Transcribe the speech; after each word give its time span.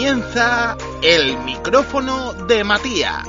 Comienza 0.00 0.78
el 1.02 1.36
micrófono 1.40 2.32
de 2.32 2.64
Matías. 2.64 3.22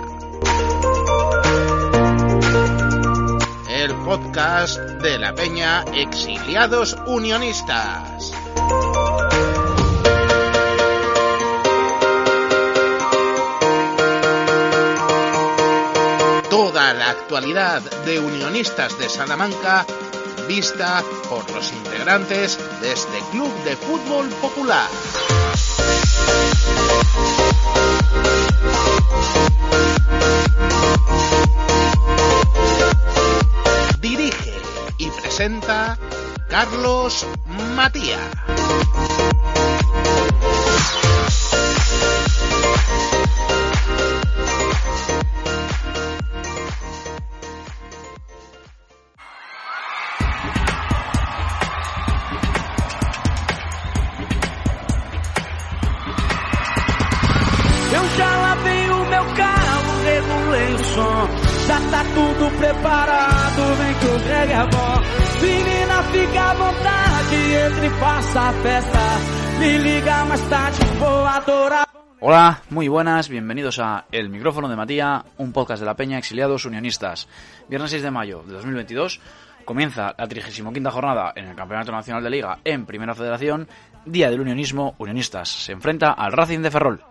El 3.67 3.93
podcast 4.05 4.77
de 4.77 5.19
la 5.19 5.35
Peña 5.35 5.83
Exiliados 5.93 6.95
Unionistas. 7.07 8.31
Toda 16.49 16.93
la 16.93 17.09
actualidad 17.09 17.81
de 18.05 18.19
unionistas 18.21 18.97
de 18.97 19.09
Salamanca 19.09 19.85
vista 20.47 21.03
por 21.29 21.51
los 21.51 21.73
integrantes 21.73 22.57
de 22.79 22.93
este 22.93 23.19
club 23.31 23.53
de 23.65 23.75
fútbol 23.75 24.29
popular. 24.41 24.87
Presenta 35.41 35.97
Carlos 36.49 37.25
Matías. 37.75 38.19
Festa. 68.31 69.19
Me 69.59 69.79
liga 69.79 70.25
tarde. 70.49 70.77
Hola, 72.21 72.61
muy 72.69 72.87
buenas, 72.87 73.27
bienvenidos 73.27 73.79
a 73.79 74.05
El 74.11 74.29
micrófono 74.29 74.69
de 74.69 74.75
Matía, 74.75 75.25
un 75.37 75.51
podcast 75.51 75.81
de 75.81 75.85
la 75.85 75.95
Peña 75.95 76.17
Exiliados 76.17 76.65
Unionistas. 76.65 77.27
Viernes 77.67 77.91
6 77.91 78.03
de 78.03 78.11
mayo 78.11 78.43
de 78.47 78.53
2022 78.53 79.19
comienza 79.65 80.15
la 80.17 80.27
35 80.27 80.91
jornada 80.91 81.33
en 81.35 81.47
el 81.47 81.55
Campeonato 81.55 81.91
Nacional 81.91 82.23
de 82.23 82.29
Liga 82.29 82.59
en 82.63 82.85
Primera 82.85 83.15
Federación, 83.15 83.67
Día 84.05 84.29
del 84.29 84.39
Unionismo 84.39 84.95
Unionistas. 84.97 85.49
Se 85.49 85.73
enfrenta 85.73 86.13
al 86.13 86.31
Racing 86.31 86.59
de 86.59 86.71
Ferrol. 86.71 87.03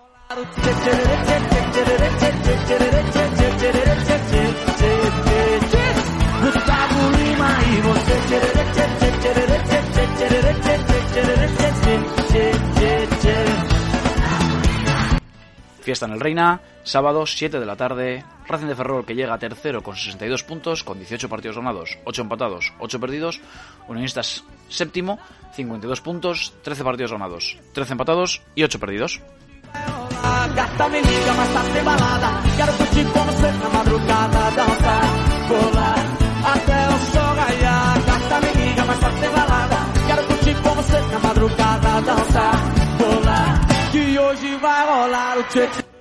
Fiesta 15.83 16.07
en 16.07 16.13
el 16.13 16.21
Reina, 16.21 16.61
sábado 16.85 17.27
7 17.27 17.59
de 17.59 17.67
la 17.67 17.75
tarde, 17.75 18.25
Racing 18.47 18.67
de 18.67 18.77
Ferrol 18.77 19.05
que 19.05 19.15
llega 19.15 19.39
tercero 19.39 19.83
con 19.83 19.97
62 19.97 20.45
puntos, 20.45 20.85
con 20.85 20.99
18 20.99 21.29
partidos 21.29 21.57
ganados, 21.57 21.99
8 22.05 22.23
empatados, 22.23 22.73
8 22.79 23.01
perdidos, 23.01 23.41
Unionistas 23.89 24.45
séptimo, 24.69 25.19
52 25.55 26.01
puntos, 26.01 26.55
13 26.63 26.85
partidos 26.85 27.13
ganados, 27.13 27.59
13 27.73 27.93
empatados 27.93 28.43
y 28.55 28.63
8 28.63 28.79
perdidos. 28.79 29.21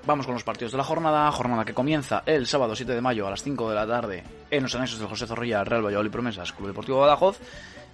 Vamos 0.06 0.26
con 0.26 0.34
los 0.34 0.44
partidos 0.44 0.72
de 0.72 0.78
la 0.80 0.84
jornada, 0.84 1.32
jornada 1.32 1.64
que 1.64 1.74
comienza 1.74 2.24
el 2.26 2.48
sábado 2.48 2.76
7 2.76 2.94
de 2.94 3.02
mayo 3.02 3.28
a 3.28 3.30
las 3.30 3.44
5 3.44 3.70
de 3.70 3.76
la 3.76 3.86
tarde 3.86 4.24
en 4.50 4.64
los 4.64 4.74
anexos 4.74 4.98
del 4.98 5.08
José 5.08 5.28
Zorrilla, 5.28 5.64
Real 5.64 5.86
Valladolid 5.86 6.10
Promesas, 6.10 6.52
Club 6.52 6.70
Deportivo 6.70 7.00
Badajoz. 7.00 7.40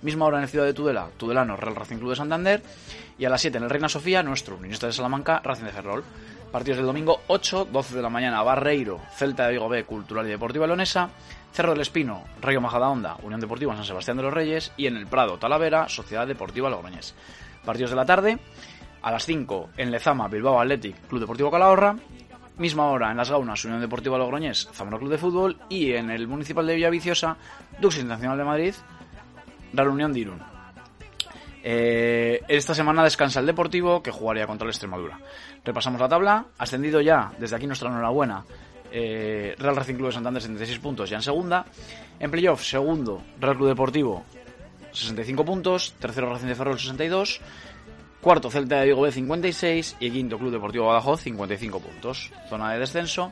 Misma 0.01 0.25
hora 0.25 0.38
en 0.38 0.44
el 0.44 0.50
Ciudad 0.50 0.66
de 0.66 0.73
Tudela, 0.73 1.09
Tudelano, 1.17 1.57
Real 1.57 1.75
Racing 1.75 1.97
Club 1.97 2.11
de 2.11 2.16
Santander. 2.16 2.63
Y 3.17 3.25
a 3.25 3.29
las 3.29 3.41
7 3.41 3.57
en 3.57 3.63
el 3.66 3.69
Reina 3.69 3.89
Sofía, 3.89 4.23
nuestro 4.23 4.56
Unionista 4.56 4.88
de 4.88 4.94
Salamanca, 4.94 5.41
Racing 5.44 5.66
de 5.66 5.72
Ferrol. 5.72 6.03
Partidos 6.51 6.77
del 6.77 6.85
domingo 6.85 7.22
8, 7.27 7.67
12 7.72 7.95
de 7.95 8.01
la 8.01 8.09
mañana, 8.09 8.41
Barreiro, 8.44 9.01
Celta 9.16 9.47
de 9.47 9.53
Vigo 9.53 9.67
B, 9.67 9.83
Cultural 9.83 10.25
y 10.27 10.29
Deportiva 10.29 10.67
Leonesa. 10.67 11.09
Cerro 11.55 11.71
del 11.71 11.79
Espino, 11.79 12.25
Rayo 12.41 12.59
Majadahonda, 12.59 13.16
Unión 13.23 13.39
Deportiva 13.39 13.73
San 13.77 13.85
Sebastián 13.85 14.17
de 14.17 14.23
los 14.23 14.33
Reyes. 14.33 14.73
Y 14.75 14.88
en 14.88 14.97
el 14.97 15.07
Prado, 15.07 15.38
Talavera, 15.38 15.88
Sociedad 15.88 16.27
Deportiva 16.27 16.69
Logroñés. 16.69 17.16
Partidos 17.63 17.91
de 17.91 17.95
la 17.95 18.05
tarde, 18.05 18.38
a 19.01 19.09
las 19.09 19.25
5 19.25 19.69
en 19.77 19.89
Lezama, 19.89 20.27
Bilbao 20.27 20.59
Athletic, 20.59 21.07
Club 21.07 21.21
Deportivo 21.21 21.49
Calahorra. 21.49 21.95
Misma 22.57 22.88
hora 22.88 23.09
en 23.09 23.15
Las 23.15 23.31
Gaunas, 23.31 23.63
Unión 23.63 23.79
Deportiva 23.79 24.17
Logroñés, 24.17 24.67
Zamora 24.73 24.97
Club 24.97 25.11
de 25.11 25.17
Fútbol. 25.17 25.57
Y 25.69 25.94
en 25.94 26.09
el 26.09 26.27
Municipal 26.27 26.67
de 26.67 26.75
Villaviciosa, 26.75 27.38
Dux 27.79 27.99
Internacional 27.99 28.38
de 28.38 28.44
Madrid, 28.44 28.73
Real 29.71 29.88
Unión 29.88 30.11
de 30.11 30.19
Irún. 30.19 30.41
Eh, 31.63 32.41
esta 32.49 32.75
semana 32.75 33.01
descansa 33.01 33.39
el 33.39 33.45
Deportivo, 33.45 34.03
que 34.03 34.11
jugaría 34.11 34.45
contra 34.45 34.65
el 34.65 34.71
Extremadura. 34.71 35.19
Repasamos 35.63 36.01
la 36.01 36.09
tabla. 36.09 36.45
Ascendido 36.57 36.99
ya, 36.99 37.31
desde 37.39 37.55
aquí 37.55 37.65
nuestra 37.65 37.88
enhorabuena. 37.88 38.44
Eh, 38.91 39.56
Real 39.57 39.75
Racing 39.75 39.96
Club 39.96 40.07
de 40.07 40.13
Santander, 40.13 40.41
76 40.41 40.79
puntos, 40.79 41.09
ya 41.09 41.18
en 41.18 41.23
segunda. 41.23 41.66
En 42.19 42.31
playoff, 42.31 42.63
segundo, 42.63 43.22
Real 43.40 43.56
Club 43.56 43.69
Deportivo, 43.69 44.23
65 44.91 45.46
puntos. 45.46 45.94
Tercero, 46.00 46.29
Racing 46.29 46.47
de 46.47 46.56
Ferrol, 46.56 46.79
62. 46.79 47.41
Cuarto, 48.22 48.50
Celta 48.50 48.79
de 48.79 48.88
Vigo 48.88 49.01
B, 49.01 49.12
56. 49.12 49.97
Y 50.00 50.09
quinto, 50.09 50.38
Club 50.38 50.51
Deportivo 50.51 50.88
Badajoz, 50.88 51.22
55 51.22 51.79
puntos. 51.79 52.31
Zona 52.50 52.74
de 52.74 52.79
descenso. 52.79 53.31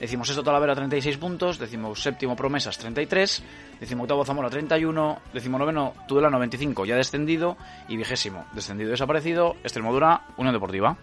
Decimos 0.00 0.30
esto 0.30 0.44
Talavera 0.44 0.76
36 0.76 1.18
puntos, 1.18 1.58
decimos 1.58 2.00
séptimo 2.00 2.36
Promesas 2.36 2.78
33, 2.78 3.42
decimo 3.80 4.04
octavo 4.04 4.24
Zamora 4.24 4.48
31, 4.48 5.22
decimo 5.34 5.58
noveno 5.58 5.92
Tudelano 6.06 6.38
25 6.38 6.86
ya 6.86 6.94
descendido 6.94 7.56
y 7.88 7.96
vigésimo 7.96 8.46
descendido 8.52 8.90
y 8.90 8.92
desaparecido 8.92 9.56
Extremadura 9.64 10.22
Unión 10.36 10.54
Deportiva. 10.54 10.96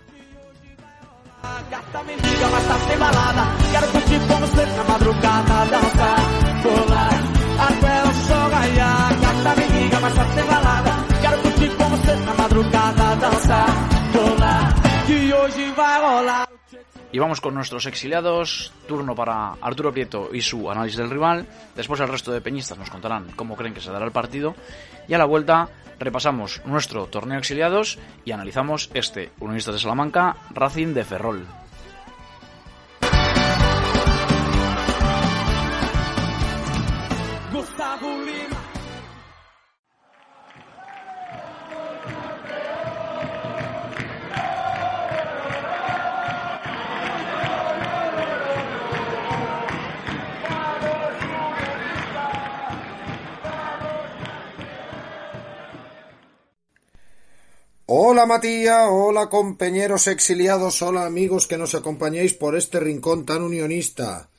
Gata 1.70 2.04
me 2.04 2.16
liga, 2.16 2.48
mas 2.52 2.68
tá 2.68 2.80
sem 2.88 2.98
balada. 2.98 3.44
Quero 3.72 3.88
curtir 3.88 4.25
Y 17.16 17.18
vamos 17.18 17.40
con 17.40 17.54
nuestros 17.54 17.86
exiliados, 17.86 18.74
turno 18.90 19.16
para 19.16 19.54
Arturo 19.62 19.94
Prieto 19.94 20.32
y 20.34 20.42
su 20.42 20.70
análisis 20.70 20.98
del 20.98 21.10
rival, 21.10 21.48
después 21.74 22.02
el 22.02 22.10
resto 22.10 22.30
de 22.34 22.42
peñistas 22.42 22.78
nos 22.78 22.90
contarán 22.90 23.28
cómo 23.38 23.56
creen 23.56 23.74
que 23.74 23.80
se 23.80 23.90
dará 23.90 24.04
el 24.04 24.12
partido. 24.12 24.54
Y 25.08 25.14
a 25.14 25.18
la 25.18 25.24
vuelta 25.24 25.70
repasamos 25.98 26.62
nuestro 26.66 27.06
torneo 27.06 27.40
exiliados 27.40 28.00
y 28.26 28.34
analizamos 28.34 28.90
este 28.94 29.32
Unionistas 29.40 29.76
de 29.76 29.80
Salamanca, 29.80 30.36
Racing 30.50 30.94
de 30.94 31.06
Ferrol. 31.06 31.48
Hola 57.88 58.26
Matías, 58.26 58.88
hola 58.90 59.30
compañeros 59.30 60.08
exiliados, 60.08 60.82
hola 60.82 61.06
amigos 61.06 61.46
que 61.46 61.60
nos 61.60 61.76
acompañáis 61.76 62.34
por 62.34 62.58
este 62.58 62.80
rincón 62.80 63.28
tan 63.28 63.44
unionista. 63.44 64.32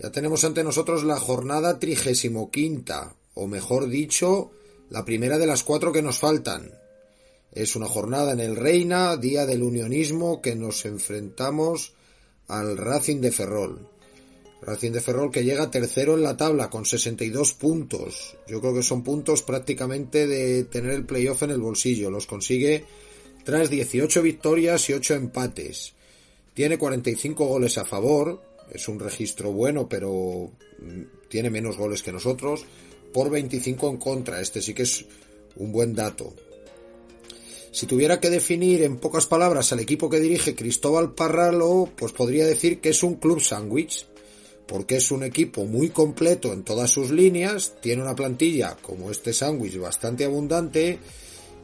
Ya 0.00 0.10
tenemos 0.10 0.42
ante 0.44 0.64
nosotros 0.64 1.04
la 1.04 1.20
jornada 1.20 1.78
trigésimo 1.78 2.50
quinta, 2.50 3.14
o 3.34 3.46
mejor 3.46 3.88
dicho, 3.88 4.52
la 4.88 5.04
primera 5.04 5.36
de 5.36 5.46
las 5.46 5.64
cuatro 5.64 5.92
que 5.92 6.00
nos 6.00 6.16
faltan. 6.16 6.72
Es 7.52 7.76
una 7.76 7.88
jornada 7.88 8.32
en 8.32 8.40
el 8.40 8.56
Reina, 8.56 9.18
día 9.18 9.44
del 9.44 9.64
unionismo, 9.64 10.40
que 10.40 10.56
nos 10.56 10.86
enfrentamos 10.86 11.92
al 12.46 12.78
Racing 12.78 13.20
de 13.20 13.32
Ferrol. 13.32 13.86
Racing 14.62 14.92
de 14.92 15.00
Ferrol 15.00 15.30
que 15.30 15.44
llega 15.44 15.70
tercero 15.70 16.14
en 16.14 16.22
la 16.22 16.36
tabla 16.36 16.68
con 16.68 16.84
62 16.84 17.54
puntos. 17.54 18.36
Yo 18.48 18.60
creo 18.60 18.74
que 18.74 18.82
son 18.82 19.02
puntos 19.02 19.42
prácticamente 19.42 20.26
de 20.26 20.64
tener 20.64 20.92
el 20.92 21.04
playoff 21.04 21.42
en 21.42 21.50
el 21.50 21.60
bolsillo. 21.60 22.10
Los 22.10 22.26
consigue 22.26 22.84
tras 23.44 23.70
18 23.70 24.20
victorias 24.22 24.88
y 24.90 24.94
8 24.94 25.14
empates. 25.14 25.94
Tiene 26.54 26.76
45 26.76 27.46
goles 27.46 27.78
a 27.78 27.84
favor, 27.84 28.42
es 28.72 28.88
un 28.88 28.98
registro 28.98 29.52
bueno, 29.52 29.88
pero 29.88 30.50
mm, 30.80 31.28
tiene 31.28 31.50
menos 31.50 31.76
goles 31.76 32.02
que 32.02 32.12
nosotros, 32.12 32.64
por 33.12 33.30
25 33.30 33.90
en 33.90 33.96
contra. 33.96 34.40
Este 34.40 34.60
sí 34.60 34.74
que 34.74 34.82
es 34.82 35.04
un 35.56 35.70
buen 35.70 35.94
dato. 35.94 36.34
Si 37.70 37.86
tuviera 37.86 38.18
que 38.18 38.30
definir 38.30 38.82
en 38.82 38.96
pocas 38.96 39.26
palabras 39.26 39.72
al 39.72 39.80
equipo 39.80 40.10
que 40.10 40.20
dirige 40.20 40.54
Cristóbal 40.54 41.14
Parralo, 41.14 41.88
pues 41.96 42.12
podría 42.12 42.46
decir 42.46 42.80
que 42.80 42.88
es 42.88 43.02
un 43.02 43.16
club 43.16 43.40
sándwich, 43.40 44.06
porque 44.68 44.96
es 44.96 45.10
un 45.10 45.24
equipo 45.24 45.64
muy 45.64 45.88
completo 45.88 46.52
en 46.52 46.62
todas 46.62 46.90
sus 46.90 47.10
líneas, 47.10 47.74
tiene 47.80 48.02
una 48.02 48.14
plantilla 48.14 48.76
como 48.82 49.10
este 49.10 49.32
sándwich 49.32 49.78
bastante 49.78 50.24
abundante 50.24 50.98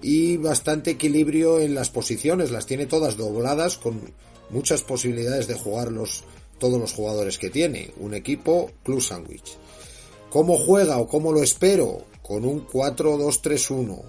y 0.02 0.38
bastante 0.38 0.92
equilibrio 0.92 1.60
en 1.60 1.74
las 1.74 1.90
posiciones, 1.90 2.50
las 2.50 2.66
tiene 2.66 2.86
todas 2.86 3.16
dobladas 3.16 3.76
con 3.78 4.00
muchas 4.50 4.82
posibilidades 4.82 5.46
de 5.46 5.54
jugar 5.54 5.90
todos 6.58 6.80
los 6.80 6.92
jugadores 6.92 7.38
que 7.38 7.50
tiene, 7.50 7.92
un 7.98 8.14
equipo 8.14 8.72
club 8.82 9.00
sándwich. 9.00 9.56
¿Cómo 10.30 10.58
juega 10.58 10.98
o 10.98 11.06
cómo 11.06 11.32
lo 11.32 11.42
espero? 11.42 12.06
Con 12.22 12.44
un 12.44 12.66
4-2-3-1 12.66 14.02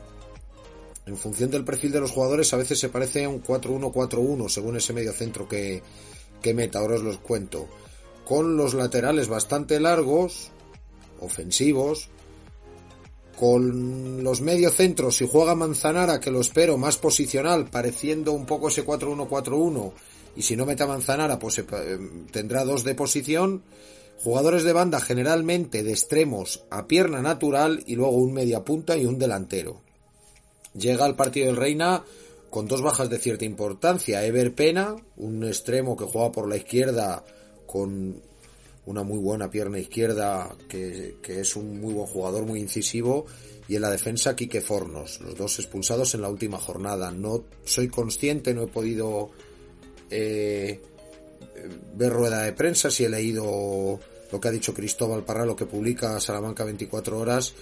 en 1.06 1.18
función 1.18 1.52
del 1.52 1.64
perfil 1.64 1.92
de 1.92 2.00
los 2.00 2.12
jugadores, 2.12 2.52
a 2.54 2.58
veces 2.58 2.80
se 2.80 2.90
parece 2.90 3.26
a 3.26 3.30
un 3.30 3.44
4-1-4-1, 3.44 4.50
según 4.50 4.78
ese 4.78 4.94
medio 4.94 5.14
centro 5.14 5.48
que, 5.48 5.84
que 6.42 6.54
meta. 6.54 6.80
Ahora 6.80 6.96
os 6.96 7.04
los 7.04 7.20
cuento. 7.20 7.68
Con 8.26 8.58
los 8.58 8.74
laterales 8.74 9.28
bastante 9.28 9.80
largos, 9.80 10.52
ofensivos, 11.22 12.10
con 13.38 14.24
los 14.24 14.42
mediocentros, 14.42 15.18
si 15.18 15.28
juega 15.28 15.56
Manzanara, 15.56 16.20
que 16.20 16.32
lo 16.32 16.42
espero 16.42 16.78
más 16.78 16.98
posicional, 16.98 17.70
pareciendo 17.70 18.32
un 18.32 18.46
poco 18.46 18.70
ese 18.70 18.86
4-1-4-1, 18.86 19.92
y 20.36 20.42
si 20.42 20.56
no 20.56 20.66
meta 20.66 20.88
Manzanara, 20.88 21.40
pues 21.40 21.60
eh, 21.60 21.66
tendrá 22.32 22.66
dos 22.66 22.84
de 22.84 22.96
posición. 22.96 23.64
Jugadores 24.24 24.64
de 24.64 24.74
banda 24.74 25.00
generalmente 25.00 25.84
de 25.84 25.92
extremos 25.92 26.64
a 26.70 26.88
pierna 26.88 27.22
natural 27.22 27.84
y 27.86 27.96
luego 27.96 28.14
un 28.14 28.34
media 28.34 28.64
punta 28.64 28.98
y 28.98 29.06
un 29.06 29.20
delantero. 29.20 29.82
Llega 30.74 31.06
al 31.06 31.16
partido 31.16 31.48
del 31.48 31.58
Reina 31.58 32.04
con 32.50 32.68
dos 32.68 32.82
bajas 32.82 33.10
de 33.10 33.20
cierta 33.20 33.46
importancia. 33.46 34.26
Ever 34.26 34.54
Pena, 34.56 34.96
un 35.18 35.44
extremo 35.44 35.96
que 35.96 36.06
juega 36.06 36.32
por 36.32 36.50
la 36.50 36.58
izquierda 36.58 37.24
con 37.76 38.22
una 38.86 39.04
muy 39.04 39.20
buena 39.20 39.50
pierna 39.50 39.80
izquierda, 39.80 40.56
que, 40.70 41.18
es 41.28 41.56
un 41.58 41.82
muy 41.82 41.94
buen 41.94 42.08
jugador, 42.08 42.46
muy 42.46 42.62
incisivo. 42.62 43.26
Y 43.68 43.76
en 43.76 43.82
la 43.82 43.90
defensa, 43.90 44.34
Quique 44.34 44.62
Fornos, 44.62 45.20
los 45.20 45.36
dos 45.36 45.60
expulsados 45.60 46.14
en 46.16 46.22
la 46.22 46.30
última 46.30 46.58
jornada. 46.58 47.12
No 47.12 47.44
soy 47.66 47.90
consciente, 47.90 48.54
no 48.54 48.64
he 48.64 48.68
podido 48.68 49.32
eh, 50.10 50.80
ver 51.96 52.14
rueda 52.14 52.44
de 52.44 52.54
prensa, 52.54 52.90
si 52.90 53.04
he 53.04 53.10
leído 53.10 54.00
lo 54.32 54.40
que 54.40 54.48
ha 54.48 54.52
dicho 54.52 54.74
Cristóbal 54.74 55.26
Parra, 55.26 55.46
lo 55.46 55.58
que 55.58 55.66
publica 55.66 56.18
Salamanca 56.22 56.64
24 56.64 57.20
horas 57.20 57.54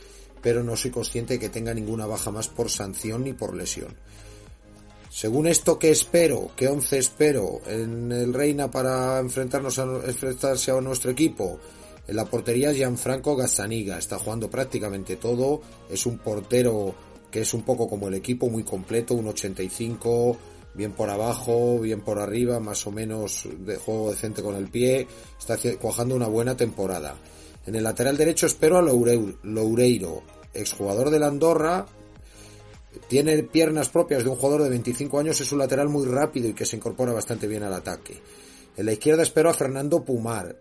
pero 0.44 0.62
no 0.62 0.76
soy 0.76 0.92
consciente 0.92 1.36
de 1.36 1.40
que 1.40 1.48
tenga 1.48 1.74
ninguna 1.74 2.06
baja 2.06 2.30
más 2.30 2.50
por 2.50 2.70
sanción 2.70 3.24
ni 3.24 3.32
por 3.32 3.56
lesión. 3.56 3.96
Según 5.14 5.46
esto, 5.46 5.78
¿qué 5.78 5.92
espero? 5.92 6.50
¿Qué 6.56 6.68
once 6.68 6.98
espero 6.98 7.62
en 7.68 8.12
el 8.12 8.34
Reina 8.34 8.72
para 8.72 9.20
enfrentarnos 9.20 9.78
a, 9.78 9.84
enfrentarse 9.84 10.72
a 10.72 10.82
nuestro 10.82 11.12
equipo? 11.12 11.60
En 12.08 12.16
la 12.16 12.26
portería 12.26 12.74
Gianfranco 12.74 13.36
Gazzaniga 13.36 14.00
está 14.00 14.18
jugando 14.18 14.50
prácticamente 14.50 15.18
todo, 15.18 15.62
es 15.88 16.08
un 16.08 16.18
portero 16.18 16.96
que 17.30 17.42
es 17.42 17.54
un 17.54 17.62
poco 17.62 17.88
como 17.88 18.08
el 18.08 18.16
equipo, 18.16 18.50
muy 18.50 18.64
completo, 18.64 19.14
un 19.14 19.28
85, 19.28 20.36
bien 20.74 20.94
por 20.94 21.12
abajo, 21.12 21.78
bien 21.78 22.02
por 22.02 22.18
arriba, 22.18 22.60
más 22.60 22.88
o 22.88 22.92
menos 22.92 23.48
de 23.60 23.78
juego 23.78 24.10
decente 24.10 24.42
con 24.42 24.56
el 24.56 24.68
pie, 24.68 25.08
está 25.38 25.60
cuajando 25.80 26.16
una 26.16 26.28
buena 26.28 26.58
temporada. 26.58 27.16
En 27.68 27.76
el 27.76 27.84
lateral 27.84 28.18
derecho 28.18 28.48
espero 28.48 28.80
a 28.80 28.82
Loureiro, 28.82 30.24
exjugador 30.56 31.12
de 31.12 31.20
la 31.20 31.28
Andorra, 31.28 31.86
tiene 33.08 33.44
piernas 33.44 33.90
propias 33.90 34.24
de 34.24 34.30
un 34.30 34.36
jugador 34.36 34.64
de 34.64 34.70
25 34.70 35.20
años, 35.20 35.40
es 35.42 35.52
un 35.52 35.60
lateral 35.60 35.90
muy 35.90 36.06
rápido 36.06 36.50
y 36.50 36.54
que 36.54 36.66
se 36.66 36.78
incorpora 36.78 37.14
bastante 37.14 37.48
bien 37.48 37.64
al 37.64 37.74
ataque. 37.74 38.20
En 38.76 38.86
la 38.86 38.94
izquierda 38.94 39.24
espero 39.24 39.50
a 39.50 39.54
Fernando 39.54 40.04
Pumar, 40.04 40.56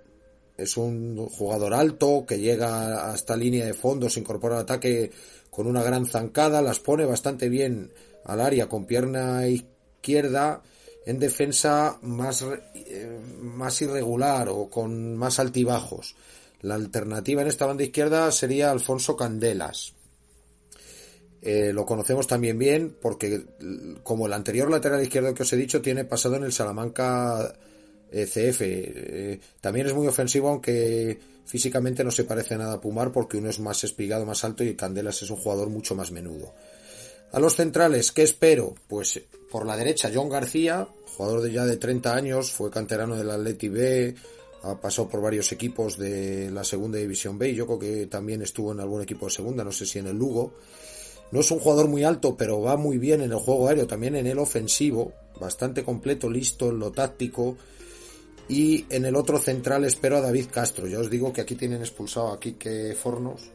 es 0.56 0.76
un 0.76 1.28
jugador 1.28 1.74
alto 1.74 2.24
que 2.26 2.38
llega 2.38 3.10
a 3.10 3.14
esta 3.14 3.36
línea 3.36 3.64
de 3.64 3.74
fondo, 3.74 4.10
se 4.10 4.20
incorpora 4.20 4.56
al 4.56 4.62
ataque 4.62 5.10
con 5.50 5.66
una 5.66 5.82
gran 5.82 6.06
zancada, 6.06 6.62
las 6.62 6.80
pone 6.80 7.04
bastante 7.04 7.48
bien 7.48 7.92
al 8.24 8.40
área 8.40 8.68
con 8.68 8.84
pierna 8.84 9.46
izquierda, 9.46 10.62
en 11.04 11.18
defensa 11.18 11.98
más, 12.02 12.44
eh, 12.74 13.18
más 13.40 13.82
irregular 13.82 14.48
o 14.50 14.68
con 14.68 15.16
más 15.16 15.38
altibajos. 15.38 16.14
La 16.60 16.76
alternativa 16.76 17.42
en 17.42 17.48
esta 17.48 17.66
banda 17.66 17.82
izquierda 17.82 18.30
sería 18.30 18.70
Alfonso 18.70 19.16
Candelas. 19.16 19.94
Eh, 21.44 21.72
lo 21.72 21.84
conocemos 21.84 22.28
también 22.28 22.56
bien 22.56 22.96
porque 23.02 23.42
como 24.04 24.26
el 24.26 24.32
anterior 24.32 24.70
lateral 24.70 25.02
izquierdo 25.02 25.34
que 25.34 25.42
os 25.42 25.52
he 25.52 25.56
dicho 25.56 25.82
tiene 25.82 26.04
pasado 26.04 26.36
en 26.36 26.44
el 26.44 26.52
Salamanca 26.52 27.52
eh, 28.12 28.26
CF. 28.26 28.60
Eh, 28.62 29.40
también 29.60 29.86
es 29.88 29.94
muy 29.94 30.06
ofensivo 30.06 30.50
aunque 30.50 31.18
físicamente 31.44 32.04
no 32.04 32.12
se 32.12 32.24
parece 32.24 32.56
nada 32.56 32.74
a 32.74 32.80
Pumar 32.80 33.10
porque 33.10 33.38
uno 33.38 33.50
es 33.50 33.58
más 33.58 33.82
espigado, 33.82 34.24
más 34.24 34.44
alto 34.44 34.62
y 34.62 34.76
Candelas 34.76 35.22
es 35.22 35.30
un 35.30 35.38
jugador 35.38 35.68
mucho 35.68 35.96
más 35.96 36.12
menudo. 36.12 36.54
A 37.32 37.40
los 37.40 37.56
centrales, 37.56 38.12
¿qué 38.12 38.22
espero? 38.22 38.74
Pues 38.86 39.20
por 39.50 39.66
la 39.66 39.76
derecha 39.76 40.10
John 40.14 40.28
García, 40.28 40.86
jugador 41.16 41.40
de 41.40 41.50
ya 41.50 41.64
de 41.64 41.76
30 41.76 42.14
años, 42.14 42.52
fue 42.52 42.70
canterano 42.70 43.16
del 43.16 43.30
Atleti 43.30 43.68
B, 43.68 44.14
ha 44.62 44.80
pasado 44.80 45.08
por 45.08 45.20
varios 45.20 45.50
equipos 45.50 45.98
de 45.98 46.50
la 46.50 46.62
segunda 46.62 46.98
división 46.98 47.38
B 47.38 47.50
y 47.50 47.54
yo 47.56 47.66
creo 47.66 47.78
que 47.78 48.06
también 48.06 48.42
estuvo 48.42 48.70
en 48.72 48.80
algún 48.80 49.02
equipo 49.02 49.26
de 49.26 49.32
segunda, 49.32 49.64
no 49.64 49.72
sé 49.72 49.86
si 49.86 49.98
en 49.98 50.06
el 50.06 50.16
Lugo. 50.16 50.52
No 51.32 51.40
es 51.40 51.50
un 51.50 51.58
jugador 51.58 51.88
muy 51.88 52.04
alto, 52.04 52.36
pero 52.36 52.60
va 52.60 52.76
muy 52.76 52.98
bien 52.98 53.22
en 53.22 53.32
el 53.32 53.38
juego 53.38 53.66
aéreo, 53.66 53.86
también 53.86 54.14
en 54.16 54.26
el 54.26 54.38
ofensivo, 54.38 55.14
bastante 55.40 55.82
completo, 55.82 56.30
listo 56.30 56.68
en 56.68 56.78
lo 56.78 56.92
táctico. 56.92 57.56
Y 58.48 58.84
en 58.90 59.06
el 59.06 59.16
otro 59.16 59.38
central 59.38 59.84
espero 59.84 60.18
a 60.18 60.20
David 60.20 60.46
Castro. 60.52 60.86
Ya 60.86 60.98
os 60.98 61.08
digo 61.08 61.32
que 61.32 61.40
aquí 61.40 61.54
tienen 61.54 61.80
expulsado 61.80 62.28
a 62.28 62.38
Quique 62.38 62.94
Fornos. 62.94 63.50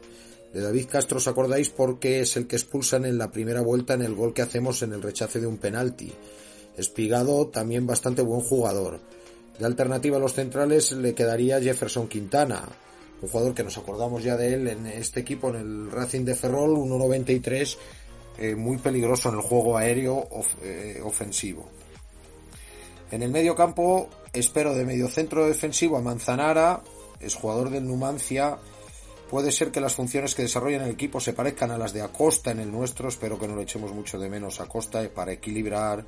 De 0.52 0.60
David 0.60 0.86
Castro 0.90 1.18
os 1.18 1.28
acordáis 1.28 1.70
porque 1.70 2.20
es 2.20 2.36
el 2.36 2.48
que 2.48 2.56
expulsan 2.56 3.04
en 3.04 3.16
la 3.16 3.30
primera 3.30 3.60
vuelta 3.60 3.94
en 3.94 4.02
el 4.02 4.14
gol 4.14 4.34
que 4.34 4.42
hacemos 4.42 4.82
en 4.82 4.92
el 4.92 5.02
rechace 5.02 5.40
de 5.40 5.46
un 5.46 5.58
penalti. 5.58 6.12
Espigado, 6.76 7.46
también 7.46 7.86
bastante 7.86 8.22
buen 8.22 8.40
jugador. 8.40 8.98
De 9.58 9.66
alternativa 9.66 10.16
a 10.16 10.20
los 10.20 10.34
centrales 10.34 10.92
le 10.92 11.14
quedaría 11.14 11.60
Jefferson 11.60 12.08
Quintana, 12.08 12.68
un 13.20 13.28
jugador 13.28 13.54
que 13.54 13.64
nos 13.64 13.78
acordamos 13.78 14.22
ya 14.22 14.36
de 14.36 14.54
él 14.54 14.68
en 14.68 14.86
este 14.86 15.20
equipo, 15.20 15.50
en 15.50 15.56
el 15.56 15.90
Racing 15.90 16.24
de 16.24 16.34
Ferrol, 16.34 16.76
1.93, 16.76 17.76
eh, 18.38 18.54
muy 18.54 18.78
peligroso 18.78 19.28
en 19.28 19.36
el 19.36 19.40
juego 19.40 19.76
aéreo 19.76 20.28
eh, 20.62 21.00
ofensivo. 21.02 21.68
En 23.10 23.22
el 23.22 23.30
medio 23.30 23.56
campo 23.56 24.08
espero 24.32 24.74
de 24.74 24.84
medio 24.84 25.08
centro 25.08 25.46
defensivo 25.46 25.96
a 25.96 26.02
Manzanara, 26.02 26.82
es 27.20 27.34
jugador 27.34 27.70
del 27.70 27.86
Numancia. 27.86 28.58
Puede 29.30 29.52
ser 29.52 29.70
que 29.70 29.80
las 29.80 29.94
funciones 29.94 30.34
que 30.34 30.42
desarrolla 30.42 30.76
en 30.76 30.82
el 30.84 30.90
equipo 30.90 31.20
se 31.20 31.32
parezcan 31.32 31.70
a 31.70 31.78
las 31.78 31.92
de 31.92 32.02
Acosta 32.02 32.50
en 32.50 32.60
el 32.60 32.70
nuestro, 32.70 33.08
espero 33.08 33.38
que 33.38 33.48
no 33.48 33.56
le 33.56 33.62
echemos 33.62 33.92
mucho 33.92 34.18
de 34.18 34.28
menos 34.28 34.60
Acosta 34.60 35.02
eh, 35.02 35.08
para 35.08 35.32
equilibrar 35.32 36.04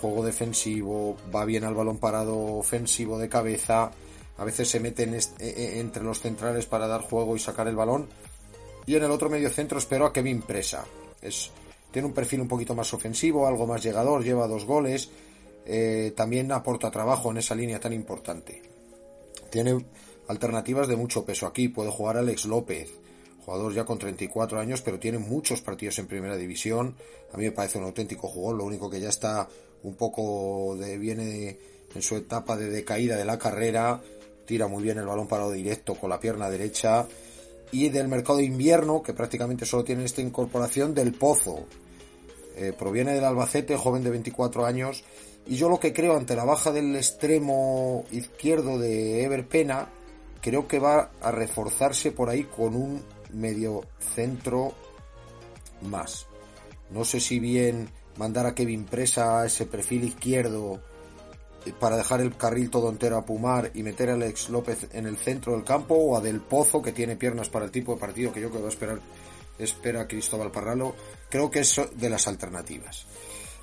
juego 0.00 0.24
defensivo, 0.24 1.16
va 1.34 1.44
bien 1.44 1.64
al 1.64 1.74
balón 1.74 1.98
parado 1.98 2.36
ofensivo 2.56 3.18
de 3.18 3.28
cabeza, 3.28 3.90
a 4.40 4.44
veces 4.44 4.70
se 4.70 4.80
mete 4.80 5.02
e, 5.04 5.20
e, 5.38 5.80
entre 5.80 6.02
los 6.02 6.20
centrales 6.20 6.64
para 6.64 6.88
dar 6.88 7.02
juego 7.02 7.36
y 7.36 7.38
sacar 7.38 7.68
el 7.68 7.76
balón. 7.76 8.08
Y 8.86 8.96
en 8.96 9.04
el 9.04 9.10
otro 9.10 9.28
medio 9.28 9.50
centro 9.50 9.78
espero 9.78 10.06
a 10.06 10.14
Kevin 10.14 10.40
Presa. 10.40 10.82
Es, 11.20 11.50
tiene 11.90 12.08
un 12.08 12.14
perfil 12.14 12.40
un 12.40 12.48
poquito 12.48 12.74
más 12.74 12.94
ofensivo, 12.94 13.46
algo 13.46 13.66
más 13.66 13.82
llegador, 13.82 14.24
lleva 14.24 14.48
dos 14.48 14.64
goles, 14.64 15.10
eh, 15.66 16.14
también 16.16 16.50
aporta 16.52 16.90
trabajo 16.90 17.30
en 17.30 17.36
esa 17.36 17.54
línea 17.54 17.80
tan 17.80 17.92
importante. 17.92 18.62
Tiene 19.50 19.84
alternativas 20.28 20.88
de 20.88 20.96
mucho 20.96 21.22
peso 21.22 21.46
aquí, 21.46 21.68
puede 21.68 21.90
jugar 21.90 22.16
Alex 22.16 22.46
López, 22.46 22.88
jugador 23.44 23.74
ya 23.74 23.84
con 23.84 23.98
34 23.98 24.58
años, 24.58 24.80
pero 24.80 24.98
tiene 24.98 25.18
muchos 25.18 25.60
partidos 25.60 25.98
en 25.98 26.06
primera 26.06 26.38
división. 26.38 26.96
A 27.34 27.36
mí 27.36 27.44
me 27.44 27.52
parece 27.52 27.76
un 27.76 27.84
auténtico 27.84 28.26
jugador, 28.26 28.56
lo 28.56 28.64
único 28.64 28.88
que 28.88 29.00
ya 29.00 29.10
está 29.10 29.46
un 29.82 29.96
poco 29.96 30.76
de, 30.78 30.96
viene 30.96 31.58
en 31.94 32.00
su 32.00 32.16
etapa 32.16 32.56
de 32.56 32.70
decaída 32.70 33.16
de 33.16 33.26
la 33.26 33.38
carrera, 33.38 34.00
tira 34.50 34.66
muy 34.66 34.82
bien 34.82 34.98
el 34.98 35.06
balón 35.06 35.28
parado 35.28 35.52
directo 35.52 35.94
con 35.94 36.10
la 36.10 36.18
pierna 36.18 36.50
derecha 36.50 37.06
y 37.70 37.88
del 37.88 38.08
mercado 38.08 38.40
invierno, 38.40 39.00
que 39.00 39.14
prácticamente 39.14 39.64
solo 39.64 39.84
tiene 39.84 40.04
esta 40.04 40.22
incorporación 40.22 40.92
del 40.92 41.14
Pozo. 41.14 41.66
Eh, 42.56 42.72
proviene 42.76 43.14
del 43.14 43.22
Albacete, 43.22 43.76
joven 43.76 44.02
de 44.02 44.10
24 44.10 44.66
años, 44.66 45.04
y 45.46 45.54
yo 45.54 45.68
lo 45.68 45.78
que 45.78 45.92
creo 45.92 46.16
ante 46.16 46.34
la 46.34 46.44
baja 46.44 46.72
del 46.72 46.96
extremo 46.96 48.04
izquierdo 48.10 48.76
de 48.76 49.22
Ever 49.22 49.46
Pena, 49.46 49.88
creo 50.40 50.66
que 50.66 50.80
va 50.80 51.12
a 51.20 51.30
reforzarse 51.30 52.10
por 52.10 52.28
ahí 52.28 52.42
con 52.42 52.74
un 52.74 53.04
medio 53.32 53.82
centro 54.16 54.72
más. 55.82 56.26
No 56.90 57.04
sé 57.04 57.20
si 57.20 57.38
bien 57.38 57.88
mandar 58.16 58.46
a 58.46 58.54
Kevin 58.56 58.84
Presa 58.84 59.46
ese 59.46 59.66
perfil 59.66 60.02
izquierdo 60.02 60.80
para 61.78 61.96
dejar 61.96 62.20
el 62.20 62.36
carril 62.36 62.70
todo 62.70 62.88
entero 62.88 63.18
a 63.18 63.24
Pumar 63.24 63.70
y 63.74 63.82
meter 63.82 64.10
a 64.10 64.14
Alex 64.14 64.48
López 64.48 64.88
en 64.92 65.06
el 65.06 65.16
centro 65.16 65.52
del 65.52 65.64
campo 65.64 65.94
o 65.94 66.16
a 66.16 66.20
Del 66.20 66.40
Pozo 66.40 66.80
que 66.80 66.92
tiene 66.92 67.16
piernas 67.16 67.50
para 67.50 67.66
el 67.66 67.70
tipo 67.70 67.94
de 67.94 68.00
partido 68.00 68.32
que 68.32 68.40
yo 68.40 68.48
creo 68.48 68.60
que 68.60 68.64
va 68.64 68.68
a 68.68 68.72
esperar 68.72 69.00
espera 69.58 70.08
Cristóbal 70.08 70.50
Parralo 70.50 70.94
creo 71.28 71.50
que 71.50 71.60
es 71.60 71.80
de 71.94 72.08
las 72.08 72.26
alternativas. 72.26 73.06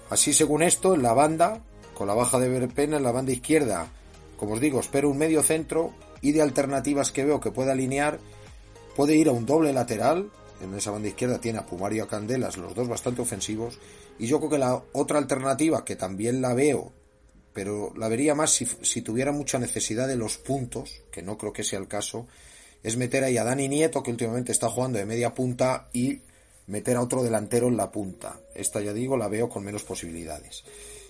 Así 0.10 0.34
según 0.34 0.62
esto 0.62 0.94
en 0.94 1.02
la 1.02 1.14
banda 1.14 1.62
con 1.96 2.08
la 2.08 2.14
baja 2.14 2.40
de 2.40 2.50
Verpena 2.50 2.98
en 2.98 3.04
la 3.04 3.12
banda 3.12 3.32
izquierda 3.32 3.88
como 4.38 4.54
os 4.54 4.62
digo 4.62 4.80
espero 4.80 5.10
un 5.10 5.18
medio 5.18 5.42
centro 5.42 5.94
y 6.22 6.34
de 6.34 6.44
alternativas 6.44 7.12
que 7.12 7.26
veo 7.26 7.40
que 7.40 7.52
pueda 7.52 7.72
alinear 7.72 8.20
puede 8.96 9.16
ir 9.16 9.28
a 9.28 9.32
un 9.32 9.48
doble 9.48 9.74
lateral 9.74 10.30
en 10.62 10.74
esa 10.76 10.92
banda 10.92 11.08
izquierda 11.08 11.40
tiene 11.40 11.60
a 11.60 11.66
Pumario 11.66 12.04
y 12.04 12.06
a 12.06 12.10
Candelas 12.10 12.58
los 12.58 12.76
dos 12.76 12.88
bastante 12.88 13.22
ofensivos 13.22 13.80
y 14.20 14.28
yo 14.28 14.38
creo 14.38 14.52
que 14.52 14.58
la 14.60 14.84
otra 14.94 15.18
alternativa 15.18 15.84
que 15.84 15.96
también 15.96 16.42
la 16.42 16.54
veo 16.54 16.92
pero 17.58 17.92
la 17.98 18.08
vería 18.08 18.36
más 18.36 18.52
si, 18.52 19.02
tuviera 19.02 19.32
mucha 19.32 19.58
necesidad 19.58 20.08
de 20.08 20.16
los 20.16 20.38
puntos, 20.38 21.02
que 21.12 21.24
no 21.24 21.40
creo 21.40 21.54
que 21.54 21.64
sea 21.64 21.80
el 21.80 21.88
caso, 21.88 22.28
es 22.84 22.98
meter 22.98 23.24
ahí 23.24 23.36
a 23.40 23.44
Dani 23.44 23.68
Nieto, 23.68 24.04
que 24.04 24.12
últimamente 24.12 24.52
está 24.52 24.70
jugando 24.70 25.00
de 25.00 25.08
media 25.08 25.34
punta, 25.34 25.90
y 25.92 26.22
meter 26.68 26.98
a 26.98 27.02
otro 27.02 27.24
delantero 27.24 27.68
en 27.68 27.76
la 27.76 27.90
punta. 27.90 28.40
Esta 28.54 28.80
ya 28.80 28.94
digo, 28.94 29.18
la 29.18 29.28
veo 29.28 29.50
con 29.50 29.64
menos 29.64 29.82
posibilidades. 29.82 30.66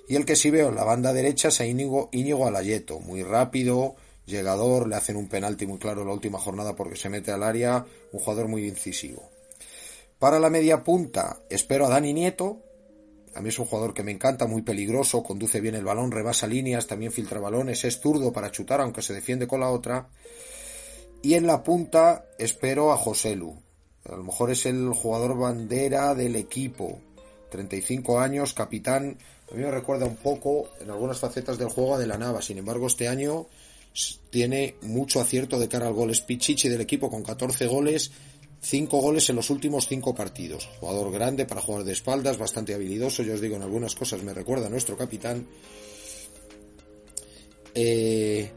Y 0.08 0.16
el 0.16 0.24
que 0.24 0.38
sí 0.38 0.50
veo 0.50 0.70
en 0.70 0.76
la 0.76 0.86
banda 0.86 1.12
derecha 1.12 1.50
es 1.50 1.60
a 1.60 1.66
Íñigo, 1.66 2.08
Íñigo 2.14 2.48
Alayeto, 2.48 3.02
muy 3.02 3.24
rápido, 3.24 3.98
llegador, 4.26 4.88
le 4.88 4.96
hacen 4.96 5.18
un 5.18 5.28
penalti 5.28 5.68
muy 5.68 5.80
claro 5.80 6.06
la 6.06 6.14
última 6.14 6.40
jornada 6.40 6.78
porque 6.78 6.96
se 6.96 7.10
mete 7.10 7.34
al 7.34 7.44
área, 7.44 7.86
un 8.14 8.22
jugador 8.22 8.48
muy 8.48 8.66
incisivo. 8.66 9.30
Para 10.18 10.40
la 10.40 10.50
media 10.50 10.82
punta 10.82 11.42
espero 11.50 11.88
a 11.88 11.90
Dani 11.90 12.14
Nieto, 12.14 12.62
a 13.38 13.42
mí 13.42 13.50
es 13.50 13.60
un 13.60 13.66
jugador 13.66 13.94
que 13.94 14.02
me 14.02 14.12
encanta, 14.12 14.48
muy 14.48 14.64
peligroso, 14.64 15.22
conduce 15.22 15.62
bien 15.62 15.76
el 15.76 15.86
balón, 15.86 16.12
rebasa 16.12 16.48
líneas, 16.48 16.88
también 16.88 17.12
filtra 17.12 17.40
balones, 17.40 17.84
es 17.86 18.00
zurdo 18.00 18.34
para 18.34 18.52
chutar, 18.52 18.82
aunque 18.82 19.04
se 19.04 19.14
defiende 19.14 19.46
con 19.46 19.60
la 19.60 19.70
otra. 19.70 20.08
Y 21.22 21.36
en 21.36 21.46
la 21.46 21.62
punta 21.64 22.26
espero 22.40 22.92
a 22.92 22.98
José 22.98 23.36
Lu. 23.36 23.56
A 24.06 24.16
lo 24.16 24.24
mejor 24.24 24.50
es 24.50 24.66
el 24.66 24.92
jugador 24.94 25.38
bandera 25.38 26.16
del 26.16 26.36
equipo. 26.36 27.00
35 27.52 28.20
años, 28.20 28.54
capitán. 28.54 29.18
A 29.52 29.56
mí 29.56 29.62
me 29.62 29.70
recuerda 29.70 30.08
un 30.08 30.16
poco 30.16 30.70
en 30.82 30.90
algunas 30.90 31.20
facetas 31.20 31.60
del 31.60 31.70
juego 31.70 32.00
de 32.00 32.08
la 32.08 32.18
Nava. 32.18 32.42
Sin 32.42 32.58
embargo, 32.58 32.88
este 32.88 33.08
año 33.08 33.46
tiene 34.32 34.76
mucho 34.82 35.22
acierto 35.22 35.60
de 35.60 35.68
cara 35.68 35.88
al 35.88 35.94
gol. 35.94 36.10
Es 36.10 36.22
Pichichi 36.22 36.70
del 36.70 36.82
equipo 36.82 37.12
con 37.12 37.24
14 37.24 37.68
goles 37.68 38.12
Cinco 38.62 39.00
goles 39.00 39.30
en 39.30 39.36
los 39.36 39.50
últimos 39.50 39.88
cinco 39.88 40.16
partidos. 40.16 40.68
Jugador 40.80 41.12
grande 41.12 41.46
para 41.46 41.62
jugar 41.62 41.84
de 41.84 41.94
espaldas, 41.94 42.38
bastante 42.38 42.74
habilidoso. 42.74 43.24
Yo 43.24 43.36
os 43.36 43.42
digo, 43.42 43.56
en 43.56 43.62
algunas 43.62 43.96
cosas 43.96 44.24
me 44.24 44.34
recuerda 44.34 44.68
a 44.68 44.70
nuestro 44.70 44.98
capitán. 44.98 45.48
Eh, 47.76 48.50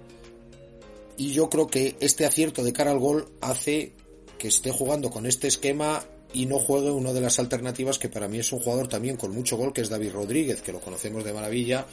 y 1.19 1.33
yo 1.33 1.51
creo 1.51 1.67
que 1.67 1.97
este 2.01 2.25
acierto 2.25 2.65
de 2.65 2.73
cara 2.73 2.91
al 2.91 2.99
gol 2.99 3.29
hace 3.43 3.93
que 4.39 4.49
esté 4.49 4.73
jugando 4.73 5.11
con 5.11 5.27
este 5.27 5.49
esquema 5.49 6.03
y 6.33 6.47
no 6.47 6.59
juegue 6.59 6.91
una 6.91 7.13
de 7.13 7.21
las 7.21 7.39
alternativas 7.39 7.99
que 7.99 8.09
para 8.09 8.29
mí 8.29 8.39
es 8.39 8.53
un 8.53 8.61
jugador 8.61 8.89
también 8.89 9.17
con 9.17 9.33
mucho 9.33 9.57
gol, 9.57 9.73
que 9.75 9.83
es 9.83 9.91
David 9.91 10.13
Rodríguez, 10.13 10.63
que 10.63 10.73
lo 10.73 10.81
conocemos 10.81 11.25
de 11.25 11.35
maravilla. 11.35 11.87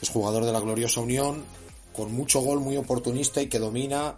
Es 0.00 0.08
jugador 0.08 0.46
de 0.46 0.52
la 0.52 0.60
gloriosa 0.60 1.00
Unión, 1.00 1.44
con 1.92 2.12
mucho 2.12 2.40
gol, 2.40 2.60
muy 2.60 2.78
oportunista 2.78 3.42
y 3.42 3.48
que 3.48 3.58
domina 3.58 4.16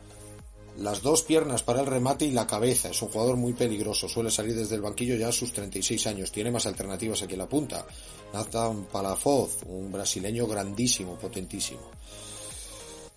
las 0.78 1.02
dos 1.02 1.22
piernas 1.22 1.62
para 1.62 1.80
el 1.80 1.86
remate 1.86 2.24
y 2.24 2.30
la 2.30 2.46
cabeza. 2.46 2.88
Es 2.88 3.02
un 3.02 3.08
jugador 3.08 3.36
muy 3.36 3.52
peligroso. 3.52 4.08
Suele 4.08 4.30
salir 4.30 4.54
desde 4.54 4.76
el 4.76 4.80
banquillo 4.80 5.16
ya 5.16 5.28
a 5.28 5.32
sus 5.32 5.52
36 5.52 6.06
años. 6.06 6.32
Tiene 6.32 6.50
más 6.50 6.66
alternativas 6.66 7.22
aquí 7.22 7.34
en 7.34 7.40
la 7.40 7.48
punta. 7.48 7.86
Nathan 8.32 8.84
Palafoz, 8.84 9.62
un 9.66 9.92
brasileño 9.92 10.46
grandísimo, 10.46 11.16
potentísimo. 11.16 11.82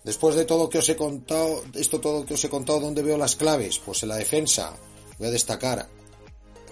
Después 0.04 0.36
de 0.36 0.44
todo 0.44 0.68
que 0.68 0.78
os 0.78 0.88
he 0.88 0.96
contado, 0.96 1.64
esto 1.74 2.00
todo 2.00 2.24
que 2.24 2.34
os 2.34 2.44
he 2.44 2.50
contado, 2.50 2.80
¿dónde 2.80 3.02
veo 3.02 3.16
las 3.16 3.34
claves? 3.34 3.78
Pues 3.78 4.02
en 4.02 4.10
la 4.10 4.16
defensa. 4.16 4.76
Voy 5.18 5.28
a 5.28 5.30
destacar 5.30 5.88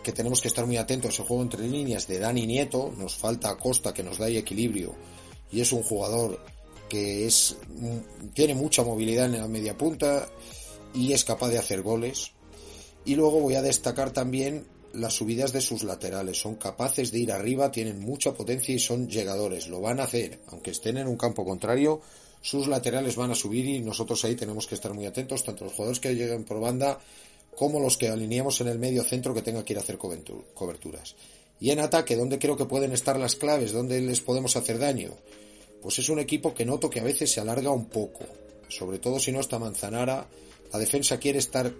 que 0.02 0.12
tenemos 0.12 0.40
que 0.40 0.48
estar 0.48 0.66
muy 0.66 0.76
atentos 0.76 1.18
al 1.18 1.26
juego 1.26 1.42
entre 1.42 1.66
líneas 1.66 2.06
de 2.06 2.18
Dani 2.18 2.46
Nieto. 2.46 2.92
Nos 2.96 3.16
falta 3.16 3.56
Costa 3.56 3.94
que 3.94 4.02
nos 4.02 4.18
da 4.18 4.28
equilibrio. 4.28 4.94
Y 5.50 5.62
es 5.62 5.72
un 5.72 5.82
jugador 5.82 6.38
que 6.88 7.26
es, 7.26 7.56
tiene 8.34 8.54
mucha 8.54 8.84
movilidad 8.84 9.26
en 9.26 9.40
la 9.40 9.48
media 9.48 9.76
punta 9.76 10.28
y 10.94 11.12
es 11.12 11.24
capaz 11.24 11.50
de 11.50 11.58
hacer 11.58 11.82
goles. 11.82 12.32
Y 13.04 13.16
luego 13.16 13.40
voy 13.40 13.56
a 13.56 13.62
destacar 13.62 14.12
también 14.12 14.66
las 14.94 15.14
subidas 15.14 15.52
de 15.52 15.60
sus 15.60 15.82
laterales. 15.82 16.40
Son 16.40 16.54
capaces 16.54 17.10
de 17.10 17.18
ir 17.18 17.32
arriba, 17.32 17.70
tienen 17.70 18.00
mucha 18.00 18.32
potencia 18.32 18.74
y 18.74 18.78
son 18.78 19.08
llegadores. 19.08 19.68
Lo 19.68 19.80
van 19.80 20.00
a 20.00 20.04
hacer, 20.04 20.40
aunque 20.48 20.70
estén 20.70 20.96
en 20.96 21.08
un 21.08 21.16
campo 21.16 21.44
contrario, 21.44 22.00
sus 22.40 22.68
laterales 22.68 23.16
van 23.16 23.30
a 23.30 23.34
subir 23.34 23.66
y 23.66 23.80
nosotros 23.80 24.24
ahí 24.24 24.36
tenemos 24.36 24.66
que 24.66 24.74
estar 24.74 24.94
muy 24.94 25.06
atentos, 25.06 25.44
tanto 25.44 25.64
los 25.64 25.72
jugadores 25.72 26.00
que 26.00 26.14
lleguen 26.14 26.44
por 26.44 26.60
banda 26.60 26.98
como 27.56 27.80
los 27.80 27.96
que 27.96 28.08
alineamos 28.08 28.60
en 28.60 28.68
el 28.68 28.78
medio 28.78 29.02
centro 29.02 29.34
que 29.34 29.42
tenga 29.42 29.64
que 29.64 29.72
ir 29.72 29.78
a 29.78 29.82
hacer 29.82 29.98
coberturas. 29.98 31.14
Y 31.60 31.70
en 31.70 31.80
ataque, 31.80 32.16
¿dónde 32.16 32.38
creo 32.38 32.56
que 32.56 32.64
pueden 32.64 32.92
estar 32.92 33.18
las 33.18 33.36
claves? 33.36 33.72
¿Dónde 33.72 34.00
les 34.00 34.20
podemos 34.20 34.56
hacer 34.56 34.78
daño? 34.78 35.12
Pues 35.80 35.98
es 35.98 36.08
un 36.08 36.18
equipo 36.18 36.52
que 36.52 36.64
noto 36.64 36.90
que 36.90 37.00
a 37.00 37.04
veces 37.04 37.32
se 37.32 37.40
alarga 37.40 37.70
un 37.70 37.86
poco, 37.86 38.24
sobre 38.68 38.98
todo 38.98 39.18
si 39.18 39.32
no 39.32 39.40
está 39.40 39.58
Manzanara 39.58 40.26
la 40.72 40.78
defensa 40.78 41.18
quiere 41.18 41.38
estar 41.38 41.72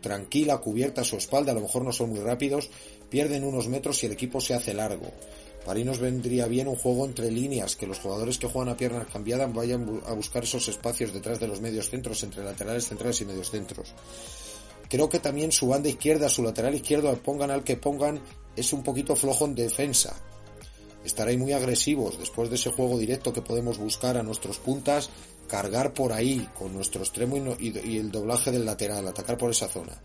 tranquila, 0.00 0.58
cubierta 0.58 1.00
a 1.00 1.04
su 1.04 1.16
espalda, 1.16 1.52
a 1.52 1.54
lo 1.54 1.62
mejor 1.62 1.82
no 1.84 1.92
son 1.92 2.10
muy 2.10 2.20
rápidos, 2.20 2.70
pierden 3.08 3.44
unos 3.44 3.68
metros 3.68 4.02
y 4.02 4.06
el 4.06 4.12
equipo 4.12 4.40
se 4.40 4.54
hace 4.54 4.74
largo. 4.74 5.10
Para 5.64 5.78
ahí 5.78 5.84
nos 5.84 5.98
vendría 5.98 6.46
bien 6.46 6.68
un 6.68 6.76
juego 6.76 7.06
entre 7.06 7.30
líneas, 7.30 7.74
que 7.74 7.86
los 7.86 7.98
jugadores 7.98 8.38
que 8.38 8.46
juegan 8.46 8.74
a 8.74 8.76
piernas 8.76 9.06
cambiadas 9.10 9.52
vayan 9.54 10.02
a 10.06 10.12
buscar 10.12 10.44
esos 10.44 10.68
espacios 10.68 11.14
detrás 11.14 11.40
de 11.40 11.48
los 11.48 11.62
medios 11.62 11.88
centros, 11.88 12.22
entre 12.22 12.44
laterales 12.44 12.86
centrales 12.86 13.18
y 13.22 13.24
medios 13.24 13.50
centros. 13.50 13.94
Creo 14.90 15.08
que 15.08 15.20
también 15.20 15.52
su 15.52 15.68
banda 15.68 15.88
izquierda, 15.88 16.28
su 16.28 16.42
lateral 16.42 16.74
izquierdo, 16.74 17.14
pongan 17.22 17.50
al 17.50 17.64
que 17.64 17.78
pongan, 17.78 18.20
es 18.54 18.74
un 18.74 18.82
poquito 18.82 19.16
flojo 19.16 19.46
en 19.46 19.54
defensa. 19.54 20.14
Estaréis 21.04 21.38
muy 21.38 21.52
agresivos 21.52 22.18
después 22.18 22.48
de 22.48 22.56
ese 22.56 22.70
juego 22.70 22.98
directo 22.98 23.32
que 23.32 23.42
podemos 23.42 23.78
buscar 23.78 24.16
a 24.16 24.22
nuestros 24.22 24.58
puntas 24.58 25.10
cargar 25.46 25.92
por 25.92 26.12
ahí 26.12 26.48
con 26.58 26.72
nuestro 26.72 27.02
extremo 27.02 27.36
y, 27.58 27.98
el 27.98 28.10
doblaje 28.10 28.50
del 28.50 28.64
lateral, 28.64 29.06
atacar 29.06 29.36
por 29.36 29.50
esa 29.50 29.68
zona. 29.68 30.00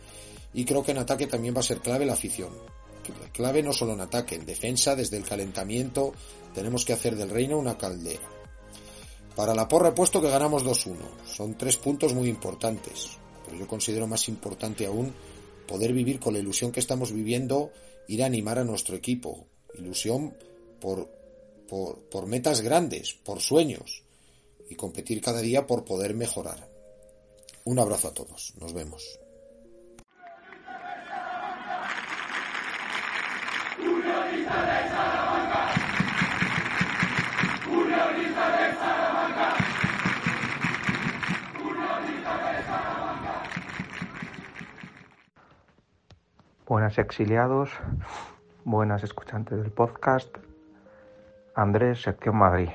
Y 0.53 0.65
creo 0.65 0.83
que 0.83 0.91
en 0.91 0.97
ataque 0.97 1.27
también 1.27 1.55
va 1.55 1.61
a 1.61 1.63
ser 1.63 1.79
clave 1.79 2.05
la 2.05 2.13
afición. 2.13 2.49
Clave 3.31 3.63
no 3.63 3.73
solo 3.73 3.93
en 3.93 4.01
ataque, 4.01 4.35
en 4.35 4.45
defensa, 4.45 4.95
desde 4.95 5.17
el 5.17 5.23
calentamiento, 5.23 6.13
tenemos 6.53 6.85
que 6.85 6.93
hacer 6.93 7.15
del 7.15 7.29
reino 7.29 7.57
una 7.57 7.77
caldera. 7.77 8.21
Para 9.35 9.55
la 9.55 9.67
porra 9.67 9.89
he 9.89 9.93
puesto 9.93 10.21
que 10.21 10.29
ganamos 10.29 10.65
2-1. 10.65 10.97
Son 11.25 11.57
tres 11.57 11.77
puntos 11.77 12.13
muy 12.13 12.27
importantes. 12.27 13.17
Pero 13.45 13.57
yo 13.57 13.67
considero 13.67 14.05
más 14.05 14.27
importante 14.27 14.85
aún 14.85 15.13
poder 15.67 15.93
vivir 15.93 16.19
con 16.19 16.33
la 16.33 16.39
ilusión 16.39 16.71
que 16.71 16.79
estamos 16.79 17.11
viviendo, 17.11 17.71
ir 18.07 18.21
a 18.21 18.25
animar 18.25 18.59
a 18.59 18.63
nuestro 18.63 18.95
equipo. 18.95 19.45
Ilusión 19.77 20.35
por, 20.79 21.09
por, 21.67 21.99
por 22.09 22.25
metas 22.25 22.61
grandes, 22.61 23.13
por 23.13 23.39
sueños 23.41 24.03
y 24.69 24.75
competir 24.75 25.21
cada 25.21 25.41
día 25.41 25.67
por 25.67 25.85
poder 25.85 26.13
mejorar. 26.13 26.69
Un 27.65 27.79
abrazo 27.79 28.07
a 28.07 28.13
todos, 28.13 28.53
nos 28.59 28.73
vemos. 28.73 29.19
Buenas 46.65 46.99
exiliados, 46.99 47.71
buenas 48.63 49.03
escuchantes 49.03 49.57
del 49.57 49.71
podcast. 49.71 50.29
Andrés, 51.55 52.01
sección 52.01 52.37
Madrid. 52.37 52.69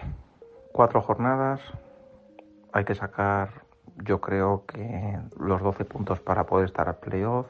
Cuatro 0.73 1.00
jornadas, 1.00 1.61
hay 2.73 2.85
que 2.85 2.95
sacar, 2.95 3.50
yo 3.97 4.21
creo 4.21 4.64
que 4.66 5.19
los 5.38 5.62
12 5.62 5.85
puntos 5.85 6.21
para 6.21 6.45
poder 6.45 6.66
estar 6.66 6.88
al 6.88 6.97
playoff. 6.97 7.47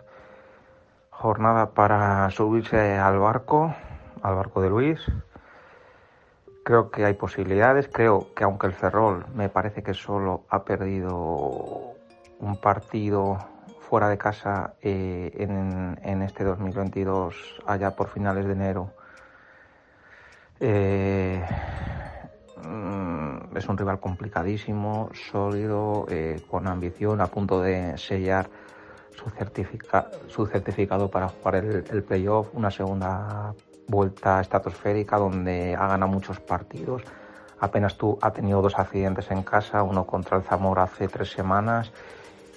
Jornada 1.11 1.71
para 1.71 2.31
subirse 2.31 2.99
al 2.99 3.19
barco, 3.19 3.75
al 4.23 4.35
barco 4.35 4.61
de 4.61 4.69
Luis. 4.69 5.01
Creo 6.65 6.91
que 6.91 7.05
hay 7.05 7.15
posibilidades. 7.15 7.89
Creo 7.89 8.35
que 8.35 8.45
aunque 8.45 8.67
el 8.67 8.73
Ferrol 8.73 9.25
me 9.35 9.49
parece 9.49 9.83
que 9.83 9.95
solo 9.95 10.45
ha 10.51 10.65
perdido 10.65 11.95
un 12.41 12.57
partido 12.61 13.39
fuera 13.81 14.09
de 14.09 14.19
casa 14.19 14.75
eh, 14.83 15.31
en, 15.39 15.99
en, 16.03 16.23
este 16.23 16.45
2022, 16.45 17.63
allá 17.67 17.95
por 17.95 18.09
finales 18.09 18.47
de 18.47 18.53
enero, 18.53 18.91
eh, 20.65 21.45
Mm, 22.67 23.57
es 23.57 23.69
un 23.69 23.77
rival 23.77 24.01
complicadísimo, 24.01 25.11
sólido, 25.13 26.07
eh, 26.09 26.41
con 26.51 26.67
ambición, 26.67 27.21
a 27.21 27.27
punto 27.27 27.61
de 27.61 27.99
sellar 27.99 28.49
su, 29.17 29.31
su 30.29 30.47
certificado 30.47 31.11
para 31.11 31.29
jugar 31.29 31.57
el, 31.57 32.03
playoff, 32.03 32.49
una 32.55 32.71
segunda 32.71 33.55
vuelta 33.87 34.41
estratosférica 34.41 35.19
donde 35.19 35.75
ha 35.75 35.87
ganado 35.89 36.11
muchos 36.11 36.41
partidos. 36.41 37.03
Apenas 37.61 37.97
tú 37.97 38.19
ha 38.21 38.33
tenido 38.33 38.63
dos 38.63 38.79
accidentes 38.79 39.31
en 39.31 39.43
casa, 39.43 39.83
uno 39.83 40.05
contra 40.05 40.39
el 40.39 40.43
Zamora 40.43 40.85
hace 40.85 41.09
tres 41.09 41.31
semanas 41.31 41.93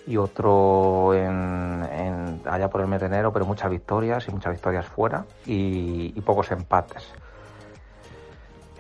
y 0.06 0.16
otro 0.18 1.14
en, 1.14 2.42
allá 2.46 2.70
por 2.70 2.82
el 2.82 2.88
mes 2.88 3.02
de 3.02 3.08
enero, 3.08 3.34
pero 3.34 3.46
muchas 3.46 3.70
victorias 3.70 4.28
y 4.28 4.32
muchas 4.32 4.54
victorias 4.54 4.86
fuera 4.86 5.26
y, 5.46 6.20
pocos 6.22 6.52
empates. 6.52 7.14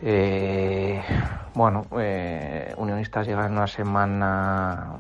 Eh, 0.02 1.02
bueno, 1.54 1.86
eh, 2.00 2.74
Unionistas 2.78 3.26
llega 3.26 3.46
en 3.46 3.54
una 3.54 3.68
semana, 3.68 4.94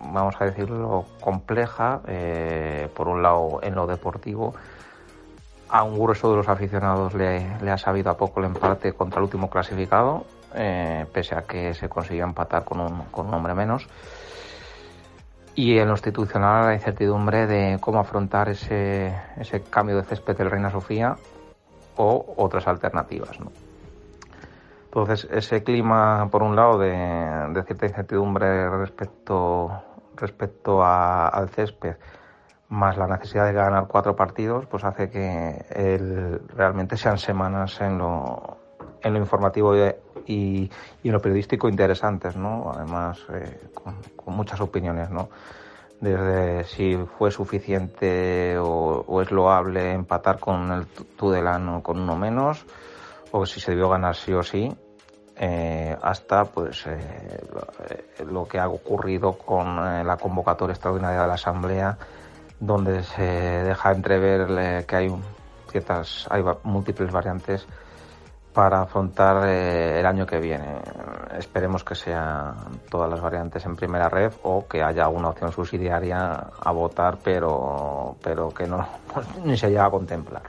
vamos 0.00 0.34
a 0.38 0.44
decirlo, 0.44 1.06
compleja. 1.20 2.00
Eh, 2.06 2.88
por 2.94 3.08
un 3.08 3.22
lado, 3.22 3.60
en 3.62 3.74
lo 3.74 3.86
deportivo, 3.86 4.54
a 5.68 5.82
un 5.82 5.98
grueso 5.98 6.30
de 6.30 6.36
los 6.36 6.48
aficionados 6.48 7.14
le, 7.14 7.70
ha 7.70 7.78
sabido 7.78 8.10
a 8.10 8.16
poco 8.16 8.40
el 8.40 8.46
empate 8.46 8.92
contra 8.92 9.18
el 9.18 9.24
último 9.24 9.48
clasificado, 9.48 10.26
eh, 10.54 11.06
pese 11.12 11.34
a 11.34 11.42
que 11.42 11.74
se 11.74 11.88
consiguió 11.88 12.24
empatar 12.24 12.64
con 12.64 12.80
un, 12.80 13.04
con 13.10 13.28
un 13.28 13.34
hombre 13.34 13.54
menos. 13.54 13.86
Y 15.54 15.78
en 15.78 15.88
lo 15.88 15.94
institucional 15.94 16.66
la 16.66 16.74
incertidumbre 16.74 17.46
de 17.46 17.78
cómo 17.80 17.98
afrontar 17.98 18.48
ese, 18.48 19.12
ese 19.38 19.62
cambio 19.62 19.96
de 19.96 20.04
césped 20.04 20.36
del 20.36 20.50
Reina 20.50 20.70
Sofía 20.70 21.16
o 21.96 22.34
otras 22.36 22.68
alternativas. 22.68 23.40
¿no? 23.40 23.50
Entonces, 24.88 25.28
ese 25.30 25.62
clima, 25.62 26.28
por 26.30 26.42
un 26.42 26.56
lado, 26.56 26.78
de, 26.78 27.62
cierta 27.66 27.86
incertidumbre 27.86 28.70
respecto, 28.70 29.70
respecto 30.16 30.82
al 30.82 31.50
césped, 31.50 31.96
más 32.70 32.96
la 32.96 33.06
necesidad 33.06 33.44
de 33.44 33.52
ganar 33.52 33.86
cuatro 33.86 34.16
partidos, 34.16 34.64
pues 34.66 34.84
hace 34.84 35.10
que 35.10 35.64
el, 35.70 36.40
realmente 36.48 36.96
sean 36.96 37.18
semanas 37.18 37.78
en 37.82 37.98
lo, 37.98 38.56
en 39.02 39.12
lo 39.12 39.18
informativo 39.18 39.76
y, 39.76 39.94
y, 40.26 40.70
en 41.04 41.12
lo 41.12 41.20
periodístico 41.20 41.68
interesantes, 41.68 42.34
¿no? 42.36 42.72
Además, 42.74 43.24
eh, 43.32 43.68
con, 43.74 43.94
muchas 44.34 44.60
opiniones, 44.60 45.10
¿no? 45.10 45.28
Desde 46.00 46.64
si 46.64 46.96
fue 47.18 47.30
suficiente 47.30 48.56
o, 48.58 49.20
es 49.20 49.30
loable 49.30 49.92
empatar 49.92 50.38
con 50.38 50.70
el 50.70 50.86
Tudelano 50.86 51.82
con 51.82 51.98
uno 52.00 52.16
menos, 52.16 52.64
o 53.32 53.46
si 53.46 53.60
se 53.60 53.72
debió 53.72 53.88
ganar 53.88 54.14
sí 54.14 54.32
o 54.32 54.42
sí, 54.42 54.70
eh, 55.36 55.96
hasta 56.02 56.44
pues 56.44 56.86
eh, 56.86 57.46
lo 58.30 58.46
que 58.46 58.58
ha 58.58 58.68
ocurrido 58.68 59.38
con 59.38 59.76
la 59.76 60.16
convocatoria 60.16 60.72
extraordinaria 60.72 61.22
de 61.22 61.28
la 61.28 61.34
Asamblea 61.34 61.96
donde 62.60 63.04
se 63.04 63.22
deja 63.22 63.92
entrever 63.92 64.84
que 64.84 64.96
hay 64.96 65.14
ciertas, 65.70 66.26
hay 66.30 66.42
múltiples 66.64 67.12
variantes 67.12 67.66
para 68.52 68.80
afrontar 68.82 69.48
eh, 69.48 70.00
el 70.00 70.06
año 70.06 70.26
que 70.26 70.40
viene. 70.40 70.80
Esperemos 71.38 71.84
que 71.84 71.94
sean 71.94 72.80
todas 72.90 73.08
las 73.08 73.20
variantes 73.20 73.64
en 73.66 73.76
primera 73.76 74.08
red 74.08 74.32
o 74.42 74.66
que 74.66 74.82
haya 74.82 75.08
una 75.08 75.28
opción 75.28 75.52
subsidiaria 75.52 76.48
a 76.60 76.72
votar, 76.72 77.18
pero, 77.22 78.16
pero 78.20 78.48
que 78.48 78.66
no 78.66 78.84
ni 79.44 79.56
se 79.56 79.68
llega 79.68 79.86
a 79.86 79.90
contemplar. 79.90 80.42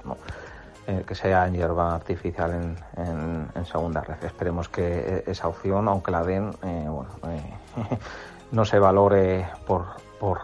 Eh, 0.89 1.03
que 1.05 1.13
sea 1.13 1.45
en 1.45 1.53
hierba 1.53 1.93
artificial 1.93 2.75
en, 2.97 3.47
en, 3.53 3.65
segunda 3.65 4.01
red. 4.01 4.23
Esperemos 4.23 4.69
que 4.69 5.23
esa 5.27 5.47
opción, 5.47 5.87
aunque 5.87 6.09
la 6.09 6.23
den, 6.23 6.49
eh, 6.63 6.87
bueno, 6.89 7.11
no 8.51 8.65
se 8.65 8.79
valore 8.79 9.47
por, 9.67 9.85
por 10.19 10.39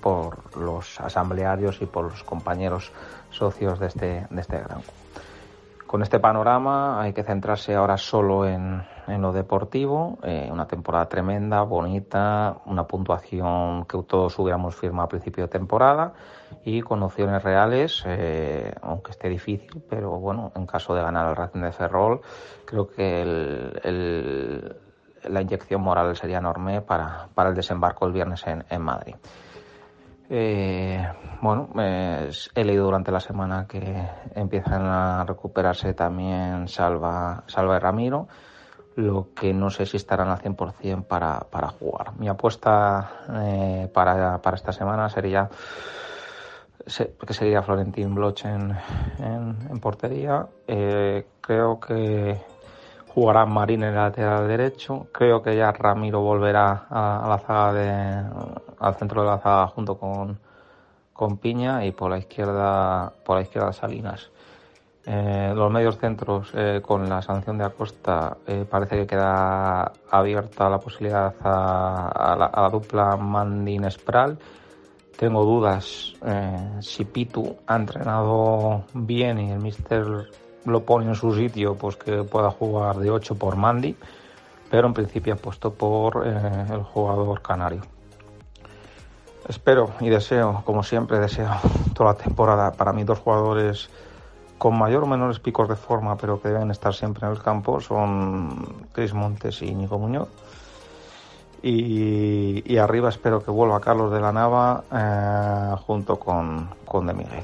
por 0.00 0.56
los 0.56 0.98
asamblearios 1.00 1.80
y 1.80 1.86
por 1.86 2.10
los 2.10 2.24
compañeros 2.24 2.90
socios 3.30 3.78
de 3.78 3.86
este, 3.86 4.26
de 4.28 4.40
este 4.40 4.58
gran 4.58 4.80
con 5.86 6.02
este 6.02 6.18
panorama 6.18 7.00
hay 7.00 7.12
que 7.12 7.22
centrarse 7.22 7.74
ahora 7.76 7.96
solo 7.98 8.44
en, 8.48 8.82
en 9.06 9.20
lo 9.22 9.32
deportivo, 9.32 10.18
eh, 10.22 10.48
una 10.50 10.66
temporada 10.66 11.08
tremenda, 11.08 11.62
bonita, 11.62 12.58
una 12.66 12.84
puntuación 12.84 13.84
que 13.86 14.02
todos 14.02 14.38
hubiéramos 14.38 14.76
firmado 14.76 15.06
a 15.06 15.08
principio 15.08 15.44
de 15.44 15.48
temporada 15.48 16.12
y 16.64 16.82
con 16.82 17.02
opciones 17.02 17.42
reales, 17.42 18.04
eh, 18.06 18.72
aunque 18.82 19.10
esté 19.10 19.28
difícil, 19.28 19.82
pero 19.88 20.18
bueno, 20.18 20.52
en 20.54 20.66
caso 20.66 20.94
de 20.94 21.02
ganar 21.02 21.28
el 21.30 21.36
Racing 21.36 21.60
de 21.60 21.72
Ferrol, 21.72 22.20
creo 22.64 22.86
que 22.88 23.22
el, 23.22 24.76
la 25.28 25.42
inyección 25.42 25.80
moral 25.80 26.14
sería 26.16 26.38
enorme 26.38 26.80
para, 26.82 27.28
para 27.34 27.50
el 27.50 27.54
desembarco 27.54 28.06
el 28.06 28.12
viernes 28.12 28.46
en, 28.46 28.64
en 28.68 28.82
Madrid. 28.82 29.16
Eh, 30.34 31.06
bueno, 31.42 31.68
he 31.76 32.64
leído 32.64 32.84
durante 32.84 33.12
la 33.12 33.20
semana 33.20 33.66
que 33.66 34.08
empiezan 34.34 34.86
a 34.86 35.24
recuperarse 35.24 35.92
también 35.92 36.68
Salva, 36.68 37.44
Salva 37.46 37.76
y 37.76 37.80
Ramiro, 37.80 38.28
lo 38.96 39.28
que 39.34 39.52
no 39.54 39.70
sé 39.70 39.86
si 39.86 39.96
estarán 39.96 40.28
al 40.28 40.38
100% 40.38 41.04
para, 41.04 41.40
para 41.40 41.68
jugar. 41.68 42.12
Mi 42.18 42.28
apuesta 42.28 43.10
eh, 43.32 43.90
para, 43.92 44.40
para, 44.40 44.56
esta 44.56 44.72
semana 44.72 45.08
sería 45.08 45.48
que 47.26 47.32
sería 47.32 47.62
Florentín 47.62 48.14
Bloch 48.14 48.44
en, 48.44 48.76
en, 49.20 49.80
portería. 49.80 50.46
Eh, 50.66 51.26
creo 51.40 51.78
que 51.78 52.40
jugará 53.08 53.46
Marín 53.46 53.82
en 53.82 53.90
el 53.90 53.94
lateral 53.94 54.48
derecho. 54.48 55.06
Creo 55.12 55.42
que 55.42 55.56
ya 55.56 55.70
Ramiro 55.72 56.20
volverá 56.20 56.86
a, 56.90 57.26
la 57.28 57.38
zaga 57.38 57.72
de, 57.72 58.24
al 58.80 58.94
centro 58.96 59.22
de 59.22 59.28
la 59.28 59.38
zaga 59.38 59.68
junto 59.68 59.96
con, 59.96 60.38
con 61.12 61.38
Piña 61.38 61.84
y 61.84 61.92
por 61.92 62.10
la 62.10 62.18
izquierda, 62.18 63.12
por 63.24 63.36
la 63.36 63.42
izquierda 63.42 63.72
Salinas. 63.72 64.30
Eh, 65.04 65.52
los 65.54 65.70
medios 65.70 65.98
centros 65.98 66.50
eh, 66.54 66.80
con 66.80 67.08
la 67.08 67.20
sanción 67.22 67.58
de 67.58 67.64
Acosta 67.64 68.36
eh, 68.46 68.64
parece 68.68 68.98
que 68.98 69.06
queda 69.08 69.90
abierta 70.08 70.70
la 70.70 70.78
posibilidad 70.78 71.34
a, 71.42 72.36
la, 72.38 72.68
dupla 72.70 73.16
Mandin 73.16 73.90
Spral. 73.90 74.38
Tengo 75.16 75.44
dudas 75.44 76.14
si 76.80 77.04
Pitu 77.04 77.56
ha 77.66 77.76
entrenado 77.76 78.84
bien 78.94 79.38
y 79.38 79.50
el 79.52 79.60
Mister 79.60 80.04
lo 80.64 80.84
pone 80.84 81.06
en 81.06 81.14
su 81.14 81.34
sitio, 81.34 81.76
pues 81.76 81.96
que 81.96 82.24
pueda 82.24 82.50
jugar 82.50 82.96
de 82.96 83.10
8 83.10 83.36
por 83.36 83.56
Mandy, 83.56 83.94
pero 84.70 84.88
en 84.88 84.94
principio 84.94 85.34
ha 85.34 85.36
puesto 85.36 85.72
por 85.74 86.26
el 86.26 86.82
jugador 86.82 87.40
canario. 87.40 87.82
Espero 89.48 89.90
y 90.00 90.08
deseo, 90.08 90.62
como 90.64 90.82
siempre, 90.82 91.20
deseo 91.20 91.50
toda 91.94 92.14
la 92.14 92.18
temporada 92.18 92.72
para 92.72 92.92
mí 92.92 93.04
dos 93.04 93.20
jugadores 93.20 93.90
con 94.62 94.78
mayor 94.78 95.02
o 95.02 95.06
menores 95.08 95.40
picos 95.40 95.66
de 95.66 95.74
forma, 95.74 96.16
pero 96.16 96.40
que 96.40 96.46
deben 96.46 96.70
estar 96.70 96.94
siempre 96.94 97.26
en 97.26 97.32
el 97.32 97.42
campo, 97.42 97.80
son 97.80 98.86
Cris 98.92 99.12
Montes 99.12 99.60
y 99.60 99.74
Nico 99.74 99.98
Muñoz. 99.98 100.28
Y, 101.64 102.76
arriba 102.78 103.08
espero 103.08 103.42
que 103.42 103.50
vuelva 103.50 103.80
Carlos 103.80 104.12
de 104.12 104.20
la 104.20 104.30
Nava 104.30 104.84
eh, 104.92 105.74
junto 105.84 106.16
con, 106.16 106.70
con 106.84 107.08
De 107.08 107.12
Miguel. 107.12 107.42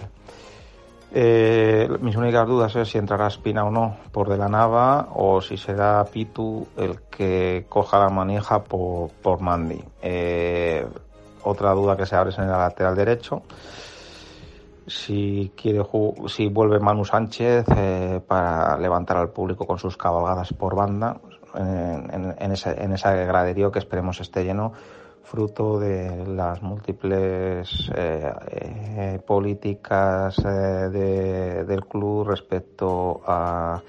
Eh, 1.11 1.89
mis 2.01 2.15
únicas 2.15 2.47
dudas 2.47 2.77
es 2.77 2.89
si 2.89 2.99
entrará 2.99 3.27
Espina 3.27 3.65
o 3.65 3.71
no 3.73 3.97
por 4.13 4.29
de 4.29 4.37
la 4.37 4.49
Nava 4.49 5.09
o 5.13 5.41
si 5.41 5.57
será 5.57 6.05
Pitu 6.05 6.69
el 6.77 7.01
que 7.11 7.67
coja 7.69 7.99
la 7.99 8.11
manija 8.11 8.63
por, 8.63 9.11
por 9.11 9.41
Mandy. 9.41 9.83
Eh, 10.03 10.87
otra 11.43 11.73
duda 11.73 11.97
que 11.97 12.07
se 12.07 12.15
abre 12.15 12.31
es 12.31 12.39
en 12.39 12.45
el 12.45 12.51
lateral 12.53 12.95
derecho. 12.95 13.43
Si 14.89 15.53
quiere 15.55 15.83
si 16.27 16.49
vuelve 16.49 16.81
Manu 16.81 17.05
Sánchez 17.05 17.67
eh, 17.77 18.21
para 18.27 18.77
levantar 18.79 19.19
al 19.19 19.31
público 19.31 19.67
con 19.67 19.79
sus 19.79 19.97
cabalgadas 19.97 20.53
por 20.53 20.75
banda 20.75 21.21
en, 21.55 22.35
en, 22.39 22.53
ese, 22.53 22.71
en 22.83 22.93
ese 22.93 23.25
graderío 23.27 23.71
que 23.71 23.79
esperemos 23.79 24.21
esté 24.21 24.45
lleno 24.45 24.73
fruto 25.29 25.79
de 25.79 26.27
las 26.27 26.63
múltiples 26.63 27.91
eh, 27.95 28.33
eh, 28.51 29.21
políticas 29.27 30.39
eh, 30.39 31.65
del 31.67 31.85
club 31.85 32.29
respecto 32.29 33.21
a, 33.27 33.81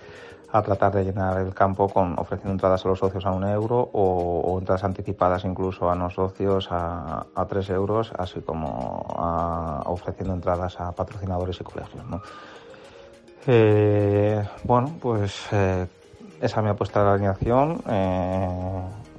tratar 0.52 0.94
de 0.94 1.04
llenar 1.06 1.40
el 1.40 1.54
campo 1.54 1.88
con 1.88 2.18
ofreciendo 2.18 2.54
entradas 2.54 2.86
a 2.86 2.90
los 2.90 3.00
socios 3.00 3.26
a 3.26 3.32
un 3.32 3.44
euro 3.44 3.90
o, 3.94 4.58
entradas 4.60 4.84
anticipadas 4.84 5.46
incluso 5.46 5.90
a 5.90 5.96
los 5.96 6.14
socios 6.14 6.68
a, 6.72 7.26
tres 7.48 7.70
euros, 7.70 8.12
así 8.18 8.42
como 8.42 9.06
ofreciendo 9.86 10.34
entradas 10.34 10.80
a 10.80 10.92
patrocinadores 10.92 11.62
y 11.62 11.64
colegios. 11.64 12.04
bueno, 14.64 14.92
pues 15.00 15.48
esa 16.42 16.62
me 16.62 16.70
ha 16.70 16.74
puesto 16.74 17.04
la 17.04 17.14
alineación 17.14 17.82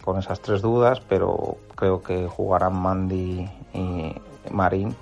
con 0.03 0.19
esas 0.19 0.41
tres 0.41 0.63
dudas, 0.63 1.01
pero 1.01 1.57
creo 1.77 2.03
que 2.03 2.27
jugarán 2.27 2.75
Mandy 2.75 3.49
y 3.73 4.15
Marín 4.51 4.97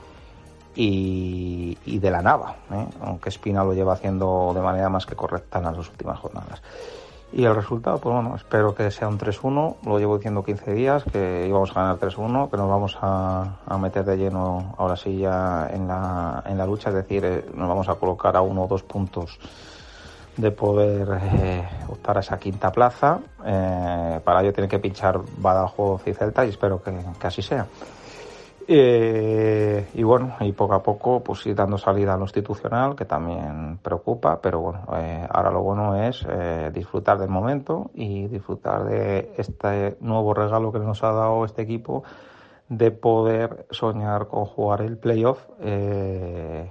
y, 0.81 1.99
de 1.99 2.11
la 2.11 2.23
Nava, 2.23 2.55
¿eh? 2.71 2.87
aunque 3.03 3.31
Espina 3.31 3.65
lo 3.65 3.75
lleva 3.75 3.95
haciendo 3.95 4.53
de 4.55 4.61
manera 4.61 4.89
más 4.89 5.07
que 5.07 5.17
correcta 5.17 5.59
en 5.59 5.65
las 5.65 5.77
dos 5.77 5.89
últimas 5.91 6.19
jornadas. 6.21 6.63
Y 7.33 7.45
el 7.45 7.55
resultado, 7.55 7.99
pues 7.99 8.15
bueno, 8.15 8.37
espero 8.37 8.75
que 8.75 8.91
sea 8.91 9.09
un 9.09 9.19
3-1. 9.19 9.77
Lo 9.85 9.99
llevo 9.99 10.17
diciendo 10.17 10.43
15 10.43 10.73
días, 10.73 11.05
que 11.05 11.47
íbamos 11.47 11.73
a 11.73 11.83
ganar 11.83 11.99
3-1, 11.99 12.49
que 12.49 12.57
nos 12.57 12.69
vamos 12.71 12.97
a, 13.03 13.59
meter 13.79 14.05
de 14.05 14.17
lleno 14.17 14.75
ahora 14.79 14.97
sí 14.97 15.19
ya 15.19 15.69
en 15.71 15.89
la, 15.89 16.43
en 16.47 16.57
la 16.57 16.65
lucha. 16.65 16.89
Es 16.89 16.95
decir, 16.95 17.25
eh, 17.25 17.45
nos 17.55 17.69
vamos 17.69 17.89
a 17.89 17.97
colocar 17.97 18.35
a 18.37 18.41
uno 18.41 18.65
o 18.65 18.67
dos 18.69 18.83
puntos 18.83 19.39
de 20.39 20.53
poder 20.53 21.21
eh, 21.43 21.69
optar 21.89 22.17
a 22.17 22.21
esa 22.21 22.39
quinta 22.39 22.73
plaza. 22.73 23.19
Eh, 23.45 24.21
para 24.25 24.41
ello 24.41 24.53
tiene 24.55 24.69
que 24.69 24.79
pinchar 24.79 25.21
Badajoz 25.37 26.07
y 26.07 26.15
Celta 26.15 26.47
y 26.47 26.51
espero 26.51 26.83
que, 26.83 26.95
que 27.21 27.27
así 27.27 27.43
sea. 27.43 27.67
Eh, 28.71 29.89
y 29.95 30.03
bueno, 30.03 30.37
y 30.41 30.53
poco 30.53 30.75
a 30.75 30.83
poco, 30.83 31.25
pues 31.25 31.47
ir 31.47 31.55
dando 31.55 31.79
salida 31.79 32.13
a 32.13 32.17
lo 32.19 32.25
institucional, 32.25 32.95
que 32.95 33.07
también 33.07 33.79
preocupa, 33.79 34.43
pero 34.43 34.61
bueno, 34.61 34.87
eh, 34.95 35.27
ahora 35.31 35.51
lo 35.51 35.63
bueno 35.63 35.97
es 35.97 36.23
eh, 36.29 36.71
disfrutar 36.75 37.17
del 37.19 37.31
momento 37.31 37.91
y 37.95 38.27
disfrutar 38.27 38.85
de 38.85 39.33
este 39.39 39.97
nuevo 40.01 40.35
regalo 40.35 40.71
que 40.71 40.81
nos 40.81 41.03
ha 41.03 41.13
dado 41.13 41.47
este 41.47 41.63
equipo 41.63 42.05
de 42.69 42.91
poder 42.91 43.65
soñar 43.71 44.29
con 44.29 44.45
jugar 44.45 44.83
el 44.83 44.99
playoff. 44.99 45.47
Eh, 45.61 46.71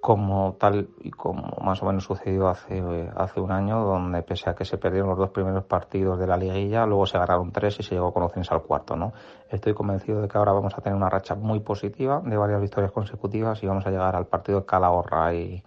como 0.00 0.54
tal 0.58 0.88
y 1.00 1.10
como 1.10 1.58
más 1.62 1.82
o 1.82 1.86
menos 1.86 2.04
sucedió 2.04 2.48
hace, 2.48 2.82
hace 3.14 3.40
un 3.40 3.52
año, 3.52 3.84
donde 3.84 4.22
pese 4.22 4.48
a 4.48 4.54
que 4.54 4.64
se 4.64 4.78
perdieron 4.78 5.10
los 5.10 5.18
dos 5.18 5.30
primeros 5.30 5.64
partidos 5.64 6.18
de 6.18 6.26
la 6.26 6.38
liguilla, 6.38 6.86
luego 6.86 7.04
se 7.04 7.18
ganaron 7.18 7.52
tres 7.52 7.78
y 7.80 7.82
se 7.82 7.96
llegó 7.96 8.12
con 8.12 8.22
opciones 8.22 8.50
al 8.50 8.62
cuarto, 8.62 8.96
¿no? 8.96 9.12
Estoy 9.50 9.74
convencido 9.74 10.22
de 10.22 10.28
que 10.28 10.38
ahora 10.38 10.52
vamos 10.52 10.72
a 10.76 10.80
tener 10.80 10.96
una 10.96 11.10
racha 11.10 11.34
muy 11.34 11.60
positiva 11.60 12.22
de 12.24 12.36
varias 12.36 12.62
victorias 12.62 12.92
consecutivas 12.92 13.62
y 13.62 13.66
vamos 13.66 13.86
a 13.86 13.90
llegar 13.90 14.16
al 14.16 14.26
partido 14.26 14.60
de 14.60 14.66
Calahorra 14.66 15.34
y, 15.34 15.62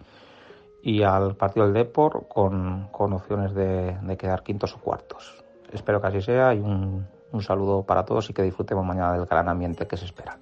y 0.82 1.02
al 1.04 1.36
partido 1.36 1.66
del 1.66 1.74
Depor 1.74 2.26
con, 2.26 2.88
con 2.90 3.12
opciones 3.12 3.54
de, 3.54 3.96
de 4.02 4.16
quedar 4.16 4.42
quintos 4.42 4.74
o 4.74 4.80
cuartos. 4.80 5.44
Espero 5.72 6.00
que 6.00 6.08
así 6.08 6.20
sea 6.20 6.54
y 6.54 6.58
un, 6.58 7.06
un 7.30 7.42
saludo 7.42 7.84
para 7.84 8.04
todos 8.04 8.28
y 8.30 8.32
que 8.32 8.42
disfrutemos 8.42 8.84
mañana 8.84 9.12
del 9.12 9.26
gran 9.26 9.48
ambiente 9.48 9.86
que 9.86 9.96
se 9.96 10.06
espera. 10.06 10.38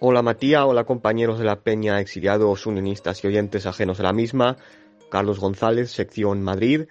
Hola 0.00 0.22
Matías, 0.22 0.62
hola 0.64 0.84
compañeros 0.84 1.40
de 1.40 1.44
la 1.44 1.58
Peña, 1.60 1.98
exiliados, 1.98 2.66
unionistas 2.66 3.24
y 3.24 3.26
oyentes 3.26 3.66
ajenos 3.66 3.98
a 3.98 4.04
la 4.04 4.12
misma. 4.12 4.56
Carlos 5.10 5.40
González, 5.40 5.90
sección 5.90 6.40
Madrid. 6.40 6.82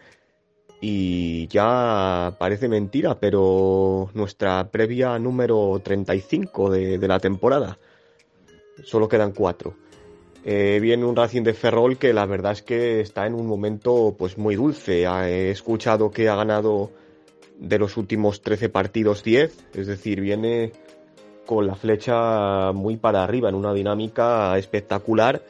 Y 0.81 1.47
ya 1.47 2.35
parece 2.37 2.67
mentira, 2.67 3.17
pero 3.17 4.09
nuestra 4.13 4.69
previa 4.71 5.17
número 5.19 5.79
35 5.81 6.69
de, 6.69 6.97
de 6.97 7.07
la 7.07 7.19
temporada. 7.19 7.79
Solo 8.83 9.07
quedan 9.07 9.31
cuatro. 9.31 9.75
Eh, 10.43 10.79
viene 10.81 11.05
un 11.05 11.15
Racing 11.15 11.43
de 11.43 11.53
Ferrol 11.53 11.97
que 11.97 12.11
la 12.11 12.25
verdad 12.25 12.51
es 12.51 12.61
que 12.61 12.99
está 12.99 13.25
en 13.25 13.35
un 13.35 13.47
momento 13.47 14.17
pues 14.19 14.37
muy 14.37 14.55
dulce. 14.55 15.03
He 15.03 15.51
escuchado 15.51 16.11
que 16.11 16.27
ha 16.27 16.35
ganado 16.35 16.91
de 17.57 17.79
los 17.79 17.95
últimos 17.95 18.41
13 18.41 18.67
partidos 18.67 19.23
10, 19.23 19.69
es 19.75 19.87
decir, 19.87 20.19
viene 20.19 20.73
con 21.47 21.65
la 21.65 21.73
flecha 21.73 22.71
muy 22.73 22.97
para 22.97 23.23
arriba, 23.23 23.49
en 23.49 23.55
una 23.55 23.73
dinámica 23.73 24.55
espectacular. 24.59 25.41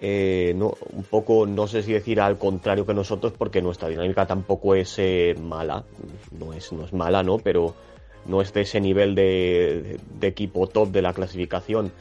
Eh, 0.00 0.56
un 0.56 1.02
poco, 1.04 1.46
no 1.46 1.66
sé 1.66 1.82
si 1.82 1.92
decir 1.92 2.20
al 2.20 2.38
contrario 2.38 2.86
que 2.86 2.94
nosotros, 2.94 3.32
porque 3.36 3.62
nuestra 3.62 3.88
dinámica 3.88 4.26
tampoco 4.26 4.74
es 4.74 4.96
eh, 4.98 5.36
mala, 5.40 5.84
no 6.36 6.52
es, 6.52 6.72
no 6.72 6.84
es 6.84 6.92
mala, 6.92 7.22
¿no? 7.22 7.38
Pero 7.38 7.74
no 8.26 8.40
es 8.40 8.52
de 8.52 8.62
ese 8.62 8.80
nivel 8.80 9.14
de, 9.14 10.00
equipo 10.22 10.66
top 10.66 10.88
de 10.88 11.02
la 11.02 11.12
clasificación. 11.12 11.92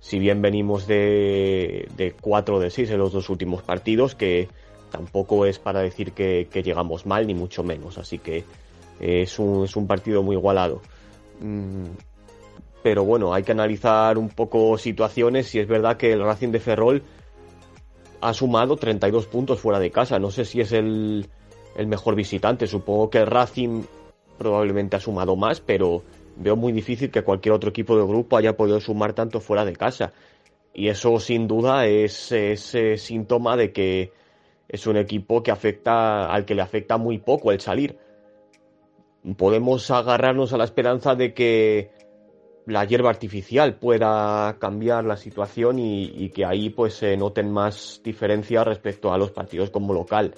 Si 0.00 0.18
bien 0.18 0.42
venimos 0.42 0.86
de, 0.86 1.88
de 1.96 2.12
4 2.12 2.60
de 2.60 2.70
6 2.70 2.90
en 2.90 2.98
los 2.98 3.12
dos 3.12 3.30
últimos 3.30 3.62
partidos, 3.62 4.14
que 4.14 4.48
tampoco 4.90 5.46
es 5.46 5.58
para 5.58 5.80
decir 5.80 6.12
que, 6.12 6.48
que 6.50 6.62
llegamos 6.62 7.06
mal, 7.06 7.26
ni 7.26 7.34
mucho 7.34 7.62
menos. 7.62 7.98
Así 7.98 8.18
que 8.18 8.38
eh, 9.00 9.22
es, 9.22 9.38
un, 9.38 9.64
es 9.64 9.76
un 9.76 9.86
partido 9.86 10.22
muy 10.22 10.36
igualado. 10.36 10.80
Pero 12.82 13.04
bueno, 13.04 13.34
hay 13.34 13.42
que 13.42 13.52
analizar 13.52 14.18
un 14.18 14.28
poco 14.28 14.78
situaciones 14.78 15.54
y 15.54 15.60
es 15.60 15.66
verdad 15.66 15.96
que 15.96 16.12
el 16.12 16.22
Racing 16.22 16.50
de 16.50 16.60
Ferrol 16.60 17.02
ha 18.20 18.34
sumado 18.34 18.76
32 18.76 19.26
puntos 19.26 19.60
fuera 19.60 19.78
de 19.78 19.90
casa. 19.90 20.18
No 20.18 20.30
sé 20.30 20.44
si 20.44 20.60
es 20.60 20.72
el, 20.72 21.26
el 21.76 21.86
mejor 21.86 22.14
visitante, 22.14 22.66
supongo 22.66 23.10
que 23.10 23.18
el 23.18 23.26
Racing 23.26 23.82
probablemente 24.38 24.96
ha 24.96 25.00
sumado 25.00 25.36
más, 25.36 25.60
pero 25.60 26.02
veo 26.36 26.56
muy 26.56 26.72
difícil 26.72 27.10
que 27.10 27.22
cualquier 27.22 27.52
otro 27.52 27.70
equipo 27.70 27.96
de 27.96 28.06
grupo 28.06 28.36
haya 28.36 28.56
podido 28.56 28.80
sumar 28.80 29.12
tanto 29.12 29.40
fuera 29.40 29.64
de 29.64 29.74
casa. 29.74 30.12
Y 30.72 30.88
eso 30.88 31.18
sin 31.18 31.48
duda 31.48 31.86
es, 31.86 32.30
es, 32.30 32.74
es 32.74 33.02
síntoma 33.02 33.56
de 33.56 33.72
que 33.72 34.12
es 34.68 34.86
un 34.86 34.96
equipo 34.96 35.42
que 35.42 35.50
afecta, 35.50 36.30
al 36.30 36.44
que 36.44 36.54
le 36.54 36.62
afecta 36.62 36.98
muy 36.98 37.18
poco 37.18 37.50
el 37.50 37.60
salir. 37.60 37.98
Podemos 39.36 39.90
agarrarnos 39.90 40.52
a 40.52 40.58
la 40.58 40.64
esperanza 40.64 41.14
de 41.14 41.34
que 41.34 41.90
la 42.68 42.84
hierba 42.84 43.10
artificial 43.10 43.74
pueda 43.74 44.56
cambiar 44.58 45.04
la 45.04 45.16
situación 45.16 45.78
y, 45.78 46.04
y, 46.04 46.28
que 46.30 46.44
ahí 46.44 46.70
pues 46.70 46.94
se 46.94 47.16
noten 47.16 47.50
más 47.50 48.00
diferencias 48.04 48.66
respecto 48.66 49.12
a 49.12 49.18
los 49.18 49.30
partidos 49.30 49.70
como 49.70 49.94
local. 49.94 50.34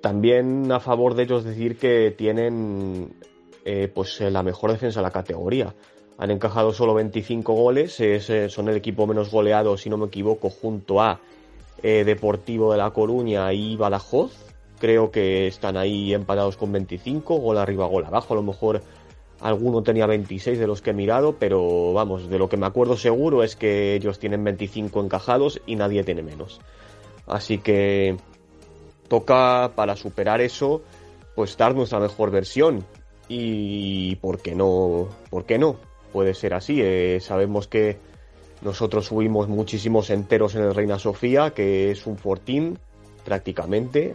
También 0.00 0.70
a 0.70 0.80
favor 0.80 1.14
de 1.14 1.24
ellos 1.24 1.44
decir 1.44 1.76
que 1.76 2.14
tienen 2.16 3.16
eh, 3.64 3.90
pues 3.92 4.20
la 4.20 4.42
mejor 4.42 4.72
defensa 4.72 5.00
de 5.00 5.04
la 5.04 5.10
categoría. 5.10 5.74
Han 6.18 6.30
encajado 6.30 6.72
solo 6.72 6.94
25 6.94 7.54
goles, 7.54 7.98
es, 7.98 8.28
eh, 8.28 8.48
son 8.50 8.68
el 8.68 8.76
equipo 8.76 9.06
menos 9.06 9.30
goleado, 9.30 9.76
si 9.78 9.88
no 9.88 9.96
me 9.96 10.06
equivoco, 10.06 10.50
junto 10.50 11.00
a 11.00 11.20
eh, 11.82 12.04
Deportivo 12.04 12.72
de 12.72 12.78
La 12.78 12.90
Coruña 12.90 13.52
y 13.52 13.76
Badajoz. 13.76 14.32
Creo 14.78 15.10
que 15.10 15.46
están 15.46 15.78
ahí 15.78 16.12
empatados 16.12 16.58
con 16.58 16.70
25, 16.70 17.36
gol 17.36 17.56
arriba, 17.56 17.86
gol 17.86 18.04
abajo. 18.04 18.34
A 18.34 18.36
lo 18.36 18.42
mejor 18.42 18.82
Alguno 19.44 19.82
tenía 19.82 20.06
26 20.06 20.58
de 20.58 20.66
los 20.66 20.80
que 20.80 20.90
he 20.90 20.94
mirado, 20.94 21.36
pero 21.38 21.92
vamos, 21.92 22.30
de 22.30 22.38
lo 22.38 22.48
que 22.48 22.56
me 22.56 22.64
acuerdo 22.64 22.96
seguro 22.96 23.42
es 23.42 23.56
que 23.56 23.94
ellos 23.94 24.18
tienen 24.18 24.42
25 24.42 25.04
encajados 25.04 25.60
y 25.66 25.76
nadie 25.76 26.02
tiene 26.02 26.22
menos. 26.22 26.62
Así 27.26 27.58
que 27.58 28.16
toca 29.06 29.72
para 29.74 29.96
superar 29.96 30.40
eso, 30.40 30.80
pues 31.34 31.58
dar 31.58 31.74
nuestra 31.74 32.00
mejor 32.00 32.30
versión. 32.30 32.86
Y 33.28 34.16
¿por 34.16 34.40
qué 34.40 34.54
no? 34.54 35.10
¿Por 35.28 35.44
qué 35.44 35.58
no? 35.58 35.76
Puede 36.10 36.32
ser 36.32 36.54
así. 36.54 36.80
Eh, 36.80 37.18
sabemos 37.20 37.68
que 37.68 37.98
nosotros 38.62 39.04
subimos 39.04 39.46
muchísimos 39.46 40.08
enteros 40.08 40.54
en 40.54 40.62
el 40.62 40.74
Reina 40.74 40.98
Sofía, 40.98 41.50
que 41.50 41.90
es 41.90 42.06
un 42.06 42.16
fortín 42.16 42.78
prácticamente. 43.26 44.14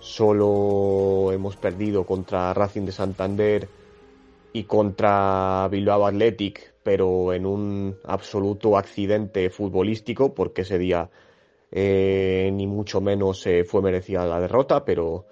Solo 0.00 1.30
hemos 1.30 1.54
perdido 1.54 2.04
contra 2.04 2.52
Racing 2.52 2.86
de 2.86 2.90
Santander 2.90 3.79
y 4.52 4.64
contra 4.64 5.68
Bilbao 5.70 6.06
Athletic, 6.06 6.74
pero 6.82 7.32
en 7.32 7.46
un 7.46 7.96
absoluto 8.04 8.76
accidente 8.76 9.50
futbolístico, 9.50 10.34
porque 10.34 10.62
ese 10.62 10.78
día 10.78 11.10
eh, 11.70 12.50
ni 12.52 12.66
mucho 12.66 13.00
menos 13.00 13.46
eh, 13.46 13.64
fue 13.64 13.82
merecida 13.82 14.26
la 14.26 14.40
derrota, 14.40 14.84
pero, 14.84 15.26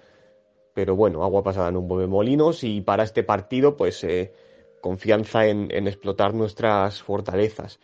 pero 0.73 0.95
bueno, 0.95 1.23
agua 1.23 1.43
pasada 1.43 1.69
en 1.69 1.77
un 1.77 1.87
buen 1.87 2.09
molinos 2.09 2.63
y 2.63 2.81
para 2.81 3.03
este 3.03 3.23
partido, 3.23 3.75
pues 3.75 4.03
eh, 4.03 4.33
confianza 4.81 5.47
en, 5.47 5.67
en, 5.71 5.87
explotar 5.87 6.33
nuestras 6.33 7.01
fortalezas. 7.01 7.79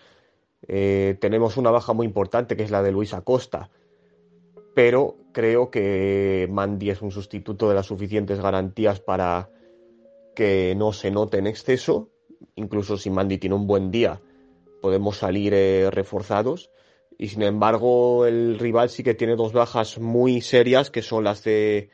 Tenemos 0.67 1.57
una 1.57 1.69
baja 1.69 1.93
muy 1.93 2.07
importante 2.07 2.55
que 2.57 2.63
es 2.63 2.71
la 2.71 2.81
de 2.81 2.91
Luis 2.91 3.13
Acosta, 3.13 3.69
pero 4.73 5.15
creo 5.31 5.69
que 5.69 6.47
Mandy 6.49 6.89
es 6.89 7.03
un 7.03 7.11
sustituto 7.11 7.69
de 7.69 7.75
las 7.75 7.85
suficientes 7.85 8.41
garantías 8.41 8.99
para 8.99 9.49
que 10.35 10.75
no 10.75 10.93
se 10.93 11.09
note 11.09 11.39
en 11.39 11.47
exceso. 11.47 12.09
Incluso 12.55 12.97
si 12.97 13.09
Mandy 13.09 13.37
tiene 13.37 13.55
un 13.55 13.65
buen 13.65 13.89
día, 13.89 14.21
podemos 14.81 15.17
salir 15.17 15.53
eh, 15.53 15.89
reforzados. 15.89 16.69
Y 17.17 17.29
sin 17.29 17.41
embargo, 17.43 18.25
el 18.25 18.59
rival 18.59 18.89
sí 18.89 19.01
que 19.01 19.15
tiene 19.15 19.35
dos 19.35 19.53
bajas 19.53 19.97
muy 19.97 20.41
serias, 20.41 20.91
que 20.91 21.01
son 21.01 21.23
las 21.23 21.43
de 21.43 21.89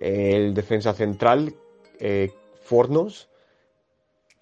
eh, 0.00 0.32
el 0.34 0.54
defensa 0.54 0.94
central, 0.94 1.54
eh, 1.98 2.30
Fornos, 2.62 3.28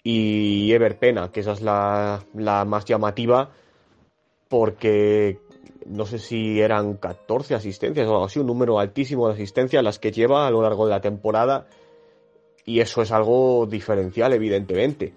y 0.03 0.71
Ever 0.71 0.99
Pena, 0.99 1.31
que 1.31 1.41
esa 1.41 1.53
es 1.53 1.61
la, 1.61 2.23
la 2.33 2.63
más 2.63 2.85
llamativa, 2.85 3.51
porque 4.47 5.39
no 5.85 6.05
sé 6.05 6.19
si 6.19 6.61
eran 6.61 6.95
14 6.95 7.55
asistencias 7.55 8.07
o 8.07 8.11
algo 8.11 8.25
así, 8.25 8.39
un 8.39 8.47
número 8.47 8.79
altísimo 8.79 9.27
de 9.27 9.33
asistencias 9.33 9.83
las 9.83 9.99
que 9.99 10.11
lleva 10.11 10.47
a 10.47 10.51
lo 10.51 10.61
largo 10.61 10.85
de 10.85 10.91
la 10.91 11.01
temporada 11.01 11.67
y 12.67 12.81
eso 12.81 13.01
es 13.01 13.13
algo 13.13 13.65
diferencial, 13.65 14.33
evidentemente. 14.33 15.13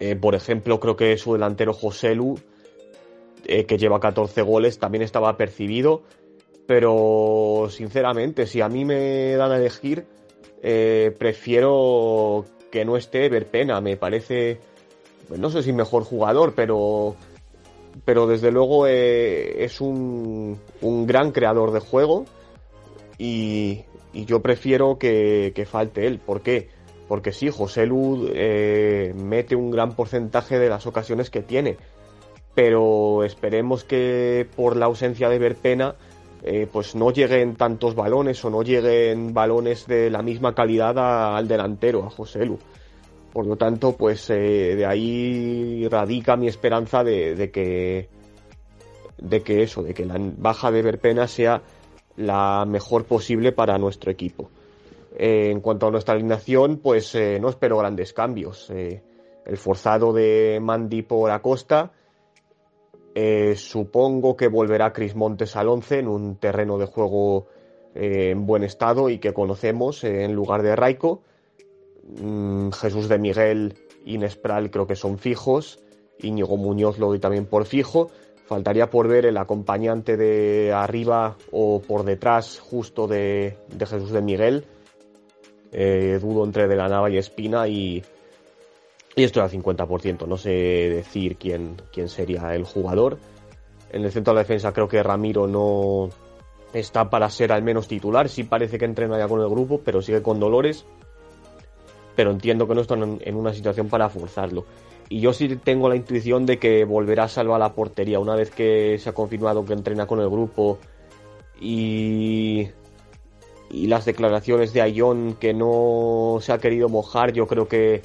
Eh, 0.00 0.14
por 0.16 0.34
ejemplo, 0.34 0.78
creo 0.78 0.96
que 0.96 1.16
su 1.16 1.32
delantero 1.32 1.72
José 1.72 2.14
Lu, 2.14 2.38
eh, 3.46 3.64
que 3.64 3.78
lleva 3.78 3.98
14 3.98 4.42
goles, 4.42 4.78
también 4.78 5.02
estaba 5.02 5.34
percibido. 5.38 6.02
Pero, 6.66 7.68
sinceramente, 7.70 8.46
si 8.46 8.60
a 8.60 8.68
mí 8.68 8.84
me 8.84 9.34
dan 9.36 9.50
a 9.50 9.56
elegir, 9.56 10.04
eh, 10.62 11.16
prefiero 11.18 12.44
que 12.70 12.84
no 12.84 12.98
esté 12.98 13.30
Verpena. 13.30 13.80
Me 13.80 13.96
parece, 13.96 14.60
pues 15.26 15.40
no 15.40 15.48
sé 15.48 15.62
si 15.62 15.72
mejor 15.72 16.04
jugador, 16.04 16.52
pero, 16.54 17.16
pero 18.04 18.26
desde 18.26 18.52
luego 18.52 18.86
es 18.86 19.80
un, 19.80 20.60
un 20.82 21.06
gran 21.06 21.32
creador 21.32 21.72
de 21.72 21.80
juego. 21.80 22.26
Y, 23.16 23.86
y 24.18 24.24
yo 24.24 24.42
prefiero 24.42 24.98
que, 24.98 25.52
que 25.54 25.64
falte 25.64 26.08
él. 26.08 26.18
¿Por 26.18 26.40
qué? 26.40 26.68
Porque 27.06 27.30
sí, 27.30 27.50
José 27.50 27.86
Lu 27.86 28.28
eh, 28.34 29.14
mete 29.14 29.54
un 29.54 29.70
gran 29.70 29.94
porcentaje 29.94 30.58
de 30.58 30.68
las 30.68 30.88
ocasiones 30.88 31.30
que 31.30 31.40
tiene, 31.40 31.76
pero 32.52 33.22
esperemos 33.22 33.84
que 33.84 34.44
por 34.56 34.74
la 34.74 34.86
ausencia 34.86 35.28
de 35.28 35.38
Verpena 35.38 35.94
eh, 36.42 36.66
pues 36.70 36.96
no 36.96 37.12
lleguen 37.12 37.54
tantos 37.54 37.94
balones 37.94 38.44
o 38.44 38.50
no 38.50 38.62
lleguen 38.62 39.32
balones 39.32 39.86
de 39.86 40.10
la 40.10 40.22
misma 40.22 40.52
calidad 40.52 40.98
al 41.36 41.46
delantero, 41.46 42.04
a 42.04 42.10
José 42.10 42.44
Lu. 42.44 42.58
Por 43.32 43.46
lo 43.46 43.54
tanto, 43.54 43.96
pues 43.96 44.28
eh, 44.30 44.74
de 44.74 44.84
ahí 44.84 45.86
radica 45.88 46.36
mi 46.36 46.48
esperanza 46.48 47.04
de, 47.04 47.50
que 47.52 48.08
de 49.16 49.42
que 49.42 49.62
eso, 49.62 49.84
de 49.84 49.94
que 49.94 50.04
la 50.04 50.16
baja 50.18 50.72
de 50.72 50.82
Verpena 50.82 51.28
sea 51.28 51.62
la 52.18 52.66
mejor 52.66 53.04
posible 53.04 53.52
para 53.52 53.78
nuestro 53.78 54.10
equipo. 54.10 54.50
Eh, 55.16 55.50
en 55.50 55.60
cuanto 55.60 55.86
a 55.86 55.90
nuestra 55.90 56.14
alineación, 56.14 56.78
pues 56.78 57.16
no 57.40 57.48
espero 57.48 57.78
grandes 57.78 58.12
cambios. 58.12 58.70
el 58.70 59.56
forzado 59.56 60.12
de 60.12 60.58
Mandy 60.60 61.02
por 61.02 61.30
Acosta, 61.30 61.92
eh, 63.20 63.56
supongo 63.56 64.36
que 64.36 64.46
volverá 64.46 64.92
Cris 64.92 65.16
Montes 65.16 65.56
al 65.56 65.66
11 65.66 65.98
en 65.98 66.06
un 66.06 66.36
terreno 66.36 66.78
de 66.78 66.86
juego 66.86 67.48
eh, 67.96 68.30
en 68.30 68.46
buen 68.46 68.62
estado 68.62 69.08
y 69.10 69.18
que 69.18 69.32
conocemos 69.32 70.04
eh, 70.04 70.22
en 70.22 70.34
lugar 70.34 70.62
de 70.62 70.76
Raico. 70.76 71.22
Mm, 72.22 72.70
Jesús 72.70 73.08
de 73.08 73.18
Miguel 73.18 73.74
y 74.04 74.18
Nespral 74.18 74.70
creo 74.70 74.86
que 74.86 74.94
son 74.94 75.18
fijos. 75.18 75.80
Íñigo 76.20 76.56
Muñoz 76.56 77.00
lo 77.00 77.08
doy 77.08 77.18
también 77.18 77.46
por 77.46 77.64
fijo. 77.64 78.12
Faltaría 78.48 78.88
por 78.88 79.08
ver 79.08 79.26
el 79.26 79.36
acompañante 79.36 80.16
de 80.16 80.72
arriba 80.72 81.36
o 81.52 81.82
por 81.82 82.04
detrás 82.04 82.58
justo 82.58 83.06
de, 83.06 83.58
de 83.68 83.86
Jesús 83.86 84.10
de 84.10 84.22
Miguel. 84.22 84.64
dudo 85.70 86.44
entre 86.44 86.66
De 86.66 86.74
la 86.74 86.88
Nava 86.88 87.10
y 87.10 87.18
Espina 87.18 87.68
y, 87.68 88.02
y 89.14 89.24
esto 89.24 89.42
al 89.42 89.50
50%, 89.50 90.26
no 90.26 90.38
sé 90.38 90.50
decir 90.50 91.36
quién, 91.36 91.76
quién 91.92 92.08
sería 92.08 92.54
el 92.54 92.64
jugador. 92.64 93.18
En 93.90 94.04
el 94.04 94.12
centro 94.12 94.32
de 94.32 94.36
la 94.36 94.42
defensa 94.42 94.72
creo 94.72 94.88
que 94.88 95.02
Ramiro 95.02 95.46
no 95.46 96.08
está 96.72 97.10
para 97.10 97.28
ser 97.28 97.52
al 97.52 97.62
menos 97.62 97.88
titular. 97.88 98.28
Sí 98.28 98.44
parece 98.44 98.78
que 98.78 98.84
entrena 98.84 99.18
ya 99.18 99.28
con 99.28 99.40
el 99.40 99.48
grupo, 99.48 99.80
pero 99.84 100.02
sigue 100.02 100.22
con 100.22 100.40
dolores. 100.40 100.86
Pero 102.16 102.30
entiendo 102.30 102.66
que 102.66 102.74
no 102.74 102.80
están 102.80 103.18
en 103.20 103.34
una 103.34 103.52
situación 103.52 103.88
para 103.88 104.08
forzarlo. 104.08 104.64
Y 105.08 105.20
yo 105.20 105.32
sí 105.32 105.48
tengo 105.56 105.88
la 105.88 105.96
intuición 105.96 106.44
de 106.44 106.58
que 106.58 106.84
volverá 106.84 107.24
a 107.24 107.28
salvar 107.28 107.60
la 107.60 107.72
portería 107.74 108.20
una 108.20 108.34
vez 108.34 108.50
que 108.50 108.98
se 108.98 109.08
ha 109.08 109.14
confirmado 109.14 109.64
que 109.64 109.72
entrena 109.72 110.06
con 110.06 110.20
el 110.20 110.28
grupo. 110.28 110.78
Y, 111.60 112.68
y 113.70 113.86
las 113.86 114.04
declaraciones 114.04 114.72
de 114.72 114.82
Ayón 114.82 115.36
que 115.40 115.54
no 115.54 116.38
se 116.40 116.52
ha 116.52 116.58
querido 116.58 116.88
mojar, 116.88 117.32
yo 117.32 117.46
creo 117.46 117.68
que 117.68 118.02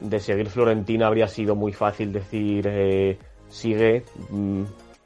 de 0.00 0.20
seguir 0.20 0.48
Florentina 0.48 1.06
habría 1.06 1.28
sido 1.28 1.54
muy 1.54 1.72
fácil 1.72 2.12
decir 2.12 2.66
eh, 2.68 3.18
sigue 3.48 4.04
mm, 4.30 4.62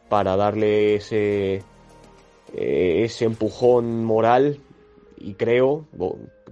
para 0.08 0.36
darle 0.36 0.96
ese, 0.96 1.62
eh, 2.54 3.02
ese 3.04 3.24
empujón 3.24 4.04
moral 4.04 4.60
y 5.18 5.34
creo 5.34 5.86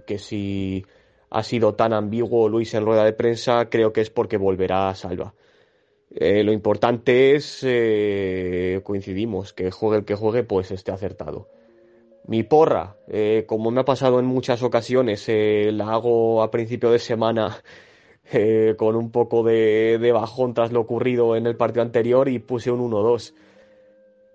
que 0.05 0.17
si 0.19 0.85
ha 1.33 1.43
sido 1.43 1.75
tan 1.75 1.93
ambiguo 1.93 2.47
Luis 2.47 2.73
en 2.73 2.85
rueda 2.85 3.03
de 3.03 3.13
prensa, 3.13 3.69
creo 3.69 3.91
que 3.91 4.01
es 4.01 4.09
porque 4.09 4.37
volverá 4.37 4.89
a 4.89 4.95
Salva. 4.95 5.33
Eh, 6.11 6.43
lo 6.43 6.53
importante 6.53 7.35
es, 7.35 7.65
coincidimos, 8.83 9.51
que 9.51 9.71
juegue 9.71 9.97
el 9.97 10.05
que 10.05 10.15
juegue, 10.15 10.43
pues 10.43 10.71
esté 10.71 10.91
acertado. 10.91 11.49
Mi 12.27 12.43
porra, 12.43 12.95
como 13.47 13.71
me 13.71 13.81
ha 13.81 13.85
pasado 13.85 14.19
en 14.19 14.25
muchas 14.25 14.63
ocasiones, 14.63 15.25
la 15.27 15.91
hago 15.91 16.41
a 16.43 16.51
principio 16.51 16.91
de 16.91 16.99
semana 16.99 17.63
eh, 18.31 18.75
con 18.77 18.95
un 18.95 19.11
poco 19.11 19.43
de, 19.43 20.11
bajón 20.13 20.53
tras 20.53 20.71
lo 20.71 20.81
ocurrido 20.81 21.35
en 21.35 21.45
el 21.47 21.55
partido 21.55 21.81
anterior 21.83 22.29
y 22.29 22.39
puse 22.39 22.71
un 22.71 22.91
1-2. 22.91 23.33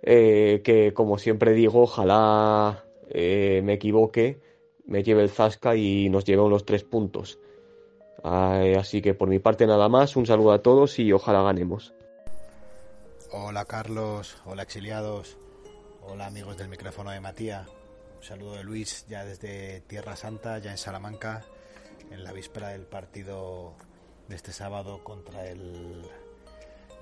Eh, 0.03 0.61
que 0.63 0.93
como 0.93 1.19
siempre 1.19 1.53
digo, 1.53 1.83
ojalá 1.83 2.85
eh, 3.09 3.61
me 3.65 3.75
equivoque, 3.75 4.39
me 4.89 5.03
lleve 5.03 5.23
el 5.23 5.31
Zasca 5.31 5.77
y 5.77 6.09
nos 6.09 6.25
lleve 6.25 6.43
unos 6.43 6.65
tres 6.65 6.83
puntos. 6.83 7.39
así 8.25 9.01
que 9.01 9.15
por 9.15 9.29
mi 9.29 9.39
parte 9.39 9.67
nada 9.67 9.89
más, 9.89 10.17
un 10.17 10.27
saludo 10.27 10.53
a 10.53 10.63
todos 10.63 10.99
y 10.99 11.13
ojalá 11.13 11.43
ganemos. 11.43 11.95
Hola 13.31 13.67
Carlos, 13.67 14.39
hola 14.47 14.63
exiliados, 14.63 15.37
hola 16.03 16.27
amigos 16.27 16.57
del 16.57 16.69
micrófono 16.69 17.11
de 17.11 17.21
Matías. 17.21 17.69
Un 18.17 18.25
saludo 18.25 18.55
de 18.55 18.65
Luis 18.65 19.07
ya 19.09 19.25
desde 19.25 19.83
Tierra 19.83 20.17
Santa, 20.17 20.59
ya 20.59 20.71
en 20.73 20.79
Salamanca 20.79 21.45
en 22.11 22.25
la 22.25 22.33
víspera 22.33 22.69
del 22.69 22.87
partido 22.87 23.75
de 24.27 24.37
este 24.37 24.53
sábado 24.53 25.05
contra 25.05 25.47
el 25.47 26.03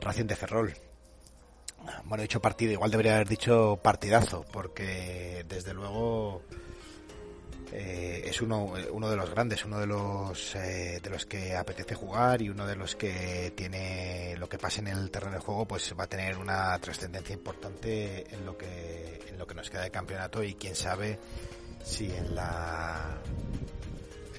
Racing 0.01 0.27
de 0.27 0.37
Ferrol. 0.37 0.75
Bueno, 2.05 2.23
he 2.23 2.27
dicho 2.27 2.43
partido, 2.43 2.73
igual 2.73 2.91
debería 2.91 3.15
haber 3.15 3.29
dicho 3.29 3.79
partidazo, 3.81 4.45
porque 4.53 5.45
desde 5.49 5.73
luego 5.73 6.43
eh, 7.73 8.23
es 8.25 8.41
uno, 8.41 8.73
uno 8.93 9.11
de 9.11 9.17
los 9.17 9.31
grandes, 9.31 9.65
uno 9.65 9.79
de 9.79 9.87
los 9.87 10.55
eh, 10.55 11.01
de 11.03 11.11
los 11.11 11.27
que 11.27 11.57
apetece 11.57 11.95
jugar 11.95 12.43
y 12.43 12.49
uno 12.49 12.67
de 12.67 12.77
los 12.77 12.95
que 12.95 13.53
tiene 13.57 14.37
lo 14.39 14.49
que 14.49 14.59
pase 14.59 14.81
en 14.81 14.89
el 14.89 15.11
terreno 15.11 15.35
de 15.35 15.41
juego, 15.41 15.67
pues 15.67 15.95
va 15.99 16.05
a 16.05 16.09
tener 16.09 16.39
una 16.39 16.79
trascendencia 16.79 17.35
importante 17.35 18.25
en 18.33 18.47
lo 18.47 18.57
que 18.57 19.21
en 19.29 19.39
lo 19.39 19.47
que 19.47 19.55
nos 19.55 19.69
queda 19.71 19.83
de 19.83 19.91
campeonato 19.91 20.43
y 20.43 20.55
quién 20.55 20.75
sabe 20.77 21.19
si 21.83 22.11
en 22.11 22.35
la 22.35 23.21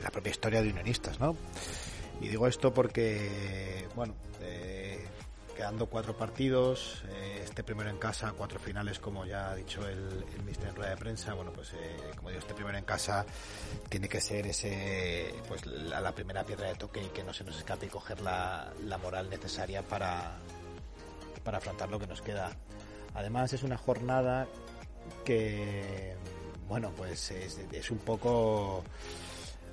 la 0.01 0.09
propia 0.11 0.31
historia 0.31 0.61
de 0.61 0.69
unionistas, 0.69 1.19
¿no? 1.19 1.35
Y 2.21 2.29
digo 2.29 2.47
esto 2.47 2.73
porque, 2.73 3.87
bueno, 3.95 4.15
eh, 4.41 4.86
quedando 5.57 5.87
cuatro 5.87 6.15
partidos, 6.15 7.03
eh, 7.09 7.41
este 7.43 7.63
primero 7.63 7.89
en 7.89 7.97
casa, 7.97 8.31
cuatro 8.37 8.59
finales, 8.59 8.99
como 8.99 9.25
ya 9.25 9.49
ha 9.49 9.55
dicho 9.55 9.87
el, 9.87 10.23
el 10.35 10.43
mister 10.43 10.69
en 10.69 10.75
rueda 10.75 10.91
de 10.91 10.97
prensa, 10.97 11.33
bueno, 11.33 11.51
pues 11.51 11.73
eh, 11.73 11.97
como 12.15 12.29
digo, 12.29 12.39
este 12.39 12.53
primero 12.53 12.77
en 12.77 12.83
casa 12.83 13.25
tiene 13.89 14.07
que 14.07 14.21
ser 14.21 14.45
ese, 14.45 15.33
pues 15.47 15.65
la, 15.65 16.11
primera 16.13 16.43
piedra 16.45 16.67
de 16.67 16.75
toque 16.75 17.01
y 17.01 17.07
que 17.07 17.23
no 17.23 17.33
se 17.33 17.43
nos 17.43 17.57
escape 17.57 17.87
y 17.87 17.89
coger 17.89 18.21
la, 18.21 18.71
la 18.85 18.99
moral 18.99 19.31
necesaria 19.31 19.81
para, 19.81 20.37
para 21.43 21.57
afrontar 21.57 21.89
lo 21.89 21.97
que 21.97 22.05
nos 22.05 22.21
queda. 22.21 22.51
Además 23.15 23.51
es 23.51 23.63
una 23.63 23.77
jornada 23.77 24.47
que, 25.25 26.15
bueno, 26.67 26.91
pues 26.95 27.31
es, 27.31 27.59
es 27.71 27.89
un 27.89 27.97
poco 27.97 28.83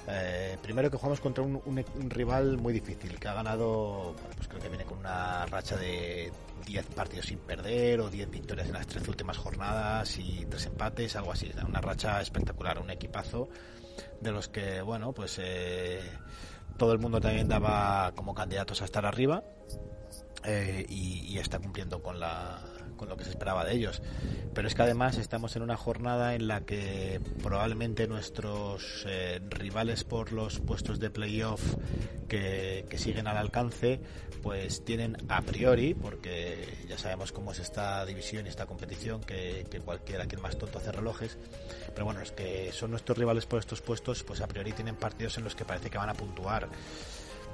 eh, 0.06 0.58
primero 0.62 0.90
que 0.90 0.96
jugamos 0.96 1.20
contra 1.20 1.42
un, 1.42 1.84
rival 2.08 2.58
muy 2.58 2.72
difícil, 2.72 3.18
que 3.18 3.28
ha 3.28 3.34
ganado, 3.34 4.14
pues 4.36 4.48
creo 4.48 4.60
que 4.60 4.68
viene 4.68 4.84
con 4.84 4.98
una 4.98 5.46
racha 5.46 5.76
de 5.76 6.30
10 6.66 6.86
partidos 6.86 7.26
sin 7.26 7.38
perder 7.38 8.00
o 8.00 8.10
10 8.10 8.30
victorias 8.30 8.68
en 8.68 8.74
las 8.74 8.86
tres 8.86 9.06
últimas 9.08 9.38
jornadas 9.38 10.18
y 10.18 10.46
tres 10.46 10.66
empates, 10.66 11.16
algo 11.16 11.32
así. 11.32 11.50
Una 11.66 11.80
racha 11.80 12.20
espectacular, 12.20 12.78
un 12.78 12.90
equipazo 12.90 13.48
de 14.20 14.32
los 14.32 14.48
que, 14.48 14.82
bueno, 14.82 15.12
pues 15.12 15.38
eh, 15.42 16.00
todo 16.76 16.92
el 16.92 16.98
mundo 16.98 17.20
también 17.20 17.48
daba 17.48 18.12
como 18.14 18.34
candidatos 18.34 18.82
a 18.82 18.84
estar 18.84 19.06
arriba 19.06 19.42
eh, 20.44 20.84
y 20.88 21.38
está 21.38 21.58
cumpliendo 21.58 22.02
con 22.02 22.20
la 22.20 22.60
con 22.96 23.08
lo 23.08 23.16
que 23.16 23.24
se 23.24 23.30
esperaba 23.30 23.64
de 23.64 23.74
ellos. 23.74 24.02
Pero 24.54 24.68
es 24.68 24.74
que 24.74 24.82
además 24.82 25.18
estamos 25.18 25.56
en 25.56 25.62
una 25.62 25.76
jornada 25.76 26.34
en 26.34 26.48
la 26.48 26.62
que 26.62 27.20
probablemente 27.42 28.06
nuestros 28.06 29.04
eh, 29.06 29.40
rivales 29.50 30.04
por 30.04 30.32
los 30.32 30.60
puestos 30.60 31.00
de 31.00 31.10
playoff 31.10 31.76
que, 32.28 32.86
que 32.88 32.98
siguen 32.98 33.26
al 33.26 33.36
alcance, 33.36 34.00
pues 34.42 34.84
tienen 34.84 35.16
a 35.28 35.40
priori, 35.40 35.94
porque 35.94 36.68
ya 36.86 36.98
sabemos 36.98 37.32
cómo 37.32 37.52
es 37.52 37.60
esta 37.60 38.04
división 38.04 38.44
y 38.44 38.50
esta 38.50 38.66
competición, 38.66 39.22
que, 39.22 39.66
que 39.70 39.80
cualquiera 39.80 40.26
que 40.26 40.36
el 40.36 40.42
más 40.42 40.58
tonto 40.58 40.78
hace 40.78 40.92
relojes, 40.92 41.38
pero 41.94 42.04
bueno, 42.04 42.20
es 42.20 42.30
que 42.30 42.70
son 42.72 42.90
nuestros 42.90 43.16
rivales 43.16 43.46
por 43.46 43.58
estos 43.58 43.80
puestos, 43.80 44.22
pues 44.22 44.40
a 44.42 44.46
priori 44.46 44.72
tienen 44.72 44.96
partidos 44.96 45.38
en 45.38 45.44
los 45.44 45.54
que 45.54 45.64
parece 45.64 45.88
que 45.88 45.96
van 45.96 46.10
a 46.10 46.14
puntuar. 46.14 46.68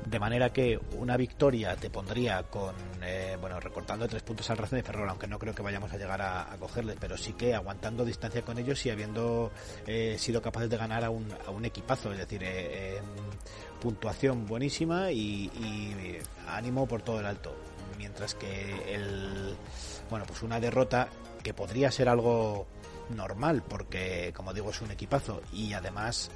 De 0.06 0.18
manera 0.18 0.52
que 0.52 0.80
una 0.96 1.16
victoria 1.16 1.76
te 1.76 1.90
pondría 1.90 2.42
con, 2.44 2.74
eh, 3.02 3.36
bueno, 3.40 3.60
recortando 3.60 4.08
tres 4.08 4.22
puntos 4.22 4.48
al 4.50 4.56
Racing 4.56 4.76
de 4.76 4.82
Ferrol, 4.82 5.08
aunque 5.08 5.26
no 5.26 5.38
creo 5.38 5.54
que 5.54 5.62
vayamos 5.62 5.92
a 5.92 5.98
llegar 5.98 6.20
a, 6.22 6.56
cogerles, 6.58 6.96
pero 6.98 7.16
sí 7.16 7.34
que 7.34 7.54
aguantando 7.54 8.04
distancia 8.04 8.42
con 8.42 8.58
ellos 8.58 8.84
y 8.86 8.90
habiendo 8.90 9.50
eh, 9.86 10.16
sido 10.18 10.42
capaces 10.42 10.70
de 10.70 10.76
ganar 10.76 11.04
a 11.04 11.10
un, 11.10 11.28
a 11.46 11.50
un 11.50 11.64
equipazo, 11.64 12.12
es 12.12 12.18
decir, 12.18 12.40
eh, 12.42 13.00
puntuación 13.80 14.46
buenísima 14.46 15.12
y, 15.12 15.44
y, 15.46 16.18
ánimo 16.48 16.86
por 16.86 17.02
todo 17.02 17.20
el 17.20 17.26
alto. 17.26 17.54
Mientras 17.98 18.34
que 18.34 18.94
el, 18.94 19.54
bueno, 20.08 20.24
pues 20.26 20.42
una 20.42 20.58
derrota 20.58 21.08
que 21.42 21.54
podría 21.54 21.90
ser 21.90 22.08
algo 22.08 22.66
normal, 23.10 23.62
porque 23.68 24.32
como 24.34 24.52
digo 24.54 24.70
es 24.70 24.80
un 24.80 24.90
equipazo 24.90 25.42
y 25.52 25.72
además 25.72 26.30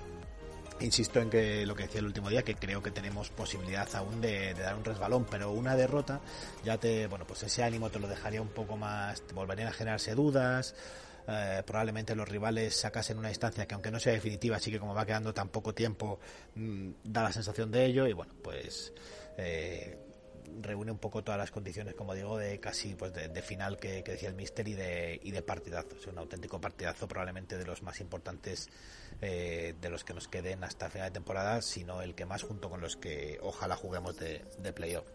Insisto 0.81 1.21
en 1.21 1.31
que 1.31 1.65
lo 1.67 1.75
que 1.75 1.85
decía 1.85 2.01
el 2.01 2.07
último 2.07 2.29
día, 2.29 2.43
que 2.43 2.57
creo 2.57 2.83
que 2.83 2.91
tenemos 2.91 3.31
posibilidad 3.31 3.89
aún 3.95 4.21
de, 4.21 4.55
dar 4.55 4.75
un 4.75 4.85
resbalón, 4.85 5.25
pero 5.31 5.53
una 5.53 5.77
derrota 5.77 6.21
ya 6.65 6.79
te, 6.79 7.07
bueno, 7.07 7.27
pues 7.27 7.45
ese 7.45 7.63
ánimo 7.63 7.91
te 7.91 8.01
lo 8.01 8.09
dejaría 8.09 8.43
un 8.43 8.49
poco 8.49 8.77
más, 8.77 9.23
te 9.23 9.35
volverían 9.35 9.69
a 9.69 9.73
generarse 9.73 10.15
dudas, 10.15 10.75
eh, 11.29 11.63
probablemente 11.65 12.15
los 12.17 12.29
rivales 12.29 12.75
sacasen 12.77 13.19
una 13.19 13.29
distancia 13.29 13.67
que 13.67 13.75
aunque 13.75 13.91
no 13.91 14.01
sea 14.01 14.13
definitiva, 14.13 14.57
así 14.57 14.71
que 14.71 14.81
como 14.81 14.95
va 14.95 15.07
quedando 15.07 15.33
tan 15.33 15.49
poco 15.49 15.73
tiempo, 15.73 16.19
mm, 16.57 16.91
da 17.05 17.23
la 17.23 17.33
sensación 17.33 17.71
de 17.71 17.87
ello 17.87 18.07
y 18.09 18.13
bueno, 18.13 18.35
pues 18.43 18.93
eh, 19.39 19.97
reúne 20.61 20.91
un 20.91 20.99
poco 20.99 21.23
todas 21.23 21.39
las 21.39 21.51
condiciones, 21.51 21.95
como 21.95 22.15
digo, 22.15 22.37
de 22.37 22.61
casi 22.61 22.95
pues 22.95 23.13
de, 23.13 23.43
final 23.43 23.79
que, 23.79 24.03
decía 24.03 24.29
el 24.29 24.35
Mister 24.35 24.67
y 24.69 24.75
de, 24.75 25.21
y 25.23 25.31
de 25.31 25.43
partidazo. 25.43 25.97
Es 25.97 26.07
un 26.07 26.19
auténtico 26.19 26.61
partidazo, 26.61 27.09
probablemente 27.09 27.57
de 27.59 27.65
los 27.65 27.83
más 27.83 28.01
importantes 28.01 28.69
eh, 29.21 29.75
de 29.81 29.91
los 29.91 30.05
que 30.05 30.15
nos 30.15 30.29
queden 30.29 30.65
hasta 30.65 30.91
final 30.91 31.09
de 31.09 31.15
temporada, 31.15 31.63
sino 31.63 32.03
el 32.03 32.15
que 32.15 32.25
más 32.25 32.43
junto 32.43 32.71
con 32.71 32.81
los 32.81 32.97
que 32.97 33.39
ojalá 33.43 33.77
juguemos 33.77 34.17
de, 34.17 34.45
de 34.59 34.73
playoff. 34.73 35.07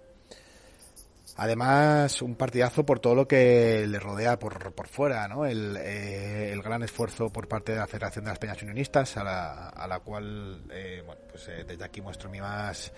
Además, 1.37 2.21
un 2.21 2.35
partidazo 2.35 2.85
por 2.85 2.99
todo 2.99 3.15
lo 3.15 3.27
que 3.27 3.85
le 3.87 3.99
rodea 3.99 4.37
por, 4.39 4.73
por 4.73 4.87
fuera, 4.87 5.27
¿no? 5.27 5.45
El, 5.45 5.77
eh, 5.77 6.51
el 6.51 6.61
gran 6.61 6.83
esfuerzo 6.83 7.29
por 7.29 7.47
parte 7.47 7.71
de 7.71 7.77
la 7.77 7.87
Federación 7.87 8.25
de 8.25 8.31
las 8.31 8.39
Peñas 8.39 8.61
Unionistas, 8.61 9.15
a 9.15 9.23
la, 9.23 9.69
a 9.69 9.87
la 9.87 9.99
cual, 9.99 10.63
eh, 10.71 11.01
bueno, 11.05 11.21
pues 11.29 11.47
eh, 11.47 11.63
desde 11.65 11.85
aquí 11.85 12.01
muestro 12.01 12.29
mi 12.29 12.41
más 12.41 12.91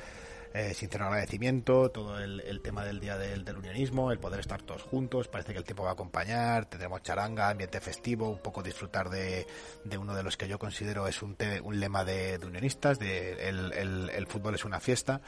eh, 0.54 0.74
sincero 0.74 1.06
agradecimiento, 1.06 1.92
todo 1.92 2.20
el, 2.20 2.62
tema 2.62 2.84
del 2.84 3.00
Día 3.00 3.18
del, 3.18 3.46
del, 3.46 3.58
Unionismo, 3.58 4.12
el 4.12 4.20
poder 4.20 4.42
estar 4.42 4.62
todos 4.62 4.84
juntos, 4.84 5.28
parece 5.30 5.54
que 5.54 5.60
el 5.60 5.64
tiempo 5.64 5.84
va 5.84 5.92
a 5.92 5.94
acompañar, 5.94 6.66
tendremos 6.66 7.02
charanga, 7.04 7.50
ambiente 7.50 7.80
festivo, 7.80 8.30
un 8.30 8.40
poco 8.40 8.62
disfrutar 8.62 9.10
de, 9.10 9.48
de 9.86 9.98
uno 9.98 10.14
de 10.14 10.24
los 10.24 10.36
que 10.36 10.48
yo 10.48 10.60
considero 10.60 11.08
es 11.08 11.22
un, 11.22 11.38
un 11.64 11.80
lema 11.80 12.04
de, 12.04 12.38
unionistas, 12.46 13.00
de 13.00 13.48
el, 13.48 14.10
el, 14.10 14.28
fútbol 14.28 14.56
es 14.56 14.66
una 14.66 14.80
fiesta, 14.80 15.22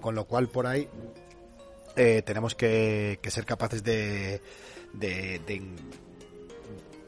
con 0.00 0.14
lo 0.14 0.26
cual 0.26 0.48
por 0.48 0.66
ahí 0.66 0.88
eh, 1.96 2.22
tenemos 2.22 2.54
que, 2.54 3.18
ser 3.28 3.44
capaces 3.44 3.82
de, 3.82 4.40
de, 4.92 5.40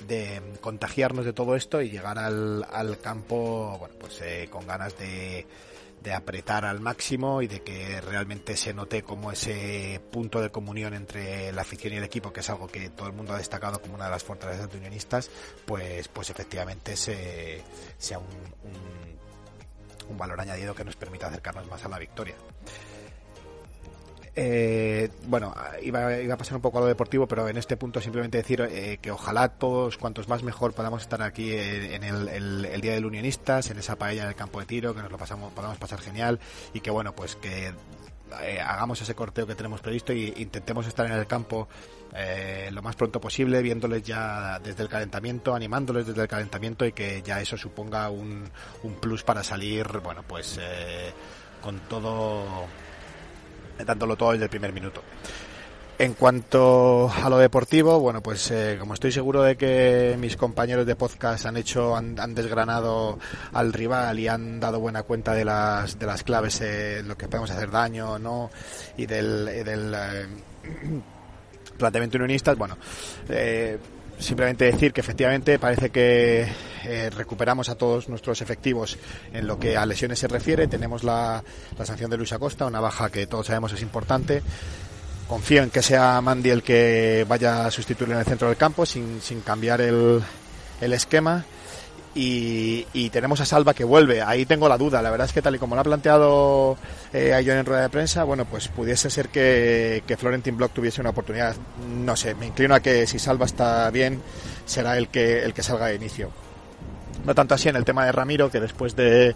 de, 0.07 0.43
contagiarnos 0.61 1.25
de 1.25 1.33
todo 1.33 1.55
esto 1.55 1.81
y 1.81 1.91
llegar 1.91 2.19
al, 2.19 2.67
al 2.71 2.99
campo 2.99 3.77
bueno, 3.79 3.95
pues, 4.01 4.21
eh, 4.23 4.49
con 4.51 4.67
ganas 4.67 4.99
de, 4.99 5.47
de 6.05 6.13
apretar 6.13 6.67
al 6.67 6.81
máximo 6.81 7.41
y 7.41 7.49
de 7.49 7.63
que 7.63 8.01
realmente 8.03 8.59
se 8.59 8.75
note 8.75 9.03
como 9.03 9.33
ese 9.33 10.01
punto 10.13 10.43
de 10.43 10.51
comunión 10.51 10.93
entre 10.93 11.51
la 11.51 11.63
afición 11.63 11.95
y 11.95 11.97
el 11.97 12.05
equipo, 12.05 12.31
que 12.31 12.41
es 12.41 12.51
algo 12.51 12.69
que 12.69 12.91
todo 12.91 13.09
el 13.09 13.15
mundo 13.15 13.33
ha 13.33 13.39
destacado 13.39 13.81
como 13.81 13.95
una 13.95 14.05
de 14.05 14.11
las 14.11 14.23
fortalezas 14.23 14.73
unionistas, 14.75 15.31
pues, 15.65 16.09
pues 16.09 16.29
efectivamente 16.29 16.95
se, 16.97 17.63
sea 17.97 18.19
un, 18.19 18.27
un, 18.27 20.11
un 20.11 20.19
valor 20.19 20.39
añadido 20.39 20.75
que 20.75 20.85
nos 20.85 20.95
permita 20.95 21.29
acercarnos 21.29 21.67
más 21.69 21.83
a 21.85 21.89
la 21.89 21.99
victoria. 21.99 22.35
Eh, 24.37 25.11
bueno, 25.27 25.55
iba, 25.83 26.19
iba, 26.21 26.35
a 26.35 26.37
pasar 26.37 26.57
un 26.57 26.63
poco 26.63 26.79
a 26.79 26.81
lo 26.81 26.87
deportivo, 26.89 27.29
pero 27.29 27.49
en 27.49 27.57
este 27.57 27.77
punto 27.77 28.01
simplemente 28.01 28.39
decir 28.39 28.61
eh, 28.63 28.99
que 29.01 29.13
ojalá 29.13 29.49
todos, 29.49 29.97
cuantos 29.97 30.29
más 30.29 30.43
mejor, 30.43 30.73
podamos 30.73 31.03
estar 31.03 31.23
aquí 31.23 31.53
en, 31.53 32.03
el, 32.03 32.81
Día 32.81 32.95
del 32.95 33.07
Unionistas, 33.07 33.71
en 33.71 33.79
esa 33.79 33.97
paella 33.97 34.25
en 34.25 34.29
el 34.31 34.35
campo 34.35 34.59
de 34.59 34.67
tiro, 34.67 34.95
que 34.95 35.03
nos 35.03 35.13
lo 35.13 35.19
pasamos, 35.19 35.53
podamos 35.53 35.79
pasar 35.79 36.01
genial 36.01 36.41
y 36.73 36.81
que 36.81 36.91
bueno, 36.91 37.15
pues 37.15 37.37
que 37.37 37.73
eh, 38.43 38.61
hagamos 38.61 39.01
ese 39.01 39.15
corteo 39.15 39.47
que 39.47 39.55
tenemos 39.55 39.81
previsto 39.81 40.13
y 40.13 40.33
intentemos 40.37 40.87
estar 40.87 41.07
en 41.07 41.13
el 41.13 41.27
campo 41.27 41.69
eh, 42.13 42.71
lo 42.73 42.83
más 42.83 42.97
pronto 42.97 43.21
posible, 43.21 43.63
viéndoles 43.63 44.03
ya 44.03 44.59
desde 44.59 44.83
el 44.83 44.89
calentamiento, 44.89 45.55
animándoles 45.55 46.07
desde 46.07 46.23
el 46.23 46.29
calentamiento 46.29 46.85
y 46.85 46.93
que 46.93 47.23
ya 47.23 47.41
eso 47.41 47.57
suponga 47.57 48.11
un, 48.11 48.51
un 48.83 48.95
plus 48.95 49.23
para 49.23 49.45
salir, 49.45 49.87
bueno, 50.03 50.25
pues 50.27 50.59
eh, 50.61 51.13
con 51.63 51.81
todo 51.81 52.67
dándolo 53.85 54.17
todo 54.17 54.33
desde 54.33 54.45
el 54.45 54.51
primer 54.51 54.73
minuto. 54.73 55.03
En 55.97 56.15
cuanto 56.15 57.09
a 57.09 57.31
lo 57.31 57.39
deportivo, 57.39 58.01
bueno, 58.01 58.21
pues 58.21 58.51
eh, 58.51 58.77
como 58.81 58.95
estoy 58.95 59.13
seguro 59.13 59.45
de 59.45 59.57
que 59.57 60.17
mis 60.19 60.37
compañeros 60.37 60.87
de 60.87 60.97
podcast 60.97 61.47
han 61.47 61.57
hecho, 61.57 61.95
han, 61.95 62.35
desgranado 62.35 63.21
al 63.53 63.73
rival 63.73 64.19
y 64.19 64.27
han 64.27 64.59
dado 64.59 64.81
buena 64.81 65.05
cuenta 65.05 65.35
de 65.35 65.45
las, 65.45 65.97
de 65.97 66.07
las 66.07 66.25
claves, 66.25 66.61
eh, 66.63 67.03
lo 67.05 67.17
que 67.17 67.29
podemos 67.29 67.53
hacer 67.53 67.71
daño 67.71 68.13
o 68.13 68.19
no, 68.19 68.51
y 68.97 69.07
del, 69.07 69.45
del 69.45 69.95
eh, 69.95 70.27
planteamiento 71.79 72.17
unionista, 72.17 72.55
bueno, 72.55 72.77
eh, 73.29 73.79
simplemente 74.19 74.65
decir 74.65 74.93
que 74.93 75.01
efectivamente 75.01 75.59
parece 75.59 75.91
que 75.91 76.47
eh, 76.85 77.11
recuperamos 77.11 77.69
a 77.69 77.75
todos 77.75 78.09
nuestros 78.09 78.41
efectivos 78.41 78.99
en 79.33 79.47
lo 79.47 79.59
que 79.59 79.77
a 79.77 79.87
lesiones 79.87 80.19
se 80.19 80.29
refiere. 80.29 80.67
Tenemos 80.67 81.05
la, 81.05 81.43
la 81.79 81.87
sanción 81.87 82.11
de 82.11 82.17
Luis 82.17 82.33
Acosta, 82.33 82.67
una 82.67 82.81
baja 82.81 83.11
que 83.11 83.27
todos 83.27 83.47
sabemos 83.47 83.73
es 83.73 83.83
importante. 83.83 84.43
Confío 85.29 85.63
en 85.63 85.71
que 85.71 85.83
sea 85.83 86.21
Mandy 86.21 86.51
el 86.51 86.63
que 86.63 87.25
vaya 87.29 87.67
a 87.67 87.71
sustituirlo 87.71 88.15
en 88.15 88.21
el 88.21 88.27
centro 88.27 88.49
del 88.49 88.57
campo 88.57 88.85
sin, 88.85 89.23
sin 89.23 89.41
cambiar 89.41 89.81
el, 89.81 90.23
el 90.81 90.93
esquema 90.93 91.45
y, 92.15 93.11
tenemos 93.11 93.41
a 93.41 93.45
Salva 93.45 93.75
que 93.75 93.85
vuelve. 93.85 94.23
Ahí 94.23 94.47
tengo 94.47 94.69
la 94.69 94.79
duda. 94.79 95.03
La 95.03 95.11
verdad 95.11 95.27
es 95.27 95.33
que 95.33 95.43
tal 95.43 95.55
y 95.55 95.59
como 95.59 95.75
lo 95.75 95.81
ha 95.81 95.85
planteado 95.85 96.77
eh, 97.13 97.33
en 97.35 97.67
rueda 97.67 97.83
de 97.83 97.89
prensa, 97.89 98.25
bueno, 98.25 98.45
pues 98.45 98.69
pudiese 98.69 99.11
ser 99.11 99.29
que, 99.29 100.03
que 100.07 100.17
Florentin 100.17 100.57
Block 100.57 100.73
tuviese 100.73 101.01
una 101.01 101.11
oportunidad. 101.11 101.57
No 101.89 102.17
sé, 102.17 102.35
me 102.35 102.47
inclino 102.47 102.75
a 102.75 102.81
que 102.81 103.07
si 103.07 103.19
Salva 103.19 103.47
está 103.47 103.91
bien, 103.91 104.21
será 104.67 104.97
el 104.97 105.09
que, 105.09 105.43
el 105.43 105.55
que 105.55 105.63
salga 105.63 105.87
de 105.87 105.97
inicio. 105.97 106.31
No 107.25 107.35
tanto 107.35 107.55
así 107.55 107.69
en 107.69 107.77
el 107.77 107.85
tema 107.85 108.05
de 108.05 108.13
Ramiro, 108.13 108.51
que 108.51 108.61
después 108.61 108.95
de, 108.97 109.35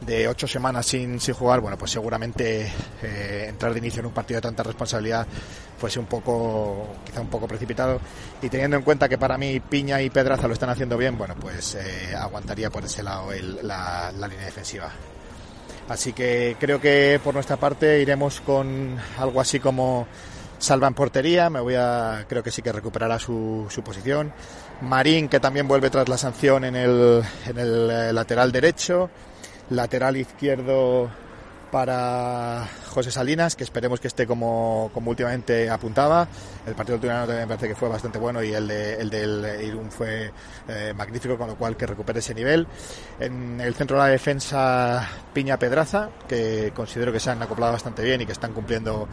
de 0.00 0.28
ocho 0.28 0.46
semanas 0.46 0.86
sin, 0.86 1.18
sin 1.20 1.34
jugar, 1.34 1.60
bueno, 1.60 1.78
pues 1.78 1.90
seguramente 1.90 2.70
eh, 3.02 3.46
entrar 3.48 3.72
de 3.72 3.78
inicio 3.78 4.00
en 4.00 4.06
un 4.06 4.12
partido 4.12 4.38
de 4.38 4.42
tanta 4.42 4.62
responsabilidad 4.62 5.26
fuese 5.78 5.98
un 5.98 6.06
poco, 6.06 6.96
quizá 7.04 7.20
un 7.20 7.28
poco 7.28 7.46
precipitado. 7.48 8.00
Y 8.42 8.48
teniendo 8.48 8.76
en 8.76 8.82
cuenta 8.82 9.08
que 9.08 9.18
para 9.18 9.36
mí 9.38 9.60
Piña 9.60 10.00
y 10.02 10.10
Pedraza 10.10 10.46
lo 10.46 10.54
están 10.54 10.70
haciendo 10.70 10.96
bien, 10.96 11.18
bueno, 11.18 11.34
pues 11.40 11.74
eh, 11.74 12.14
aguantaría 12.16 12.70
por 12.70 12.84
ese 12.84 13.02
lado 13.02 13.30
la, 13.62 14.12
la 14.16 14.28
línea 14.28 14.46
defensiva. 14.46 14.90
Así 15.88 16.12
que 16.12 16.56
creo 16.58 16.80
que 16.80 17.20
por 17.22 17.34
nuestra 17.34 17.56
parte 17.56 18.00
iremos 18.00 18.40
con 18.40 18.96
algo 19.18 19.40
así 19.40 19.60
como 19.60 20.06
salva 20.58 20.88
en 20.88 20.94
portería, 20.94 21.50
me 21.50 21.60
voy 21.60 21.74
a, 21.74 22.24
creo 22.28 22.42
que 22.42 22.50
sí 22.50 22.62
que 22.62 22.72
recuperará 22.72 23.18
su, 23.18 23.66
su 23.70 23.82
posición. 23.82 24.32
Marín, 24.80 25.28
que 25.28 25.40
también 25.40 25.68
vuelve 25.68 25.90
tras 25.90 26.08
la 26.08 26.18
sanción 26.18 26.64
en 26.64 26.76
el, 26.76 27.22
en 27.46 27.58
el 27.58 27.90
eh, 27.90 28.12
lateral 28.12 28.52
derecho. 28.52 29.10
Lateral 29.70 30.16
izquierdo 30.16 31.10
para 31.70 32.68
José 32.88 33.10
Salinas, 33.10 33.56
que 33.56 33.64
esperemos 33.64 34.00
que 34.00 34.08
esté 34.08 34.26
como, 34.26 34.90
como 34.94 35.10
últimamente 35.10 35.68
apuntaba. 35.68 36.26
El 36.66 36.74
partido 36.74 36.98
del 36.98 37.10
también 37.10 37.40
me 37.40 37.46
parece 37.46 37.68
que 37.68 37.74
fue 37.74 37.88
bastante 37.88 38.18
bueno 38.18 38.42
y 38.42 38.52
el, 38.52 38.70
el 38.70 39.10
del 39.10 39.62
Irún 39.62 39.90
fue 39.90 40.32
eh, 40.68 40.94
magnífico, 40.96 41.36
con 41.36 41.48
lo 41.48 41.56
cual 41.56 41.76
que 41.76 41.86
recupere 41.86 42.20
ese 42.20 42.34
nivel. 42.34 42.66
En 43.20 43.60
el 43.60 43.74
centro 43.74 43.96
de 43.96 44.04
la 44.04 44.08
defensa, 44.08 45.08
Piña 45.32 45.58
Pedraza, 45.58 46.10
que 46.28 46.72
considero 46.74 47.12
que 47.12 47.20
se 47.20 47.30
han 47.30 47.42
acoplado 47.42 47.72
bastante 47.72 48.02
bien 48.02 48.20
y 48.20 48.26
que 48.26 48.32
están 48.32 48.52
cumpliendo 48.52 49.08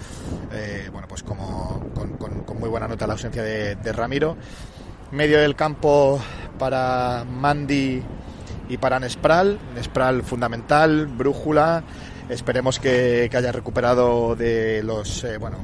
eh, 0.51 0.89
bueno, 0.91 1.07
pues 1.07 1.23
como, 1.23 1.89
con, 1.93 2.43
con, 2.43 2.59
muy 2.59 2.69
buena 2.69 2.87
nota 2.87 3.07
la 3.07 3.13
ausencia 3.13 3.43
de, 3.43 3.75
de 3.75 3.91
Ramiro. 3.91 4.37
Medio 5.11 5.39
del 5.39 5.55
campo 5.55 6.19
para 6.57 7.25
Mandy 7.25 8.01
y 8.69 8.77
para 8.77 8.99
Nespral. 8.99 9.59
Nespral 9.75 10.23
fundamental, 10.23 11.07
brújula. 11.07 11.83
Esperemos 12.29 12.79
que, 12.79 13.29
haya 13.33 13.51
recuperado 13.51 14.35
de 14.35 14.81
los 14.83 15.23
eh, 15.23 15.37
bueno, 15.37 15.57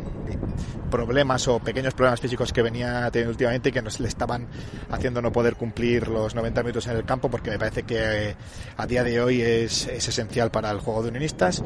problemas 0.89 1.47
o 1.47 1.59
pequeños 1.59 1.93
problemas 1.93 2.19
físicos 2.19 2.51
que 2.51 2.61
venía 2.61 3.09
teniendo 3.11 3.31
últimamente 3.31 3.69
y 3.69 3.71
que 3.71 3.81
nos 3.81 3.99
le 3.99 4.07
estaban 4.07 4.47
haciendo 4.89 5.21
no 5.21 5.31
poder 5.31 5.55
cumplir 5.55 6.07
los 6.09 6.35
90 6.35 6.61
minutos 6.63 6.87
en 6.87 6.97
el 6.97 7.05
campo 7.05 7.29
porque 7.29 7.51
me 7.51 7.59
parece 7.59 7.83
que 7.83 8.29
eh, 8.29 8.35
a 8.75 8.85
día 8.85 9.03
de 9.03 9.21
hoy 9.21 9.41
es, 9.41 9.87
es, 9.87 10.07
esencial 10.07 10.51
para 10.51 10.69
el 10.71 10.79
juego 10.79 11.03
de 11.03 11.09
unionistas. 11.09 11.63